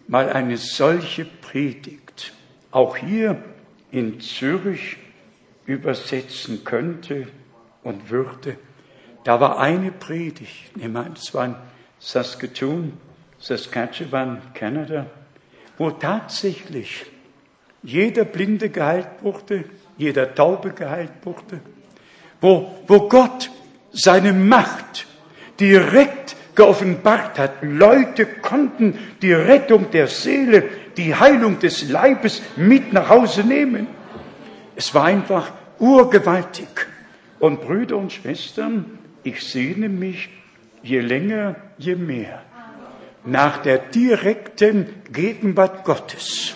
[0.08, 2.34] mal eine solche Predigt
[2.72, 3.44] auch hier
[3.92, 4.98] in Zürich
[5.66, 7.28] übersetzen könnte
[7.84, 8.58] und würde.
[9.24, 11.56] Da war eine Predigt, das war in
[12.00, 12.94] Saskatoon,
[13.40, 15.08] Saskatchewan, Kanada,
[15.78, 17.06] wo tatsächlich
[17.84, 19.66] jeder Blinde geheilt wurde,
[19.98, 21.60] jeder Taube geheilt wurde,
[22.42, 23.50] wo, wo Gott
[23.92, 25.08] seine Macht
[25.60, 27.52] direkt geoffenbart hat.
[27.62, 30.64] Leute konnten die Rettung der Seele,
[30.98, 33.88] die Heilung des Leibes mit nach Hause nehmen.
[34.76, 36.68] Es war einfach urgewaltig.
[37.40, 40.30] Und Brüder und Schwestern, ich sehne mich
[40.82, 42.42] je länger, je mehr
[43.28, 46.56] nach der direkten Gegenwart Gottes,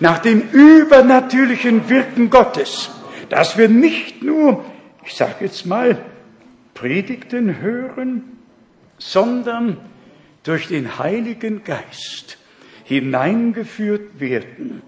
[0.00, 2.90] nach dem übernatürlichen Wirken Gottes,
[3.28, 4.64] dass wir nicht nur,
[5.04, 5.98] ich sage jetzt mal,
[6.74, 8.38] Predigten hören,
[8.98, 9.76] sondern
[10.42, 12.38] durch den Heiligen Geist
[12.84, 14.82] hineingeführt werden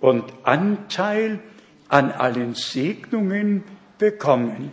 [0.00, 1.40] und Anteil
[1.88, 3.64] an allen Segnungen
[3.98, 4.70] bekommen,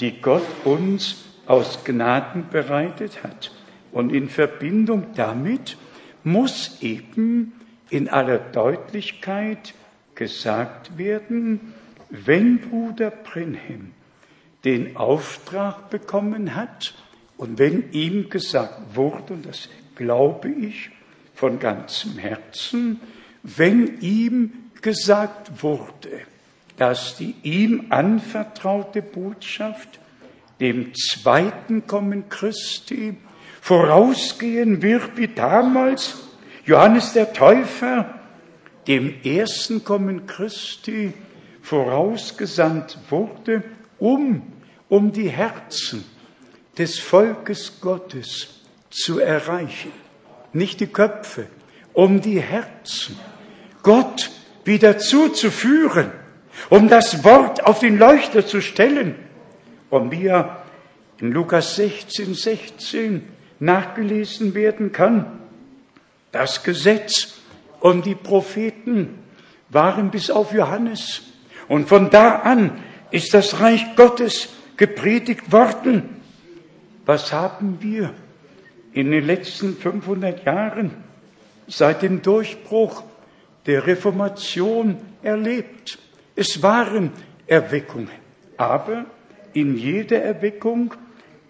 [0.00, 3.52] die Gott uns aus Gnaden bereitet hat.
[3.92, 5.76] Und in Verbindung damit
[6.24, 7.52] muss eben
[7.94, 9.72] in aller Deutlichkeit
[10.16, 11.74] gesagt werden,
[12.10, 13.92] wenn Bruder Brenhem
[14.64, 16.94] den Auftrag bekommen hat
[17.36, 20.90] und wenn ihm gesagt wurde, und das glaube ich
[21.34, 23.00] von ganzem Herzen,
[23.44, 26.20] wenn ihm gesagt wurde,
[26.76, 30.00] dass die ihm anvertraute Botschaft
[30.58, 33.16] dem zweiten Kommen Christi
[33.60, 36.23] vorausgehen wird wie damals
[36.66, 38.14] Johannes der Täufer
[38.86, 41.12] dem ersten Kommen Christi
[41.62, 43.62] vorausgesandt wurde,
[43.98, 44.42] um,
[44.88, 46.04] um die Herzen
[46.78, 48.60] des Volkes Gottes
[48.90, 49.92] zu erreichen.
[50.52, 51.46] Nicht die Köpfe,
[51.92, 53.18] um die Herzen.
[53.82, 54.30] Gott
[54.64, 56.12] wieder zuzuführen,
[56.70, 59.16] um das Wort auf den Leuchter zu stellen.
[59.90, 60.62] Und wie er
[61.20, 63.28] in Lukas 16, 16
[63.60, 65.43] nachgelesen werden kann,
[66.34, 67.34] das Gesetz
[67.80, 69.18] und die Propheten
[69.68, 71.22] waren bis auf Johannes.
[71.68, 76.20] Und von da an ist das Reich Gottes gepredigt worden.
[77.06, 78.12] Was haben wir
[78.92, 80.90] in den letzten 500 Jahren
[81.68, 83.04] seit dem Durchbruch
[83.66, 85.98] der Reformation erlebt?
[86.34, 87.12] Es waren
[87.46, 88.10] Erweckungen,
[88.56, 89.06] aber
[89.52, 90.94] in jeder Erweckung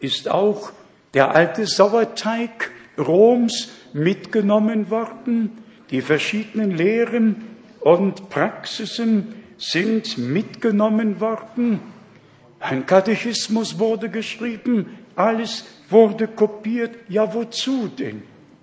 [0.01, 0.73] ist auch
[1.15, 5.51] der alte Sauerteig Roms mitgenommen worden,
[5.91, 7.45] die verschiedenen Lehren
[7.81, 11.81] und Praxisen sind mitgenommen worden.
[12.61, 16.97] Ein Katechismus wurde geschrieben, alles wurde kopiert.
[17.09, 18.23] Ja, wozu denn?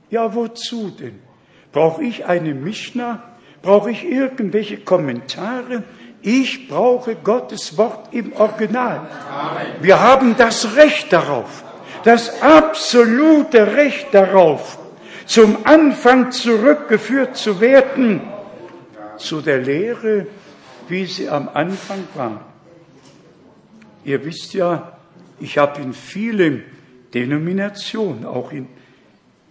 [0.09, 1.19] Ja, wozu denn?
[1.71, 3.23] Brauche ich eine Mishnah?
[3.61, 5.83] Brauche ich irgendwelche Kommentare?
[6.21, 9.07] Ich brauche Gottes Wort im Original.
[9.81, 11.63] Wir haben das Recht darauf,
[12.03, 14.77] das absolute Recht darauf,
[15.31, 18.19] zum Anfang zurückgeführt zu werden,
[19.15, 20.27] zu der Lehre,
[20.89, 22.43] wie sie am Anfang war.
[24.03, 24.97] Ihr wisst ja,
[25.39, 26.65] ich habe in vielen
[27.13, 28.67] Denominationen, auch in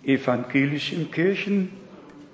[0.05, 1.71] evangelischen Kirchen,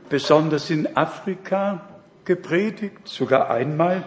[0.09, 1.87] besonders in Afrika
[2.25, 4.03] gepredigt, sogar einmal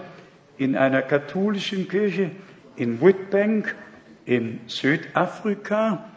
[0.57, 2.31] in einer katholischen Kirche
[2.75, 3.73] in Witbank
[4.25, 6.09] in Südafrika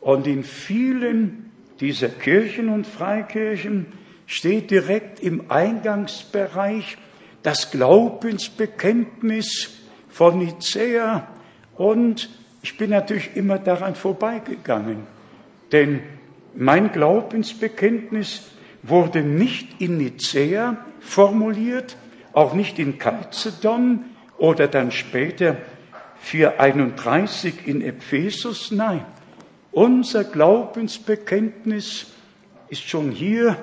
[0.00, 1.49] und in vielen
[1.80, 3.86] dieser Kirchen und Freikirchen
[4.26, 6.98] steht direkt im Eingangsbereich
[7.42, 9.70] das Glaubensbekenntnis
[10.08, 11.26] von Nicäa
[11.76, 12.28] und
[12.62, 15.06] ich bin natürlich immer daran vorbeigegangen,
[15.72, 16.00] denn
[16.54, 18.50] mein Glaubensbekenntnis
[18.82, 21.96] wurde nicht in Nicäa formuliert,
[22.32, 24.04] auch nicht in Chalcedon
[24.36, 25.56] oder dann später
[26.20, 29.04] 431 in Ephesus, nein.
[29.72, 32.06] Unser Glaubensbekenntnis
[32.68, 33.56] ist schon hier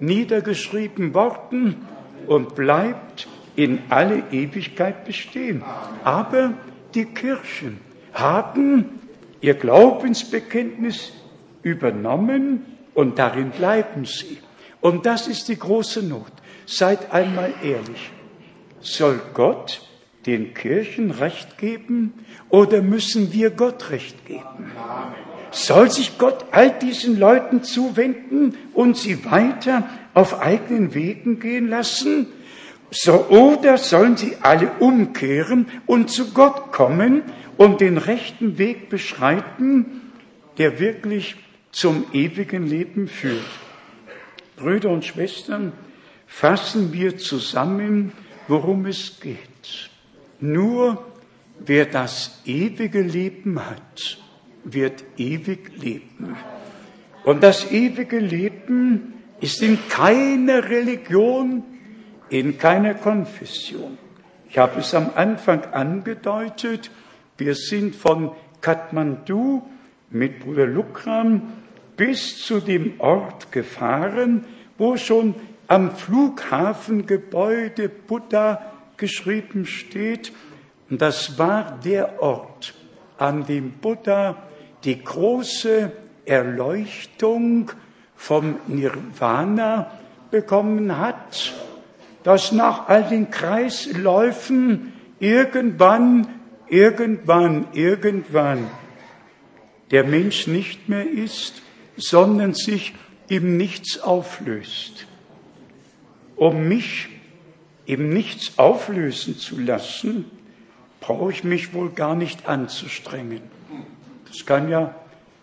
[0.00, 1.86] niedergeschrieben worden
[2.26, 5.62] und bleibt in alle Ewigkeit bestehen.
[6.04, 6.52] Aber
[6.94, 7.80] die Kirchen
[8.12, 9.00] haben
[9.40, 11.12] ihr Glaubensbekenntnis
[11.62, 14.38] übernommen und darin bleiben sie.
[14.80, 16.32] Und das ist die große Not.
[16.66, 18.10] Seid einmal ehrlich.
[18.80, 19.82] Soll Gott
[20.26, 22.12] den Kirchen Recht geben
[22.50, 24.72] oder müssen wir Gott Recht geben?
[25.56, 32.26] Soll sich Gott all diesen Leuten zuwenden und sie weiter auf eigenen Wegen gehen lassen?
[32.90, 37.22] So, oder sollen sie alle umkehren und zu Gott kommen
[37.56, 40.12] und den rechten Weg beschreiten,
[40.58, 41.36] der wirklich
[41.72, 43.40] zum ewigen Leben führt?
[44.56, 45.72] Brüder und Schwestern,
[46.26, 48.12] fassen wir zusammen,
[48.46, 49.88] worum es geht.
[50.38, 51.02] Nur
[51.58, 54.18] wer das ewige Leben hat,
[54.72, 56.36] wird ewig leben.
[57.24, 61.62] Und das ewige Leben ist in keiner Religion,
[62.28, 63.98] in keiner Konfession.
[64.48, 66.90] Ich habe es am Anfang angedeutet,
[67.38, 69.62] wir sind von Kathmandu
[70.10, 71.52] mit Bruder Lukram
[71.96, 74.44] bis zu dem Ort gefahren,
[74.78, 75.34] wo schon
[75.68, 80.32] am Flughafengebäude Buddha geschrieben steht.
[80.88, 82.74] Und das war der Ort,
[83.18, 84.45] an dem Buddha
[84.86, 85.92] die große
[86.24, 87.72] Erleuchtung
[88.14, 89.90] vom Nirvana
[90.30, 91.54] bekommen hat,
[92.22, 96.28] dass nach all den Kreisläufen irgendwann,
[96.68, 98.70] irgendwann, irgendwann
[99.90, 101.62] der Mensch nicht mehr ist,
[101.96, 102.94] sondern sich
[103.28, 105.06] im Nichts auflöst.
[106.36, 107.08] Um mich
[107.86, 110.26] im Nichts auflösen zu lassen,
[111.00, 113.55] brauche ich mich wohl gar nicht anzustrengen.
[114.28, 114.94] Das kann ja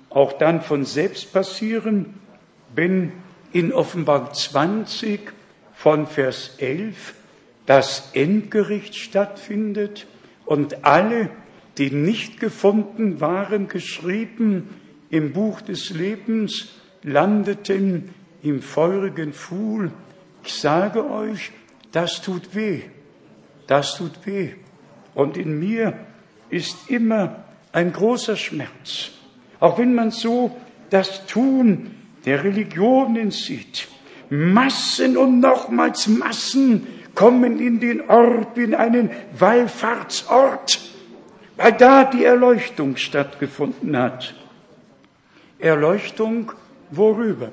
[0.10, 2.20] auch dann von selbst passieren,
[2.76, 3.12] wenn
[3.52, 5.32] in Offenbarung 20
[5.74, 7.14] von Vers 11
[7.66, 10.08] das Endgericht stattfindet
[10.46, 11.30] und alle,
[11.78, 14.70] die nicht gefunden waren, geschrieben
[15.10, 16.70] im Buch des Lebens,
[17.04, 18.10] landeten
[18.42, 19.92] im feurigen Pfuhl.
[20.44, 21.52] Ich sage euch,
[21.92, 22.82] das tut weh,
[23.68, 24.54] das tut weh.
[25.14, 25.98] Und in mir
[26.50, 27.43] ist immer
[27.74, 29.12] ein großer Schmerz.
[29.60, 30.56] Auch wenn man so
[30.90, 31.92] das Tun
[32.26, 33.88] der Religionen sieht.
[34.30, 40.80] Massen und nochmals Massen kommen in den Ort, in einen Wallfahrtsort,
[41.58, 44.34] weil da die Erleuchtung stattgefunden hat.
[45.60, 46.52] Erleuchtung
[46.92, 47.52] worüber?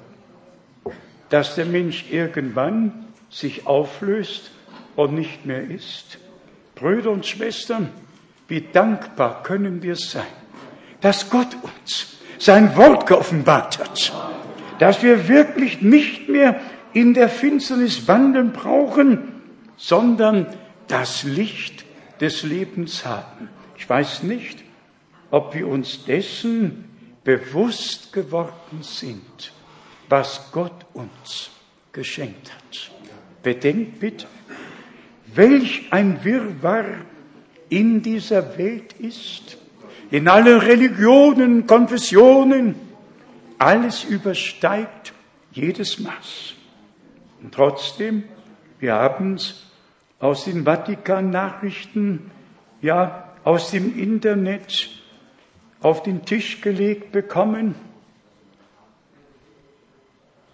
[1.28, 4.50] Dass der Mensch irgendwann sich auflöst
[4.96, 6.18] und nicht mehr ist.
[6.74, 7.90] Brüder und Schwestern,
[8.51, 10.26] wie dankbar können wir sein,
[11.01, 14.12] dass Gott uns sein Wort geoffenbart hat,
[14.78, 16.61] dass wir wirklich nicht mehr
[16.92, 19.42] in der Finsternis wandeln brauchen,
[19.76, 20.46] sondern
[20.88, 21.84] das Licht
[22.20, 23.48] des Lebens haben.
[23.78, 24.59] Ich weiß nicht,
[25.30, 26.84] ob wir uns dessen
[27.24, 29.53] bewusst geworden sind,
[30.09, 31.51] was Gott uns
[31.92, 32.90] geschenkt hat.
[33.42, 34.26] Bedenkt bitte,
[35.34, 37.05] welch ein Wirrwarr
[37.70, 39.56] in dieser Welt ist,
[40.10, 42.74] in allen Religionen, Konfessionen,
[43.58, 45.12] alles übersteigt
[45.52, 46.54] jedes Maß.
[47.42, 48.24] Und trotzdem,
[48.80, 49.64] wir haben es
[50.18, 52.30] aus den Vatikan-Nachrichten,
[52.82, 54.90] ja, aus dem Internet
[55.80, 57.74] auf den Tisch gelegt bekommen.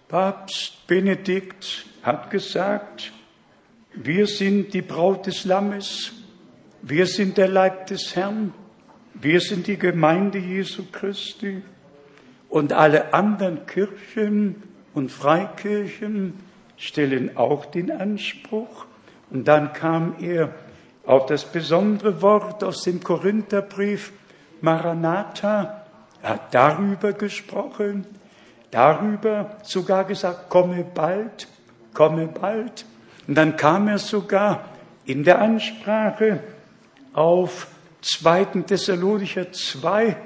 [0.07, 3.11] Papst Benedikt hat gesagt,
[3.93, 6.13] wir sind die Braut des Lammes,
[6.89, 8.53] wir sind der Leib des Herrn,
[9.13, 11.61] wir sind die Gemeinde Jesu Christi
[12.47, 14.63] und alle anderen Kirchen
[14.93, 16.33] und Freikirchen
[16.77, 18.85] stellen auch den Anspruch.
[19.29, 20.53] Und dann kam er
[21.05, 24.13] auf das besondere Wort aus dem Korintherbrief
[24.61, 25.83] Maranatha.
[26.21, 28.05] Er hat darüber gesprochen,
[28.71, 31.49] darüber sogar gesagt, komme bald,
[31.93, 32.85] komme bald.
[33.27, 34.69] Und dann kam er sogar
[35.05, 36.39] in der Ansprache
[37.17, 37.65] auf
[38.01, 38.45] 2.
[38.67, 40.17] Thessalonicher 2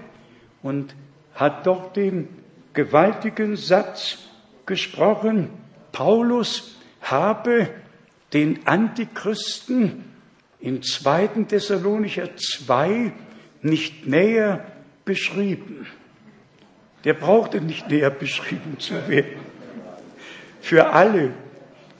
[0.61, 0.93] und
[1.33, 2.27] hat dort den
[2.73, 4.17] gewaltigen Satz
[4.65, 5.49] gesprochen,
[5.93, 7.69] Paulus habe
[8.33, 10.03] den Antichristen
[10.59, 11.27] in 2.
[11.47, 13.13] Thessalonicher 2
[13.61, 14.65] nicht näher
[15.05, 15.87] beschrieben.
[17.05, 19.39] Der brauchte nicht näher beschrieben zu werden.
[20.59, 21.31] Für alle,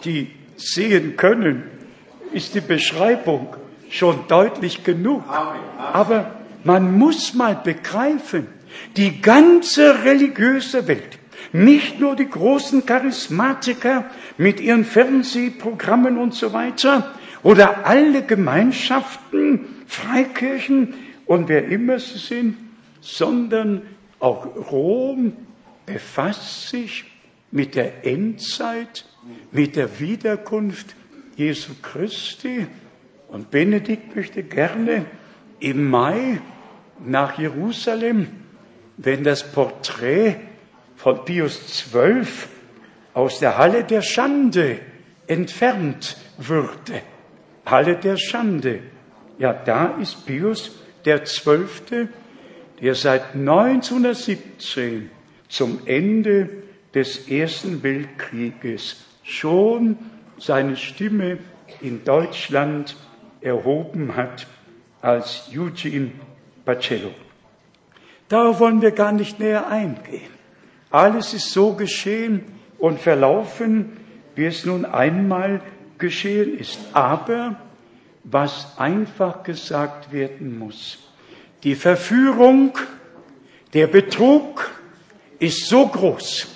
[0.04, 1.64] die sehen können,
[2.34, 3.56] ist die Beschreibung
[3.92, 5.24] schon deutlich genug.
[5.94, 8.48] Aber man muss mal begreifen,
[8.96, 11.20] die ganze religiöse Welt,
[11.52, 14.06] nicht nur die großen Charismatiker
[14.38, 17.12] mit ihren Fernsehprogrammen und so weiter
[17.44, 20.94] oder alle Gemeinschaften, Freikirchen
[21.26, 22.58] und wer immer sie sind,
[23.02, 23.82] sondern
[24.20, 25.34] auch Rom
[25.86, 27.06] befasst sich
[27.52, 29.06] mit der Endzeit,
[29.52, 30.96] mit der Wiederkunft
[31.36, 32.68] Jesu Christi
[33.32, 35.06] und Benedikt möchte gerne
[35.60, 36.40] im Mai
[37.00, 38.28] nach Jerusalem,
[38.98, 40.36] wenn das Porträt
[40.96, 41.60] von Pius
[41.92, 42.28] XII
[43.14, 44.80] aus der Halle der Schande
[45.28, 47.02] entfernt würde.
[47.66, 48.80] Halle der Schande.
[49.40, 52.10] Ja, da ist Pius der Zwölfte,
[52.82, 55.10] der seit 1917
[55.48, 56.50] zum Ende
[56.94, 59.98] des Ersten Weltkrieges schon
[60.38, 61.38] seine Stimme
[61.80, 62.96] in Deutschland
[63.42, 64.48] erhoben hat
[65.02, 66.12] als Eugene
[66.66, 67.12] Pacello.
[68.30, 70.30] Darauf wollen wir gar nicht näher eingehen.
[70.90, 72.44] Alles ist so geschehen
[72.78, 73.98] und verlaufen,
[74.36, 75.62] wie es nun einmal
[75.98, 76.80] geschehen ist.
[76.94, 77.56] Aber
[78.24, 81.00] was einfach gesagt werden muss,
[81.64, 82.78] die Verführung,
[83.74, 84.70] der Betrug
[85.40, 86.48] ist so groß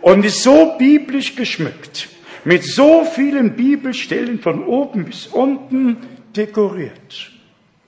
[0.00, 2.08] und ist so biblisch geschmückt,
[2.44, 5.98] mit so vielen Bibelstellen von oben bis unten,
[6.36, 7.32] dekoriert,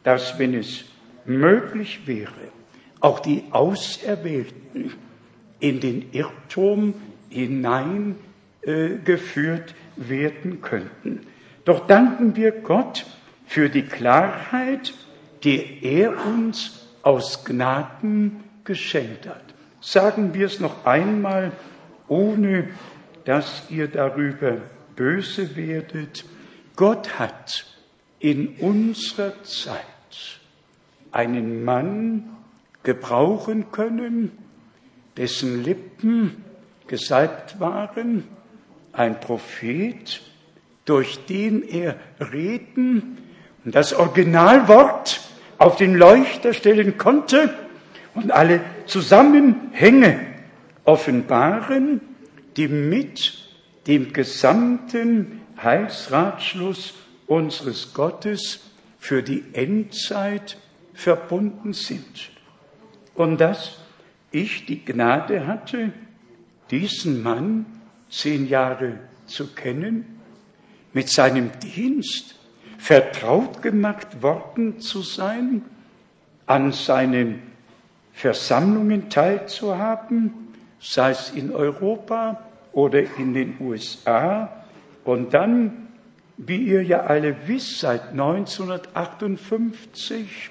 [0.03, 0.85] dass wenn es
[1.25, 2.51] möglich wäre,
[3.01, 4.93] auch die Auserwählten
[5.61, 6.95] in den Irrtum
[7.29, 11.27] hineingeführt äh, werden könnten.
[11.65, 13.07] Doch danken wir Gott
[13.47, 14.95] für die Klarheit,
[15.45, 19.43] die er uns aus Gnaden geschenkt hat.
[19.81, 21.53] Sagen wir es noch einmal,
[22.09, 22.71] ohne
[23.25, 24.59] dass ihr darüber
[24.97, 26.25] böse werdet.
[26.77, 27.72] Gott hat
[28.23, 29.83] in unserer Zeit
[31.11, 32.31] einen Mann
[32.85, 34.31] gebrauchen können,
[35.17, 36.45] dessen Lippen
[36.87, 38.25] gesalbt waren,
[38.93, 40.23] ein Prophet,
[40.85, 43.19] durch den er Reden
[43.65, 45.21] und das Originalwort
[45.59, 47.53] auf den Leuchter stellen konnte
[48.15, 50.21] und alle Zusammenhänge
[50.85, 52.01] offenbaren,
[52.57, 53.35] die mit
[53.87, 56.95] dem gesamten Heilsratschluss
[57.33, 58.61] unseres Gottes
[58.99, 60.59] für die Endzeit
[60.93, 62.31] verbunden sind.
[63.15, 63.79] Und dass
[64.31, 65.93] ich die Gnade hatte,
[66.71, 67.67] diesen Mann
[68.11, 70.21] zehn Jahre zu kennen,
[70.93, 72.35] mit seinem Dienst
[72.77, 75.63] vertraut gemacht worden zu sein,
[76.47, 77.43] an seinen
[78.13, 80.35] Versammlungen teilzuhaben,
[80.81, 84.65] sei es in Europa oder in den USA.
[85.05, 85.89] Und dann,
[86.37, 90.51] wie ihr ja alle wisst, seit 1958,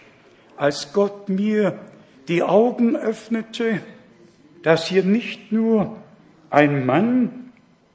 [0.57, 1.79] als Gott mir
[2.27, 3.81] die Augen öffnete,
[4.63, 5.97] dass hier nicht nur
[6.49, 7.51] ein Mann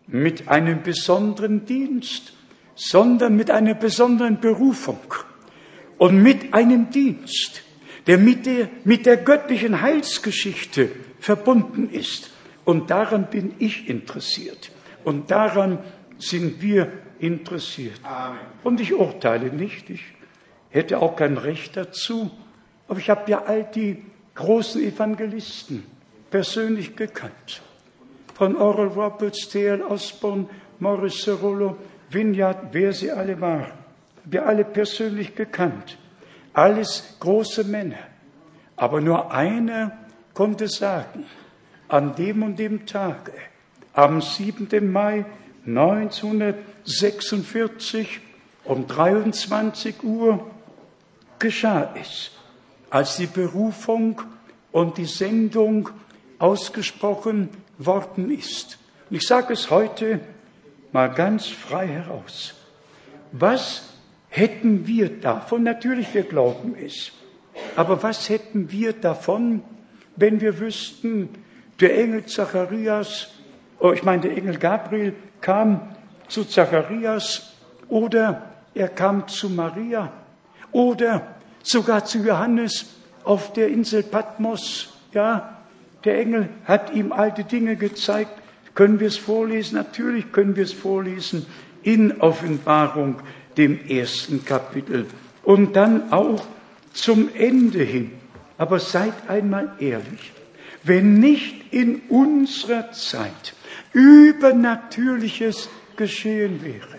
[0.07, 2.33] mit einem besonderen Dienst,
[2.75, 4.99] sondern mit einer besonderen Berufung
[5.99, 7.63] und mit einem Dienst,
[8.07, 12.31] der mit der, mit der göttlichen Heilsgeschichte verbunden ist.
[12.65, 14.71] Und daran bin ich interessiert.
[15.05, 15.79] Und daran
[16.19, 18.01] sind wir interessiert.
[18.03, 18.39] Amen.
[18.63, 20.03] Und ich urteile nicht, ich
[20.71, 22.31] hätte auch kein Recht dazu,
[22.89, 24.03] aber ich habe ja all die
[24.35, 25.85] großen Evangelisten
[26.31, 27.63] persönlich gekannt.
[28.35, 29.83] Von Oral Roberts, T.L.
[29.83, 30.47] Osborne,
[30.79, 31.77] Morris Cerullo,
[32.11, 33.73] Vineyard, wer sie alle waren.
[34.25, 35.97] Wir alle persönlich gekannt.
[36.53, 37.99] Alles große Männer.
[38.77, 39.97] Aber nur einer
[40.35, 41.25] konnte sagen,
[41.89, 43.33] an dem und dem Tage,
[43.95, 44.93] am 7.
[44.93, 45.25] Mai
[46.87, 48.21] 1946
[48.65, 50.45] um 23 Uhr
[51.39, 52.31] geschah es,
[52.91, 54.23] als die Berufung
[54.73, 55.91] und die Sendung
[56.39, 58.79] ausgesprochen worden ist.
[59.11, 60.21] Und ich sage es heute
[60.93, 62.55] mal ganz frei heraus.
[63.33, 63.95] Was
[64.29, 65.63] hätten wir davon?
[65.65, 67.13] Natürlich, wir glauben es.
[67.75, 69.63] Aber was hätten wir davon,
[70.15, 71.31] wenn wir wüssten,
[71.81, 73.29] der Engel Zacharias,
[73.81, 75.96] oh, ich meine, der Engel Gabriel kam
[76.29, 77.53] zu Zacharias
[77.89, 78.43] oder
[78.75, 80.13] er kam zu Maria
[80.73, 81.27] oder
[81.63, 82.87] sogar zu Johannes
[83.25, 84.93] auf der Insel Patmos.
[85.13, 85.59] Ja,
[86.05, 88.31] der Engel hat ihm alte Dinge gezeigt.
[88.75, 89.77] Können wir es vorlesen?
[89.77, 91.47] Natürlich können wir es vorlesen
[91.83, 93.17] in Offenbarung,
[93.57, 95.07] dem ersten Kapitel.
[95.43, 96.45] Und dann auch
[96.93, 98.13] zum Ende hin.
[98.59, 100.33] Aber seid einmal ehrlich.
[100.83, 103.55] Wenn nicht in unserer Zeit
[103.93, 106.99] Übernatürliches geschehen wäre,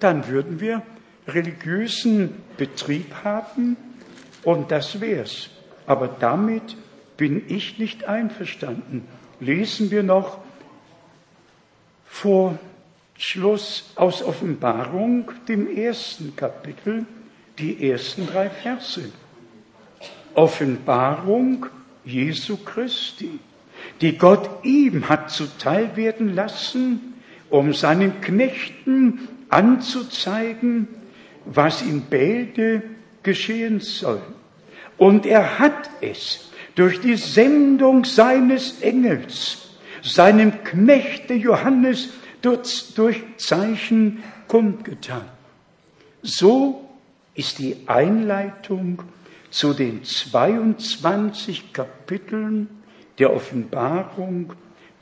[0.00, 0.82] dann würden wir
[1.26, 3.76] religiösen Betrieb haben
[4.44, 5.50] und das wär's.
[5.86, 6.76] Aber damit
[7.16, 9.06] bin ich nicht einverstanden.
[9.40, 10.38] Lesen wir noch
[12.04, 12.58] vor
[13.16, 17.04] Schluss aus Offenbarung, dem ersten Kapitel,
[17.58, 19.10] die ersten drei Verse.
[20.34, 21.66] Offenbarung
[22.04, 23.40] Jesu Christi,
[24.00, 27.14] die Gott ihm hat zuteil werden lassen,
[27.50, 30.88] um seinen Knechten anzuzeigen,
[31.44, 32.82] was in Bälde
[33.22, 34.22] geschehen soll.
[34.96, 39.68] Und er hat es durch die Sendung seines Engels
[40.02, 42.10] seinem Knechte Johannes
[42.42, 45.24] durch, durch Zeichen kundgetan.
[46.22, 46.88] So
[47.34, 49.02] ist die Einleitung
[49.50, 52.68] zu den 22 Kapiteln
[53.18, 54.52] der Offenbarung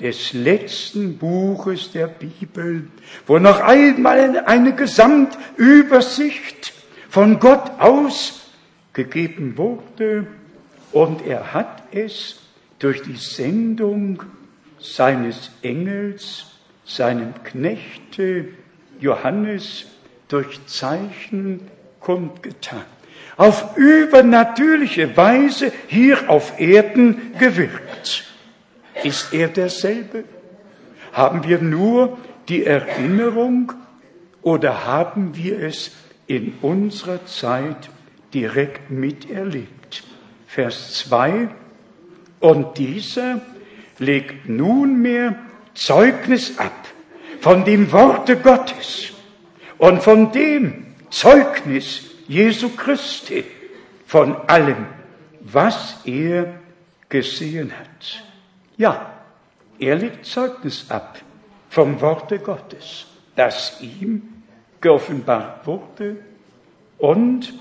[0.00, 2.88] des letzten Buches der Bibel,
[3.26, 6.72] wo noch einmal eine Gesamtübersicht
[7.08, 8.50] von Gott aus
[8.92, 10.26] gegeben wurde
[10.92, 12.40] und er hat es
[12.78, 14.22] durch die Sendung
[14.78, 16.46] seines Engels,
[16.84, 18.48] seinem Knechte
[19.00, 19.86] Johannes
[20.28, 21.68] durch Zeichen
[22.00, 22.84] kundgetan.
[23.36, 28.24] Auf übernatürliche Weise hier auf Erden gewirkt.
[29.02, 30.24] Ist er derselbe?
[31.12, 32.18] Haben wir nur
[32.48, 33.72] die Erinnerung
[34.42, 35.92] oder haben wir es
[36.26, 37.90] in unserer Zeit
[38.32, 40.04] direkt miterlebt?
[40.46, 41.48] Vers 2.
[42.40, 43.40] Und dieser
[43.98, 45.36] legt nunmehr
[45.74, 46.86] Zeugnis ab
[47.40, 49.12] von dem Worte Gottes
[49.78, 53.44] und von dem Zeugnis Jesu Christi,
[54.06, 54.86] von allem,
[55.40, 56.54] was er
[57.08, 58.25] gesehen hat.
[58.76, 59.12] Ja,
[59.78, 61.18] er legt Zeugnis ab
[61.70, 64.42] vom Worte Gottes, das ihm
[64.80, 66.16] geoffenbart wurde
[66.98, 67.54] und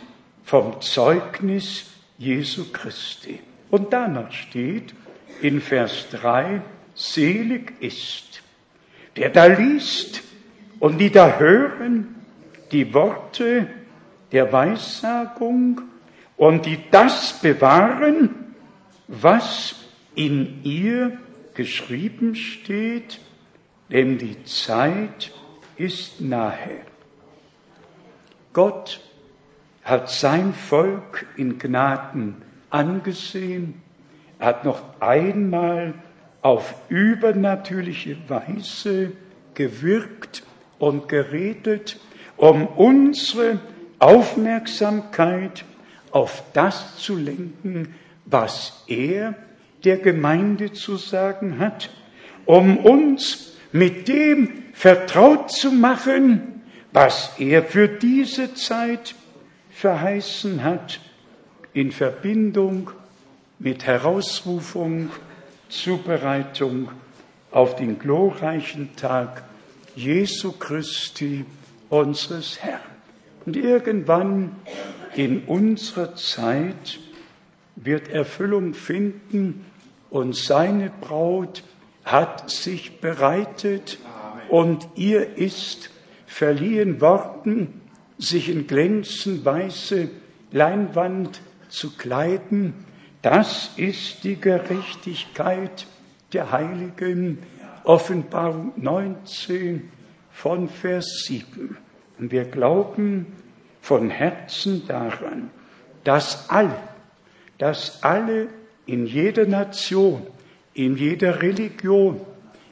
[0.43, 3.39] vom Zeugnis Jesu Christi.
[3.69, 4.93] Und danach steht,
[5.41, 6.61] in Vers 3,
[6.93, 8.41] selig ist,
[9.15, 10.21] der da liest
[10.79, 12.15] und die da hören
[12.71, 13.67] die Worte
[14.31, 15.81] der Weissagung
[16.37, 18.53] und die das bewahren,
[19.07, 19.75] was
[20.15, 21.17] in ihr
[21.53, 23.19] geschrieben steht,
[23.91, 25.31] denn die Zeit
[25.77, 26.81] ist nahe.
[28.53, 29.01] Gott
[29.83, 32.35] hat sein Volk in Gnaden
[32.69, 33.81] angesehen,
[34.39, 35.93] hat noch einmal
[36.41, 39.11] auf übernatürliche Weise
[39.53, 40.43] gewirkt
[40.79, 41.99] und geredet,
[42.37, 43.59] um unsere
[43.99, 45.65] Aufmerksamkeit
[46.11, 49.35] auf das zu lenken, was er
[49.85, 51.89] der Gemeinde zu sagen hat,
[52.45, 59.15] um uns mit dem vertraut zu machen, was er für diese Zeit
[59.71, 60.99] verheißen hat,
[61.73, 62.91] in Verbindung
[63.59, 65.09] mit Herausrufung,
[65.69, 66.89] Zubereitung
[67.51, 69.43] auf den glorreichen Tag
[69.95, 71.45] Jesu Christi,
[71.89, 72.81] unseres Herrn.
[73.45, 74.55] Und irgendwann
[75.15, 76.99] in unserer Zeit
[77.75, 79.65] wird Erfüllung finden
[80.15, 81.61] und seine Braut
[82.05, 83.99] hat sich bereitet
[84.47, 85.89] und ihr ist
[86.25, 87.81] verliehen worden,
[88.17, 90.07] sich in glänzend weiße
[90.53, 92.85] Leinwand zu kleiden.
[93.23, 95.85] Das ist die Gerechtigkeit
[96.31, 97.39] der Heiligen.
[97.83, 99.91] Offenbarung 19
[100.31, 101.75] von Vers 7.
[102.19, 103.33] Und wir glauben
[103.81, 105.49] von Herzen daran,
[106.05, 106.77] dass alle,
[107.57, 108.47] dass alle
[108.85, 110.27] in jeder Nation,
[110.73, 112.21] in jeder Religion,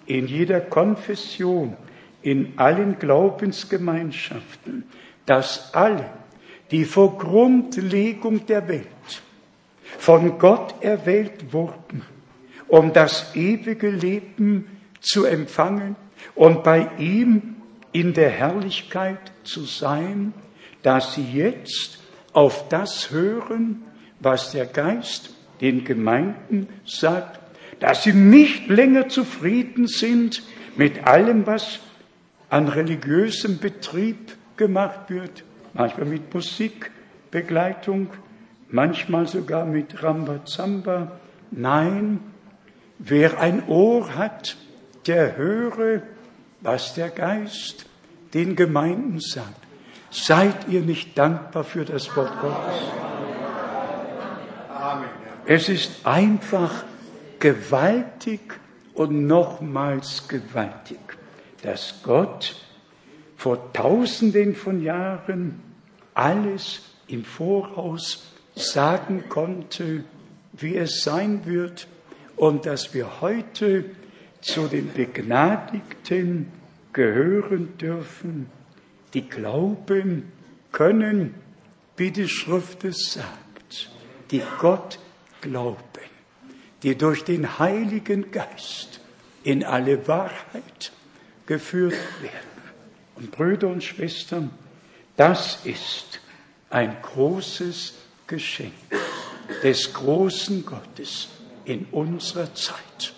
[0.06, 1.77] in jeder Konfession,
[2.22, 4.84] in allen Glaubensgemeinschaften,
[5.26, 6.10] dass alle,
[6.72, 8.88] die vor Grundlegung der Welt
[9.98, 12.03] von Gott erwählt wurden,
[12.68, 14.68] um das ewige Leben
[14.99, 15.95] zu empfangen
[16.35, 17.56] und bei ihm
[17.91, 20.34] in der Herrlichkeit zu sein,
[20.81, 21.99] dass sie jetzt
[22.34, 23.84] auf das hören,
[24.19, 25.32] was der Geist
[25.64, 27.40] den Gemeinden sagt,
[27.80, 30.44] dass sie nicht länger zufrieden sind
[30.76, 31.80] mit allem, was
[32.49, 38.10] an religiösem Betrieb gemacht wird, manchmal mit Musikbegleitung,
[38.69, 41.14] manchmal sogar mit Rambazamba.
[41.52, 42.19] Nein,
[42.99, 44.57] wer ein Ohr hat,
[45.07, 46.02] der höre,
[46.60, 47.85] was der Geist
[48.34, 49.48] den Gemeinden sagt.
[50.11, 52.81] Seid ihr nicht dankbar für das Wort Gottes?
[55.45, 56.85] Es ist einfach
[57.39, 58.39] gewaltig
[58.93, 60.99] und nochmals gewaltig,
[61.61, 62.55] dass Gott
[63.35, 65.61] vor tausenden von Jahren
[66.13, 70.05] alles im Voraus sagen konnte,
[70.53, 71.87] wie es sein wird
[72.37, 73.85] und dass wir heute
[74.39, 76.51] zu den Begnadigten
[76.93, 78.47] gehören dürfen,
[79.13, 80.31] die glauben
[80.71, 81.33] können,
[81.97, 83.89] wie die Schrift es sagt,
[84.31, 84.99] die Gott
[85.43, 85.77] glauben,
[86.81, 89.01] die durch den Heiligen Geist
[89.43, 90.91] in alle Wahrheit
[91.45, 92.63] geführt werden.
[93.15, 94.49] Und Brüder und Schwestern,
[95.17, 96.21] das ist
[96.69, 97.93] ein großes
[98.25, 98.73] Geschenk
[99.61, 101.27] des großen Gottes
[101.65, 103.13] in unserer Zeit.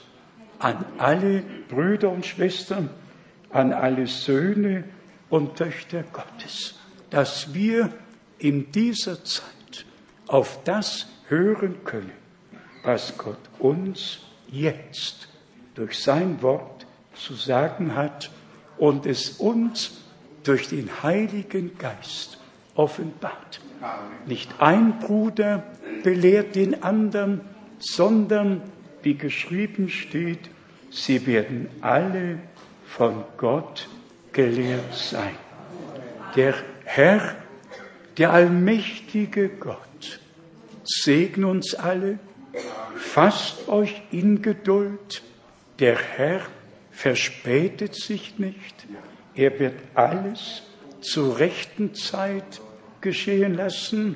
[0.60, 2.90] An alle Brüder und Schwestern,
[3.52, 4.84] an alle Söhne
[5.30, 6.76] und Töchter Gottes,
[7.10, 7.94] dass wir
[8.40, 9.86] in dieser Zeit
[10.28, 12.12] auf das hören können,
[12.84, 15.28] was Gott uns jetzt
[15.76, 16.86] durch sein Wort
[17.16, 18.32] zu sagen hat
[18.78, 20.02] und es uns
[20.44, 22.38] durch den Heiligen Geist
[22.76, 23.62] offenbart.
[24.26, 25.64] Nicht ein Bruder
[26.04, 27.42] belehrt den anderen,
[27.80, 28.62] sondern,
[29.02, 30.50] wie geschrieben steht,
[30.92, 32.40] sie werden alle
[32.86, 33.88] von Gott
[34.32, 35.36] gelehrt sein.
[36.36, 36.54] Der
[36.84, 37.36] Herr,
[38.18, 39.85] der allmächtige Gott,
[40.88, 42.20] segne uns alle,
[42.96, 45.22] fasst euch in Geduld.
[45.80, 46.42] Der Herr
[46.92, 48.88] verspätet sich nicht.
[49.36, 50.64] Er wird alles
[51.02, 52.62] zur rechten Zeit
[53.02, 54.16] geschehen lassen.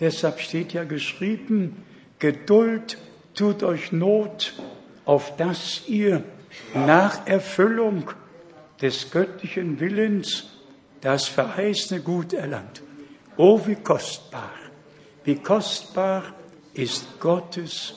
[0.00, 1.84] Deshalb steht ja geschrieben,
[2.18, 2.98] Geduld
[3.34, 4.54] tut euch Not,
[5.04, 6.22] auf dass ihr
[6.74, 8.10] nach Erfüllung
[8.82, 10.48] des göttlichen Willens
[11.00, 12.82] das verheißene Gut erlangt.
[13.36, 14.52] Oh, wie kostbar,
[15.24, 16.24] wie kostbar
[16.74, 17.94] ist Gottes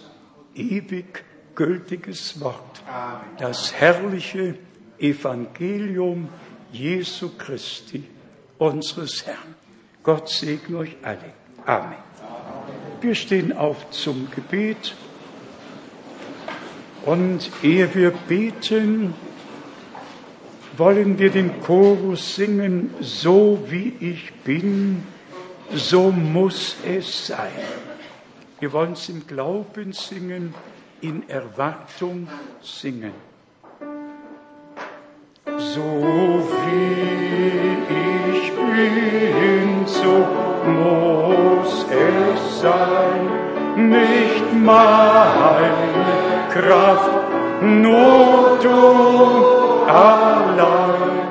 [0.56, 1.24] ewig
[1.56, 2.84] gültiges Wort,
[3.38, 4.56] das herrliche
[5.00, 6.30] Evangelium
[6.72, 8.04] Jesu Christi,
[8.58, 9.56] unseres Herrn.
[10.02, 11.34] Gott segne euch alle.
[11.66, 11.98] Amen.
[13.02, 14.95] Wir stehen auf zum Gebet.
[17.06, 19.14] Und ehe wir beten,
[20.78, 25.04] wollen wir den Chorus singen, so wie ich bin,
[25.72, 27.52] so muss es sein.
[28.60, 30.53] Wir wollen es im Glauben singen,
[31.02, 32.27] in Erwartung
[32.61, 33.14] singen.
[35.45, 35.81] So
[36.64, 40.27] wie ich bin, so
[40.65, 45.72] muss es sein, nicht meine
[46.52, 47.11] Kraft,
[47.61, 51.27] nur du allein,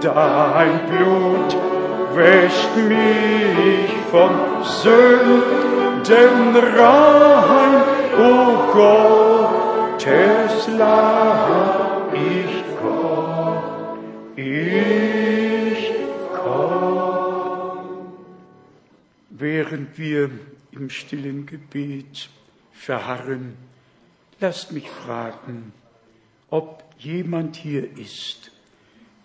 [0.00, 1.79] dein Blut
[2.14, 7.82] wäscht mich von Sünden rein,
[8.18, 8.72] o oh
[9.92, 13.58] Gottes Lamm, ich komm,
[14.36, 15.90] ich
[16.34, 18.14] komm.
[19.30, 20.30] Während wir
[20.72, 22.28] im stillen Gebet
[22.72, 23.56] verharren,
[24.40, 25.72] lasst mich fragen,
[26.50, 28.50] ob jemand hier ist,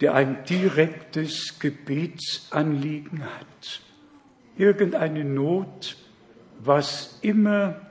[0.02, 3.82] der ein direktes Gebetsanliegen hat,
[4.58, 5.98] irgendeine Not,
[6.60, 7.82] was immer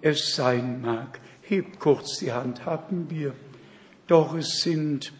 [0.00, 1.20] es sein mag.
[1.42, 3.34] Hebt kurz die Hand, haben wir.
[4.06, 5.12] Doch es sind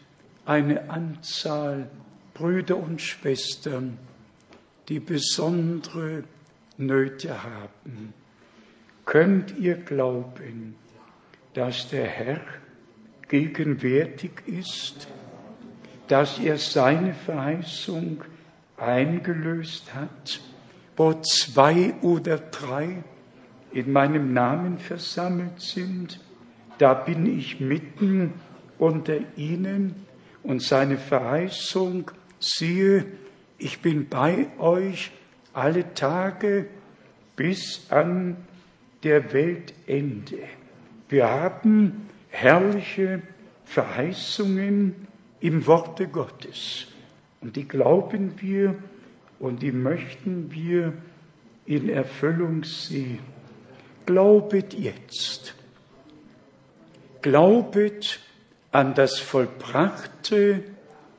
[0.46, 1.90] eine Anzahl
[2.34, 3.98] Brüder und Schwestern,
[4.88, 6.24] die besondere
[6.78, 8.14] Nöte haben.
[9.04, 10.76] Könnt ihr glauben,
[11.52, 12.40] dass der Herr
[13.28, 15.08] gegenwärtig ist
[16.10, 18.24] dass er seine Verheißung
[18.76, 20.40] eingelöst hat,
[20.96, 23.04] wo zwei oder drei
[23.70, 26.18] in meinem Namen versammelt sind,
[26.78, 28.32] da bin ich mitten
[28.76, 29.94] unter ihnen
[30.42, 32.10] und seine Verheißung,
[32.40, 33.06] siehe,
[33.58, 35.12] ich bin bei euch
[35.52, 36.66] alle Tage
[37.36, 38.36] bis an
[39.04, 40.38] der Weltende.
[41.08, 43.22] Wir haben herrliche
[43.64, 45.06] Verheißungen
[45.40, 46.86] im Worte Gottes.
[47.40, 48.74] Und die glauben wir
[49.38, 50.92] und die möchten wir
[51.66, 53.20] in Erfüllung sehen.
[54.06, 55.54] Glaubet jetzt.
[57.22, 58.20] Glaubet
[58.72, 60.64] an das vollbrachte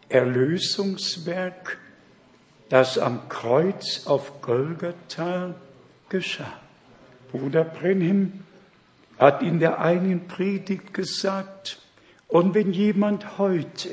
[0.10, 1.78] Erlösungswerk,
[2.70, 5.56] das am Kreuz auf Golgatha
[6.10, 6.60] geschah.
[7.32, 8.44] Bruder Brenhim
[9.18, 11.80] hat in der einen Predigt gesagt,
[12.28, 13.90] und wenn jemand heute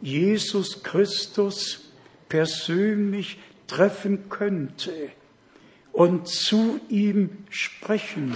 [0.00, 1.90] Jesus Christus
[2.28, 5.10] persönlich treffen könnte
[5.92, 8.34] und zu ihm sprechen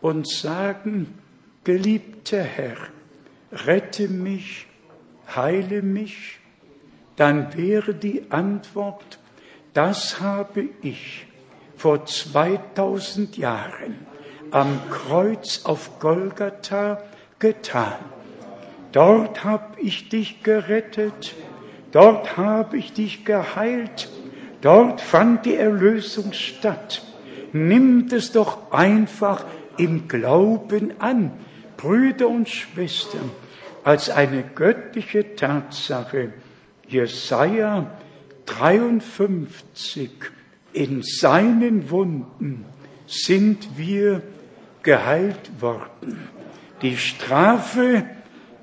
[0.00, 1.18] und sagen,
[1.64, 2.76] geliebter Herr,
[3.52, 4.66] rette mich,
[5.34, 6.40] heile mich,
[7.16, 9.18] dann wäre die Antwort,
[9.72, 11.26] das habe ich
[11.76, 14.06] vor 2000 Jahren
[14.50, 17.02] am Kreuz auf Golgatha
[17.38, 18.13] getan.
[18.94, 21.34] Dort habe ich dich gerettet,
[21.90, 24.08] dort habe ich dich geheilt,
[24.60, 27.02] dort fand die Erlösung statt.
[27.52, 29.44] Nimmt es doch einfach
[29.78, 31.32] im Glauben an,
[31.76, 33.32] Brüder und Schwestern,
[33.82, 36.32] als eine göttliche Tatsache.
[36.86, 37.90] Jesaja
[38.46, 40.10] 53,
[40.72, 42.64] in seinen Wunden
[43.08, 44.22] sind wir
[44.84, 46.28] geheilt worden.
[46.80, 48.04] Die Strafe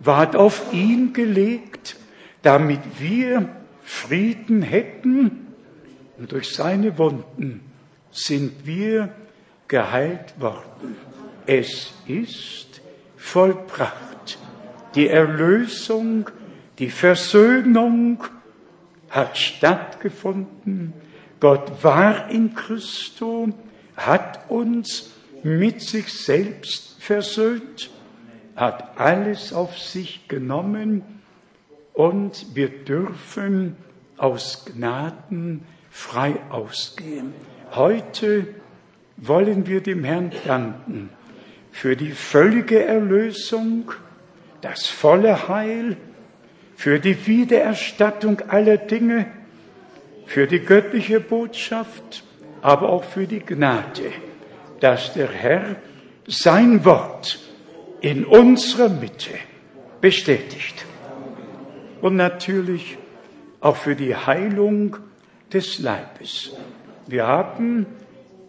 [0.04, 1.96] ward auf ihn gelegt,
[2.42, 3.50] damit wir
[3.84, 5.48] Frieden hätten.
[6.18, 7.62] Und durch seine Wunden
[8.12, 9.10] sind wir
[9.68, 10.96] geheilt worden.
[11.46, 12.82] Es ist
[13.18, 14.38] vollbracht.
[14.96, 16.30] Die Erlösung,
[16.80, 18.24] die Versöhnung
[19.10, 20.94] hat stattgefunden.
[21.40, 23.50] Gott war in Christo,
[23.96, 25.12] hat uns
[25.44, 27.90] mit sich selbst versöhnt
[28.62, 31.02] hat alles auf sich genommen
[31.94, 33.76] und wir dürfen
[34.18, 37.34] aus Gnaden frei ausgehen.
[37.74, 38.46] Heute
[39.18, 41.10] wollen wir dem Herrn danken
[41.72, 43.94] für die völlige Erlösung,
[44.62, 45.98] das volle Heil,
[46.76, 49.26] für die Wiedererstattung aller Dinge,
[50.28, 52.24] für die göttliche Botschaft,
[52.62, 54.12] aber auch für die Gnade,
[54.82, 55.78] dass der Herr
[56.28, 57.51] sein Wort
[58.02, 59.32] in unserer Mitte
[60.02, 60.86] bestätigt.
[62.02, 62.98] Und natürlich
[63.60, 64.98] auch für die Heilung
[65.54, 66.52] des Leibes.
[67.08, 67.86] Wir haben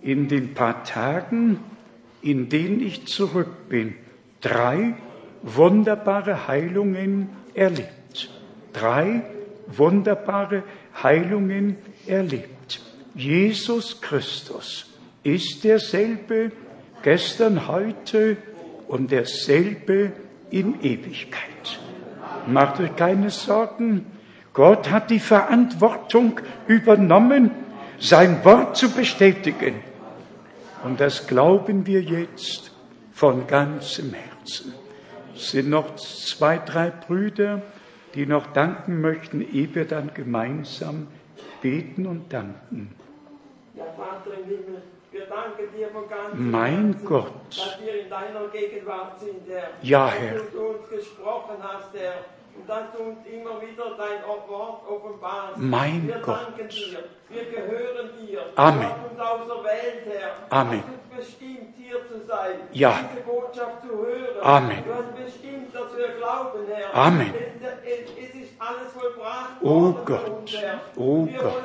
[0.01, 1.61] in den paar Tagen,
[2.23, 3.95] in denen ich zurück bin,
[4.41, 4.95] drei
[5.43, 8.31] wunderbare Heilungen erlebt.
[8.73, 9.23] Drei
[9.67, 10.63] wunderbare
[11.03, 11.77] Heilungen
[12.07, 12.81] erlebt.
[13.15, 14.87] Jesus Christus
[15.23, 16.53] ist derselbe
[17.03, 18.39] gestern, heute
[18.93, 20.13] und derselbe
[20.51, 21.81] in Ewigkeit.
[22.47, 24.05] Macht euch keine Sorgen.
[24.53, 27.53] Gott hat die Verantwortung übernommen,
[27.99, 29.77] sein Wort zu bestätigen.
[30.85, 32.71] Und das glauben wir jetzt
[33.15, 34.75] von ganzem Herzen.
[35.35, 37.63] Es sind noch zwei, drei Brüder,
[38.15, 41.07] die noch danken möchten, ehe wir dann gemeinsam
[41.63, 42.91] beten und danken.
[43.75, 44.83] Ja, Vater im Himmel,
[45.13, 47.33] wir danken dir von ganzem Mein Gott.
[47.51, 49.69] dass wir in deiner Gegenwart sind, Herr.
[49.83, 50.39] Ja, dass Herr.
[50.53, 52.15] du uns gesprochen hast, Herr.
[52.55, 55.57] Und dass du uns immer wieder dein Wort offenbarst.
[55.57, 56.39] Mein wir Gott.
[56.49, 57.05] danken dir.
[57.31, 58.43] Wir gehören dir.
[58.57, 58.91] Amen.
[59.19, 60.33] Auserwählt, Herr.
[60.51, 60.83] Amen.
[60.83, 62.57] Du hast uns bestimmt, hier zu sein.
[62.73, 63.09] Ja.
[63.11, 64.37] Diese Botschaft zu hören.
[64.43, 64.85] Amen.
[64.87, 66.95] Du hast bestimmt, dass wir glauben, Herr.
[66.95, 67.33] Amen.
[67.35, 70.29] Es, es, es ist alles vollbracht Oh Gott.
[70.29, 70.81] uns, Herr.
[70.97, 71.63] Oh wir Gott.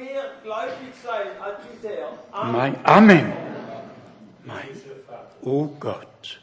[0.00, 2.08] Mehr gläubig sein als bisher.
[2.32, 2.52] Amen.
[2.52, 3.32] Mein Amen.
[4.44, 4.68] Mein,
[5.42, 6.40] oh Gott.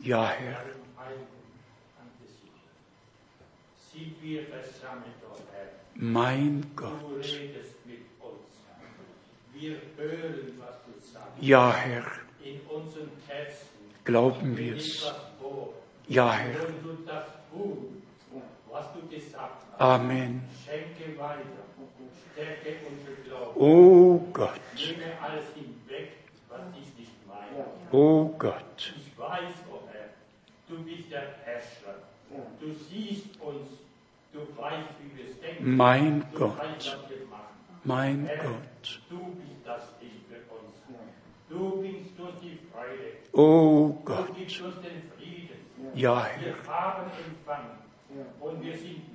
[0.00, 0.56] Ja, Herr.
[4.20, 4.46] Wir.
[5.94, 7.24] Mein Du Gott.
[7.24, 8.52] redest mit uns.
[9.52, 11.28] Wir hören, was du sagst.
[11.40, 12.04] Ja, Herr.
[12.42, 13.68] In unseren Herzen
[14.04, 15.74] Glauben etwas vor.
[16.08, 16.60] Ja, Herr.
[16.60, 18.02] Wollen du das tun,
[18.70, 19.80] was du gesagt hast.
[19.80, 20.42] Amen.
[20.64, 21.62] Schenke weiter.
[22.34, 23.60] Glauben.
[23.60, 24.50] Oh Gott.
[24.76, 26.12] Nehme alles hinweg,
[26.48, 27.66] was ich nicht meine.
[27.90, 28.94] Oh Gott.
[28.96, 30.08] Ich weiß, oh Herr,
[30.68, 31.94] du bist der Herrscher.
[32.60, 33.68] Du siehst uns.
[34.32, 35.76] Du weißt, wie wir denken.
[35.76, 36.58] Mein du Gott.
[36.58, 37.42] weißt, was wir machen.
[37.84, 39.00] Mein Herr, Gott.
[39.10, 40.72] du bist das Licht für uns.
[41.50, 43.12] Du bringst uns die Freude.
[43.34, 44.34] Oh Du Gott.
[44.36, 45.58] gibst uns den Frieden.
[45.94, 46.40] Ja, Herr.
[46.46, 47.70] Wir haben empfangen.
[48.40, 49.02] Und wir sind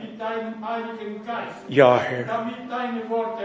[0.00, 2.24] Mögest du uns füllen mit deinem Heiligen Geist, Ja, Herr.
[2.24, 3.44] damit deine Worte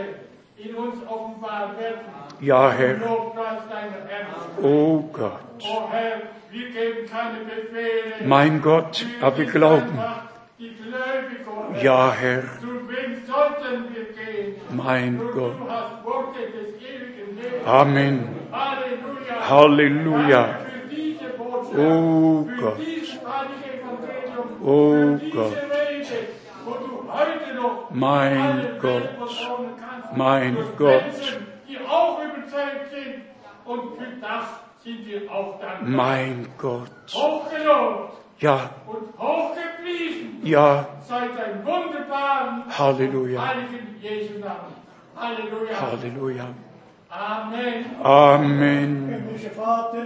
[0.58, 2.00] in uns offenbar werden.
[2.42, 2.98] Ja, Herr.
[2.98, 4.64] Lobpreis deiner Herzen.
[4.64, 5.40] Oh Gott.
[5.60, 6.22] Oh Herr,
[6.52, 8.26] wir geben keine Befehle.
[8.28, 9.90] Mein Gott, aber wir sind glauben.
[10.00, 10.24] einfach
[10.58, 11.84] Die Gläubigen, oh Herr.
[11.84, 12.42] Ja, Herr.
[12.62, 14.56] Zu wem sollten wir gehen?
[14.72, 15.60] Mein Nur Gott.
[15.60, 17.68] Du hast Worte des ewigen Lebens.
[17.68, 18.30] Amen.
[18.52, 19.50] Halleluja.
[19.50, 20.42] Halleluja.
[20.48, 21.78] Danke für diese Botschaft.
[21.78, 22.78] Oh für Gott.
[22.80, 24.48] dieses heilige Evangelium.
[24.64, 25.54] Oh für diese Gott.
[26.66, 29.10] Rede, wo du heute noch Mein Gott.
[30.16, 31.04] Mein Gott.
[31.04, 33.22] Menschen, die auch überzeugt sind.
[33.66, 34.46] Und für das
[34.84, 35.88] sind wir auch dankbar.
[35.90, 36.90] Mein Gott.
[37.14, 40.88] Hochgelobt Ja, und hochgepriesen ja.
[41.08, 43.48] sei dein wunderbaren Halleluja.
[43.48, 44.76] heiligen Jesu Namen.
[45.16, 45.82] Halleluja.
[45.82, 46.46] Halleluja.
[47.10, 47.86] Amen.
[48.04, 49.40] Amen.
[49.56, 50.06] Vater,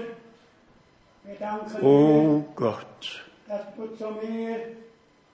[1.23, 3.25] wir danken Oh Gott.
[3.47, 4.59] dass du zu mir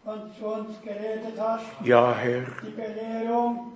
[0.05, 1.65] und zu uns geredet hast.
[1.83, 2.41] Ja, Herr.
[2.65, 3.73] Die Belehrung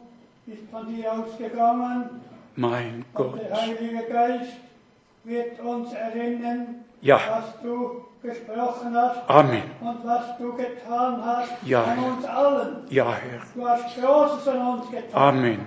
[0.47, 2.09] ist von dir ausgegangen
[2.55, 3.61] Mein und der Gott.
[3.61, 4.53] Heilige Geist
[5.23, 7.19] wird uns erinnern, Ja.
[7.29, 9.63] was du gesprochen hast Amen.
[9.81, 12.75] und was du getan hast Ja, an uns allen.
[12.89, 13.39] Ja, Herr.
[13.55, 15.37] Du hast Großes an uns getan.
[15.37, 15.59] Amen.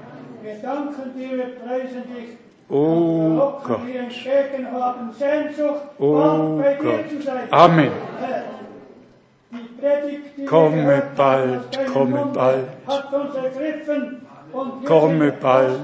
[0.43, 2.37] Wir danken dir, wir preisen dich.
[2.69, 3.87] Oh wir Gott.
[3.87, 7.11] dir entgegen, haben Sehnsucht, Oh bald bei dir Gott.
[7.11, 7.49] zu sein.
[7.51, 7.91] Amen.
[8.21, 8.45] Herr,
[10.47, 12.69] Komme bald, komme bald.
[14.87, 15.81] Komme bald.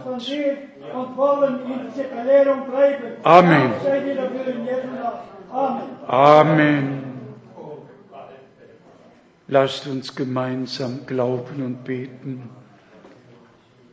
[3.22, 3.72] Amen.
[6.06, 7.02] Amen.
[9.48, 12.50] Lasst uns gemeinsam glauben und beten.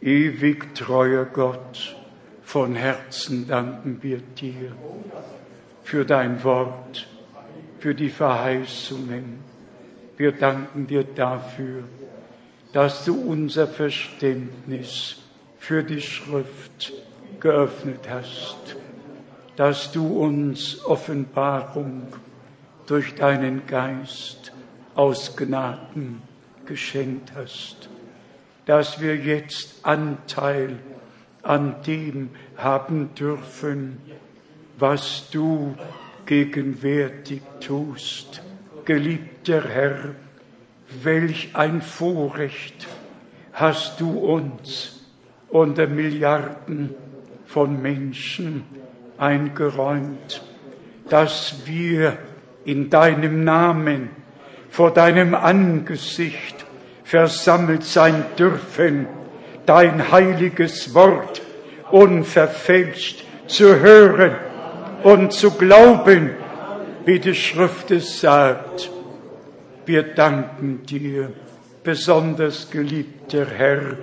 [0.01, 1.95] Ewig treuer Gott,
[2.43, 4.73] von Herzen danken wir dir
[5.83, 7.07] für dein Wort,
[7.79, 9.44] für die Verheißungen.
[10.17, 11.83] Wir danken dir dafür,
[12.71, 15.17] dass du unser Verständnis
[15.57, 16.93] für die Schrift
[17.39, 18.75] geöffnet hast,
[19.55, 22.07] dass du uns Offenbarung
[22.85, 24.51] durch deinen Geist
[24.93, 26.21] aus Gnaden
[26.65, 27.89] geschenkt hast,
[28.65, 30.79] dass wir jetzt Anteil
[31.43, 33.97] an dem haben dürfen,
[34.77, 35.75] was du
[36.25, 38.41] gegenwärtig tust.
[38.85, 39.97] Geliebter Herr,
[41.03, 42.87] welch ein Vorrecht
[43.51, 45.03] hast du uns
[45.49, 46.93] unter Milliarden
[47.47, 48.63] von Menschen
[49.17, 50.43] eingeräumt,
[51.09, 52.17] dass wir
[52.63, 54.09] in deinem Namen
[54.69, 56.65] vor deinem Angesicht
[57.03, 59.07] versammelt sein dürfen,
[59.65, 61.41] dein heiliges Wort
[61.89, 64.35] unverfälscht zu hören
[65.01, 66.31] und zu glauben,
[67.05, 68.89] wie die Schrift es sagt.
[69.85, 71.31] Wir danken dir,
[71.83, 73.97] besonders geliebter Herr,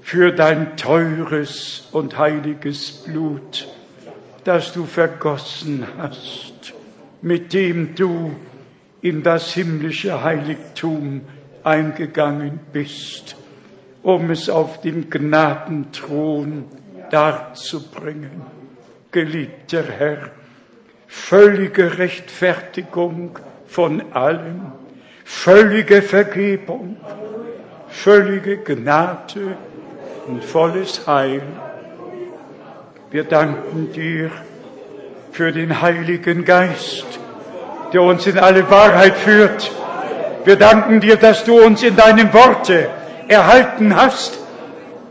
[0.00, 3.68] für dein teures und heiliges Blut,
[4.44, 6.74] das du vergossen hast,
[7.20, 8.34] mit dem du
[9.02, 11.20] in das himmlische Heiligtum
[11.62, 13.36] eingegangen bist,
[14.02, 16.64] um es auf dem Gnadenthron
[17.10, 18.42] darzubringen.
[19.10, 20.30] Geliebter Herr,
[21.12, 24.72] völlige Rechtfertigung von allem,
[25.24, 26.96] völlige Vergebung,
[27.88, 29.58] völlige Gnade
[30.26, 31.42] und volles Heil.
[33.10, 34.30] Wir danken dir
[35.32, 37.04] für den Heiligen Geist,
[37.92, 39.70] der uns in alle Wahrheit führt.
[40.46, 42.88] Wir danken dir, dass du uns in deinem Worte
[43.28, 44.38] erhalten hast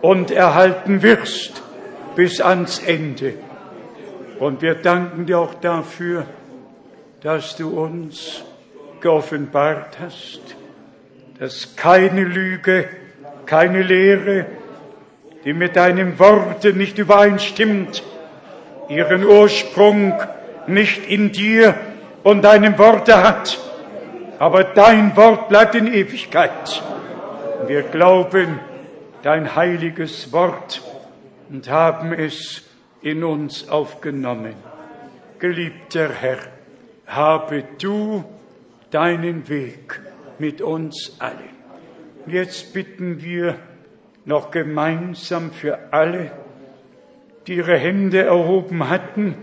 [0.01, 1.61] und erhalten wirst
[2.15, 3.35] bis ans Ende.
[4.41, 6.25] Und wir danken dir auch dafür,
[7.21, 8.43] dass du uns
[8.99, 10.41] geoffenbart hast,
[11.37, 12.89] dass keine Lüge,
[13.45, 14.47] keine Lehre,
[15.45, 18.01] die mit deinem Worte nicht übereinstimmt,
[18.89, 20.19] ihren Ursprung
[20.65, 21.75] nicht in dir
[22.23, 23.59] und deinem Worte hat.
[24.39, 26.81] Aber dein Wort bleibt in Ewigkeit.
[27.67, 28.59] Wir glauben
[29.21, 30.81] dein heiliges Wort
[31.51, 32.63] und haben es
[33.01, 34.55] in uns aufgenommen.
[35.39, 36.39] Geliebter Herr,
[37.07, 38.23] habe du
[38.91, 39.99] deinen Weg
[40.37, 41.49] mit uns allen.
[42.27, 43.55] Jetzt bitten wir
[44.25, 46.31] noch gemeinsam für alle,
[47.47, 49.35] die ihre Hände erhoben hatten,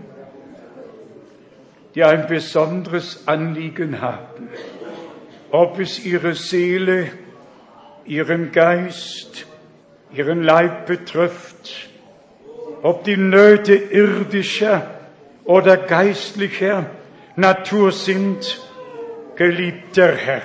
[1.95, 4.49] die ein besonderes Anliegen haben,
[5.51, 7.11] ob es ihre Seele,
[8.05, 9.45] ihren Geist,
[10.13, 11.88] ihren Leib betrifft,
[12.81, 14.87] ob die Nöte irdischer
[15.45, 16.85] oder geistlicher
[17.35, 18.61] Natur sind,
[19.35, 20.41] geliebter Herr,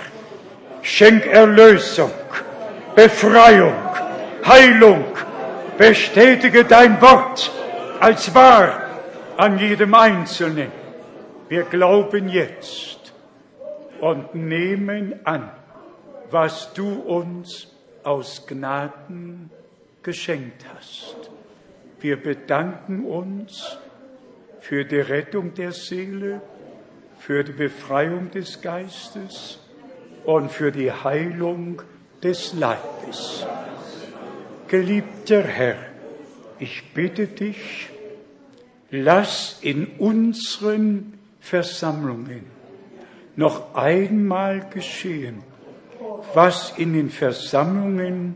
[0.83, 2.11] schenk Erlösung,
[2.95, 3.75] Befreiung,
[4.47, 5.05] Heilung,
[5.77, 7.51] bestätige dein Wort
[8.01, 8.81] als wahr
[9.37, 10.71] an jedem Einzelnen.
[11.49, 13.13] Wir glauben jetzt
[14.01, 15.51] und nehmen an,
[16.31, 17.69] was du uns
[18.03, 19.51] aus Gnaden
[20.03, 21.24] geschenkt hast.
[22.05, 23.79] Wir bedanken uns
[24.61, 26.43] für die Rettung der Seele,
[27.19, 29.59] für die Befreiung des Geistes
[30.27, 31.81] und für die Heilung
[32.23, 33.47] des Leibes.
[34.69, 35.79] Geliebter Herr,
[36.59, 37.89] ich bitte dich,
[38.91, 42.45] lass in unseren Versammlungen
[43.35, 45.43] noch einmal geschehen,
[46.35, 48.35] was in den Versammlungen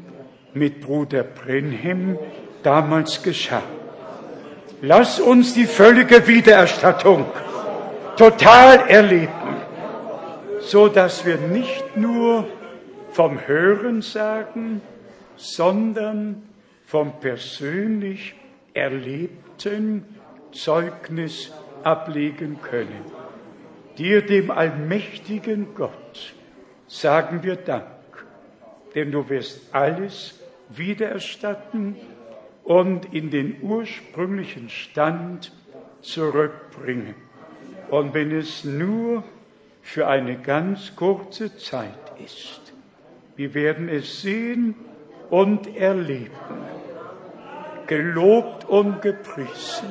[0.54, 2.16] mit Bruder Brenhem
[2.62, 3.62] damals geschah.
[4.80, 7.26] Lass uns die völlige Wiedererstattung
[8.16, 9.56] total erleben,
[10.60, 12.46] so dass wir nicht nur
[13.10, 14.80] vom Hören sagen,
[15.36, 16.42] sondern
[16.84, 18.34] vom persönlich
[18.74, 20.04] erlebten
[20.52, 21.52] Zeugnis
[21.82, 23.04] ablegen können.
[23.98, 26.34] Dir, dem allmächtigen Gott,
[26.86, 27.84] sagen wir Dank,
[28.94, 31.96] denn du wirst alles wiedererstatten
[32.68, 35.52] und in den ursprünglichen Stand
[36.02, 37.14] zurückbringen.
[37.88, 39.24] Und wenn es nur
[39.80, 42.60] für eine ganz kurze Zeit ist,
[43.36, 44.74] wir werden es sehen
[45.30, 46.30] und erleben.
[47.86, 49.88] Gelobt und gepriesen,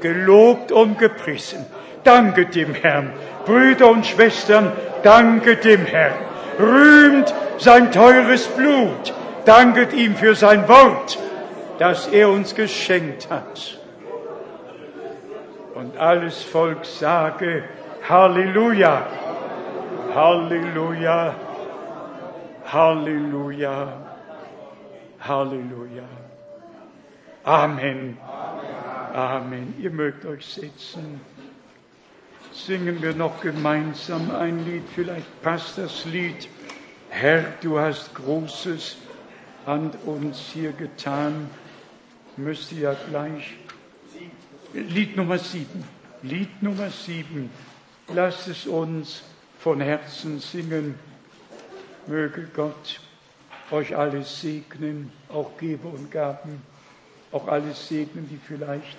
[0.00, 1.66] gelobt und gepriesen.
[2.02, 3.12] Danke dem Herrn.
[3.44, 4.72] Brüder und Schwestern,
[5.02, 6.14] danke dem Herrn.
[6.58, 9.12] Rühmt sein teures Blut.
[9.44, 11.18] Danket ihm für sein Wort
[11.78, 13.78] das er uns geschenkt hat.
[15.74, 17.64] Und alles Volk sage
[18.08, 19.06] Halleluja,
[20.14, 21.34] Halleluja,
[22.64, 23.92] Halleluja,
[25.20, 26.04] Halleluja.
[27.44, 28.18] Amen.
[29.12, 29.74] Amen.
[29.78, 31.20] Ihr mögt euch setzen.
[32.52, 34.84] singen wir noch gemeinsam ein Lied.
[34.94, 36.48] Vielleicht passt das Lied.
[37.10, 38.96] Herr, du hast Großes
[39.64, 41.50] an uns hier getan.
[42.36, 43.54] Müsste ja gleich.
[44.72, 45.84] Lied Nummer sieben.
[46.22, 47.50] Lied Nummer sieben.
[48.14, 49.22] Lasst es uns
[49.58, 50.96] von Herzen singen.
[52.06, 53.00] Möge Gott
[53.70, 56.62] euch alles segnen, auch Geber und Gaben,
[57.32, 58.96] auch alles segnen, die vielleicht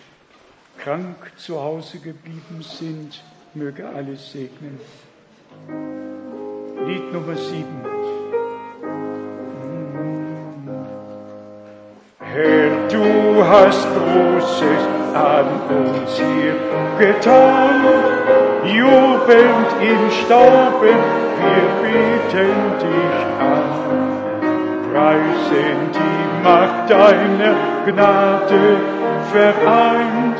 [0.77, 3.23] krank zu Hause geblieben sind,
[3.53, 4.79] möge alles segnen.
[6.85, 8.16] Lied Nummer sieben.
[12.37, 14.83] Herr, du hast Großes
[15.15, 16.53] an uns hier
[16.99, 17.81] getan,
[18.63, 20.91] jubelnd im Staube,
[21.41, 23.69] wir beten dich an.
[24.91, 27.55] Preisen die Macht deiner
[27.87, 28.65] Gnade
[29.31, 30.37] vereint,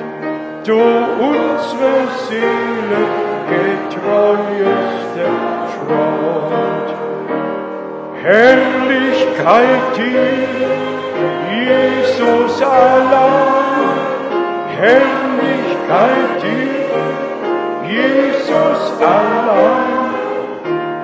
[0.67, 1.93] du unsere
[2.27, 3.01] Seele
[3.49, 5.31] getreuester
[5.73, 6.89] Freund.
[8.21, 10.96] Herrlichkeit dir,
[11.67, 13.97] Jesus allein,
[14.79, 16.95] Herrlichkeit dir,
[17.91, 20.07] Jesus allein.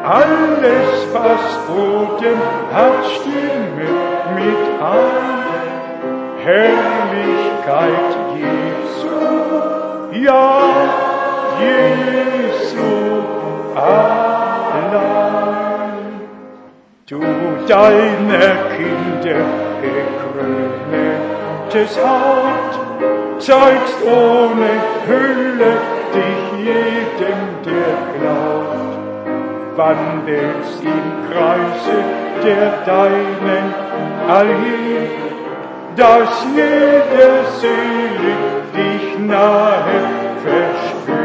[0.05, 2.39] Alles, was Boden
[2.73, 3.89] hat, stimme
[4.35, 5.43] mit ein.
[6.45, 9.17] Herrlichkeit Jesu,
[10.25, 10.45] ja,
[11.61, 12.91] Jesu
[13.75, 15.03] allein.
[17.05, 17.21] Du
[17.67, 22.73] deiner Kinder gekröntes Haupt,
[23.39, 24.71] zeigst ohne
[25.07, 25.73] Hülle
[26.13, 28.93] dich jedem, der glaubt.
[29.75, 31.97] Wandelst im Kreise
[32.43, 33.67] der Deinen
[34.29, 35.07] allhin,
[35.95, 37.27] dass jede
[37.59, 38.33] Seele
[38.75, 40.01] dich nahe
[40.43, 41.23] verspürt.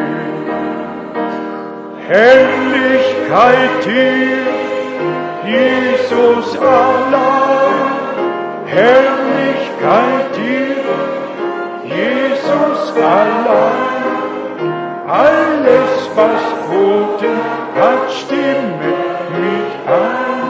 [2.08, 4.46] Herrlichkeit dir,
[5.46, 7.57] Jesus allein,
[8.70, 10.84] Herrlichkeit dir,
[11.84, 13.88] Jesus allein.
[15.08, 17.38] Alles, was Boten
[17.74, 18.92] hat, stimme
[19.32, 20.48] mit ein.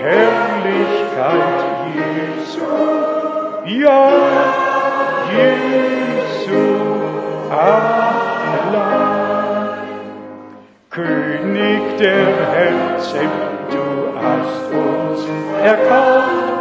[0.00, 1.60] Herrlichkeit
[1.96, 2.70] Jesu,
[3.82, 4.10] ja,
[5.32, 6.62] Jesu
[7.50, 7.88] allein.
[10.90, 13.30] König der Herzen,
[13.70, 13.84] du
[14.22, 15.20] hast uns
[15.64, 16.57] erkannt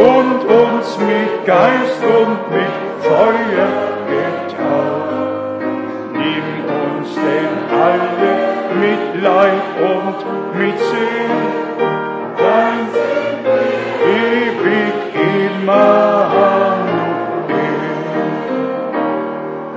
[0.00, 3.70] und uns mit Geist und mit Feuer
[4.14, 5.62] getauft.
[6.12, 6.48] Nimm
[6.84, 7.54] uns denn
[7.86, 8.32] alle
[8.82, 10.18] mit Leib und
[10.58, 11.42] mit Seele,
[12.38, 12.80] dein
[14.06, 14.96] ewig
[15.52, 16.70] Immanuel.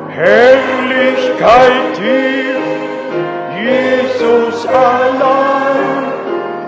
[0.10, 2.60] Herrlichkeit dir,
[3.62, 6.14] Jesus allein,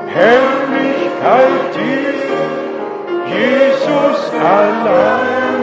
[0.07, 2.24] Herrlichkeit dir,
[3.35, 5.59] Jesus allein.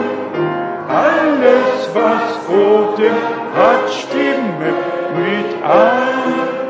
[0.87, 3.17] Alles, was Boden
[3.55, 4.71] hat, stimme
[5.15, 6.63] mit ein.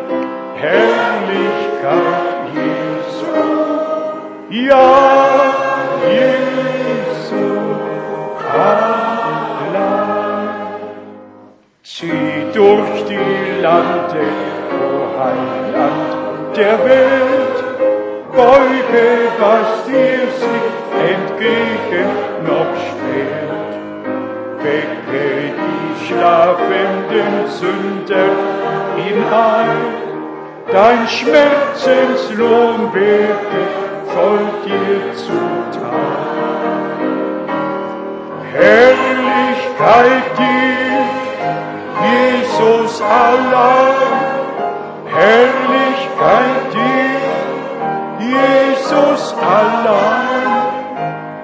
[0.64, 3.36] Herrlichkeit Jesu,
[4.50, 4.92] ja,
[6.08, 7.46] Jesu
[8.54, 9.34] allein.
[11.84, 14.24] Zieh durch die Lande,
[14.80, 17.73] o Heiland der Welt,
[18.35, 19.07] beuge,
[19.39, 20.73] was dir sich
[21.11, 22.10] entgegen
[22.47, 23.73] noch stellt.
[24.64, 28.31] Wecke die schlafenden Sünder
[28.95, 29.81] hinein,
[30.72, 33.61] dein Schmerzenslohn werde
[34.14, 36.34] voll dir zuteil.
[38.53, 41.03] Herrlichkeit dir,
[42.03, 44.14] Jesus allein,
[45.05, 47.53] Herrlichkeit dir,
[48.32, 50.74] Jesus allein.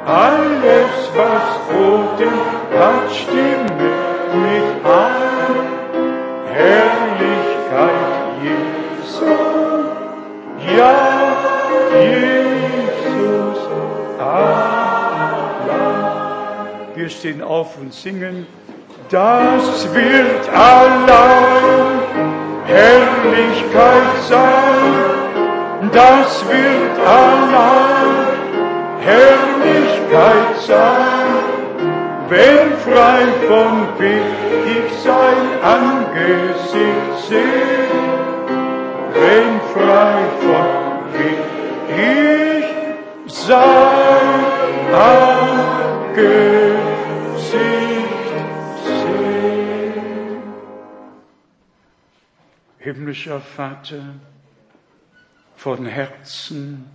[0.05, 2.35] Alles, was Boden
[2.77, 3.91] hat, stimme
[4.43, 5.29] mit ein.
[6.51, 8.09] Herrlichkeit
[8.43, 9.31] Jesu,
[10.75, 10.95] ja,
[11.93, 13.59] Jesus
[14.19, 14.59] allein.
[16.95, 18.47] Wir stehen auf und singen.
[19.09, 21.99] Das wird allein
[22.65, 25.18] Herrlichkeit sein.
[25.91, 28.39] Das wird allein
[28.99, 31.35] Herrlichkeit sein,
[32.29, 34.23] wenn frei vom Bild
[34.65, 37.89] ich sein Angesicht seh,
[39.13, 40.69] wenn frei vom
[41.11, 41.49] Bild
[41.97, 45.49] ich sein Angesicht
[48.83, 49.29] seh.
[52.77, 54.03] Himmlischer Vater,
[55.59, 56.85] von Herzen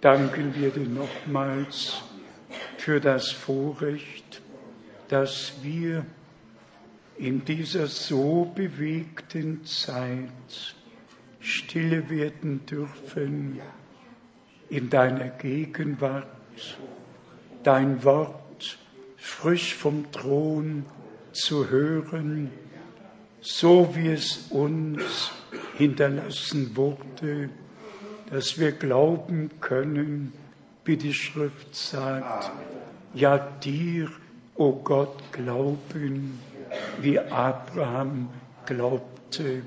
[0.00, 2.02] danken wir dir nochmals
[2.76, 4.42] für das Vorrecht,
[5.08, 6.06] dass wir
[7.18, 10.76] in dieser so bewegten Zeit
[11.40, 13.60] stille werden dürfen
[14.68, 16.78] in deiner Gegenwart,
[17.64, 18.78] dein Wort
[19.16, 20.86] frisch vom Thron
[21.32, 22.52] zu hören,
[23.40, 25.32] so wie es uns
[25.76, 27.50] hinterlassen wurde,
[28.30, 30.32] dass wir glauben können,
[30.84, 32.50] wie die Schrift sagt,
[33.14, 34.08] ja dir,
[34.54, 36.38] o oh Gott, glauben,
[37.00, 38.28] wie Abraham
[38.66, 39.62] glaubte.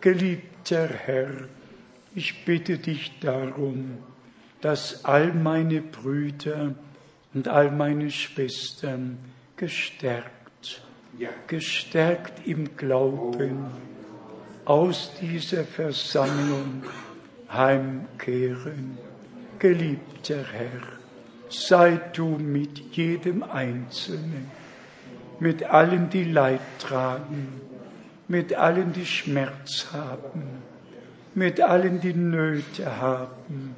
[0.00, 1.30] Geliebter Herr,
[2.14, 3.98] ich bitte dich darum,
[4.60, 6.74] dass all meine Brüder
[7.34, 9.18] und all meine Schwestern
[9.56, 10.82] gestärkt,
[11.46, 13.66] gestärkt im Glauben
[14.64, 16.82] aus dieser Versammlung
[17.52, 18.98] heimkehren.
[19.58, 20.82] Geliebter Herr,
[21.48, 24.50] sei du mit jedem Einzelnen,
[25.38, 27.60] mit allen, die Leid tragen,
[28.28, 30.42] mit allen, die Schmerz haben,
[31.34, 33.74] mit allen, die Nöte haben.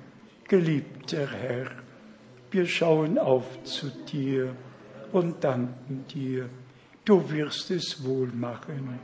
[0.46, 1.66] Geliebter Herr,
[2.50, 4.54] wir schauen auf zu dir
[5.12, 6.48] und danken dir.
[7.04, 9.00] Du wirst es wohl machen.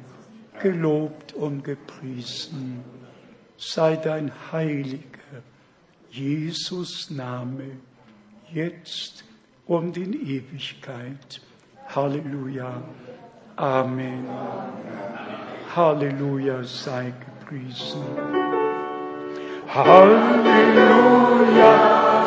[0.61, 2.85] Gelobt und gepriesen
[3.59, 5.43] sei dein heiliger
[6.10, 7.72] Jesus Name
[8.52, 9.24] jetzt
[9.66, 11.40] und in Ewigkeit.
[11.94, 12.82] Halleluja.
[13.56, 14.26] Amen.
[15.74, 18.02] Halleluja sei gepriesen.
[19.74, 21.09] Halleluja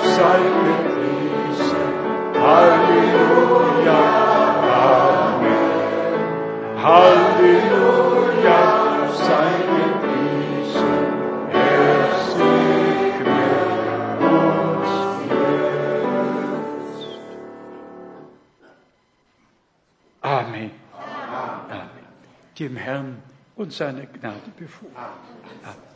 [0.03, 1.77] sei gepriesen.
[2.39, 3.99] Halleluja.
[4.75, 5.71] Amen.
[6.83, 8.59] Halleluja
[9.13, 9.80] sei gepriesen.
[22.59, 23.21] Dem Herrn
[23.55, 24.95] und seiner Gnade befohlen.
[24.95, 25.90] Amen.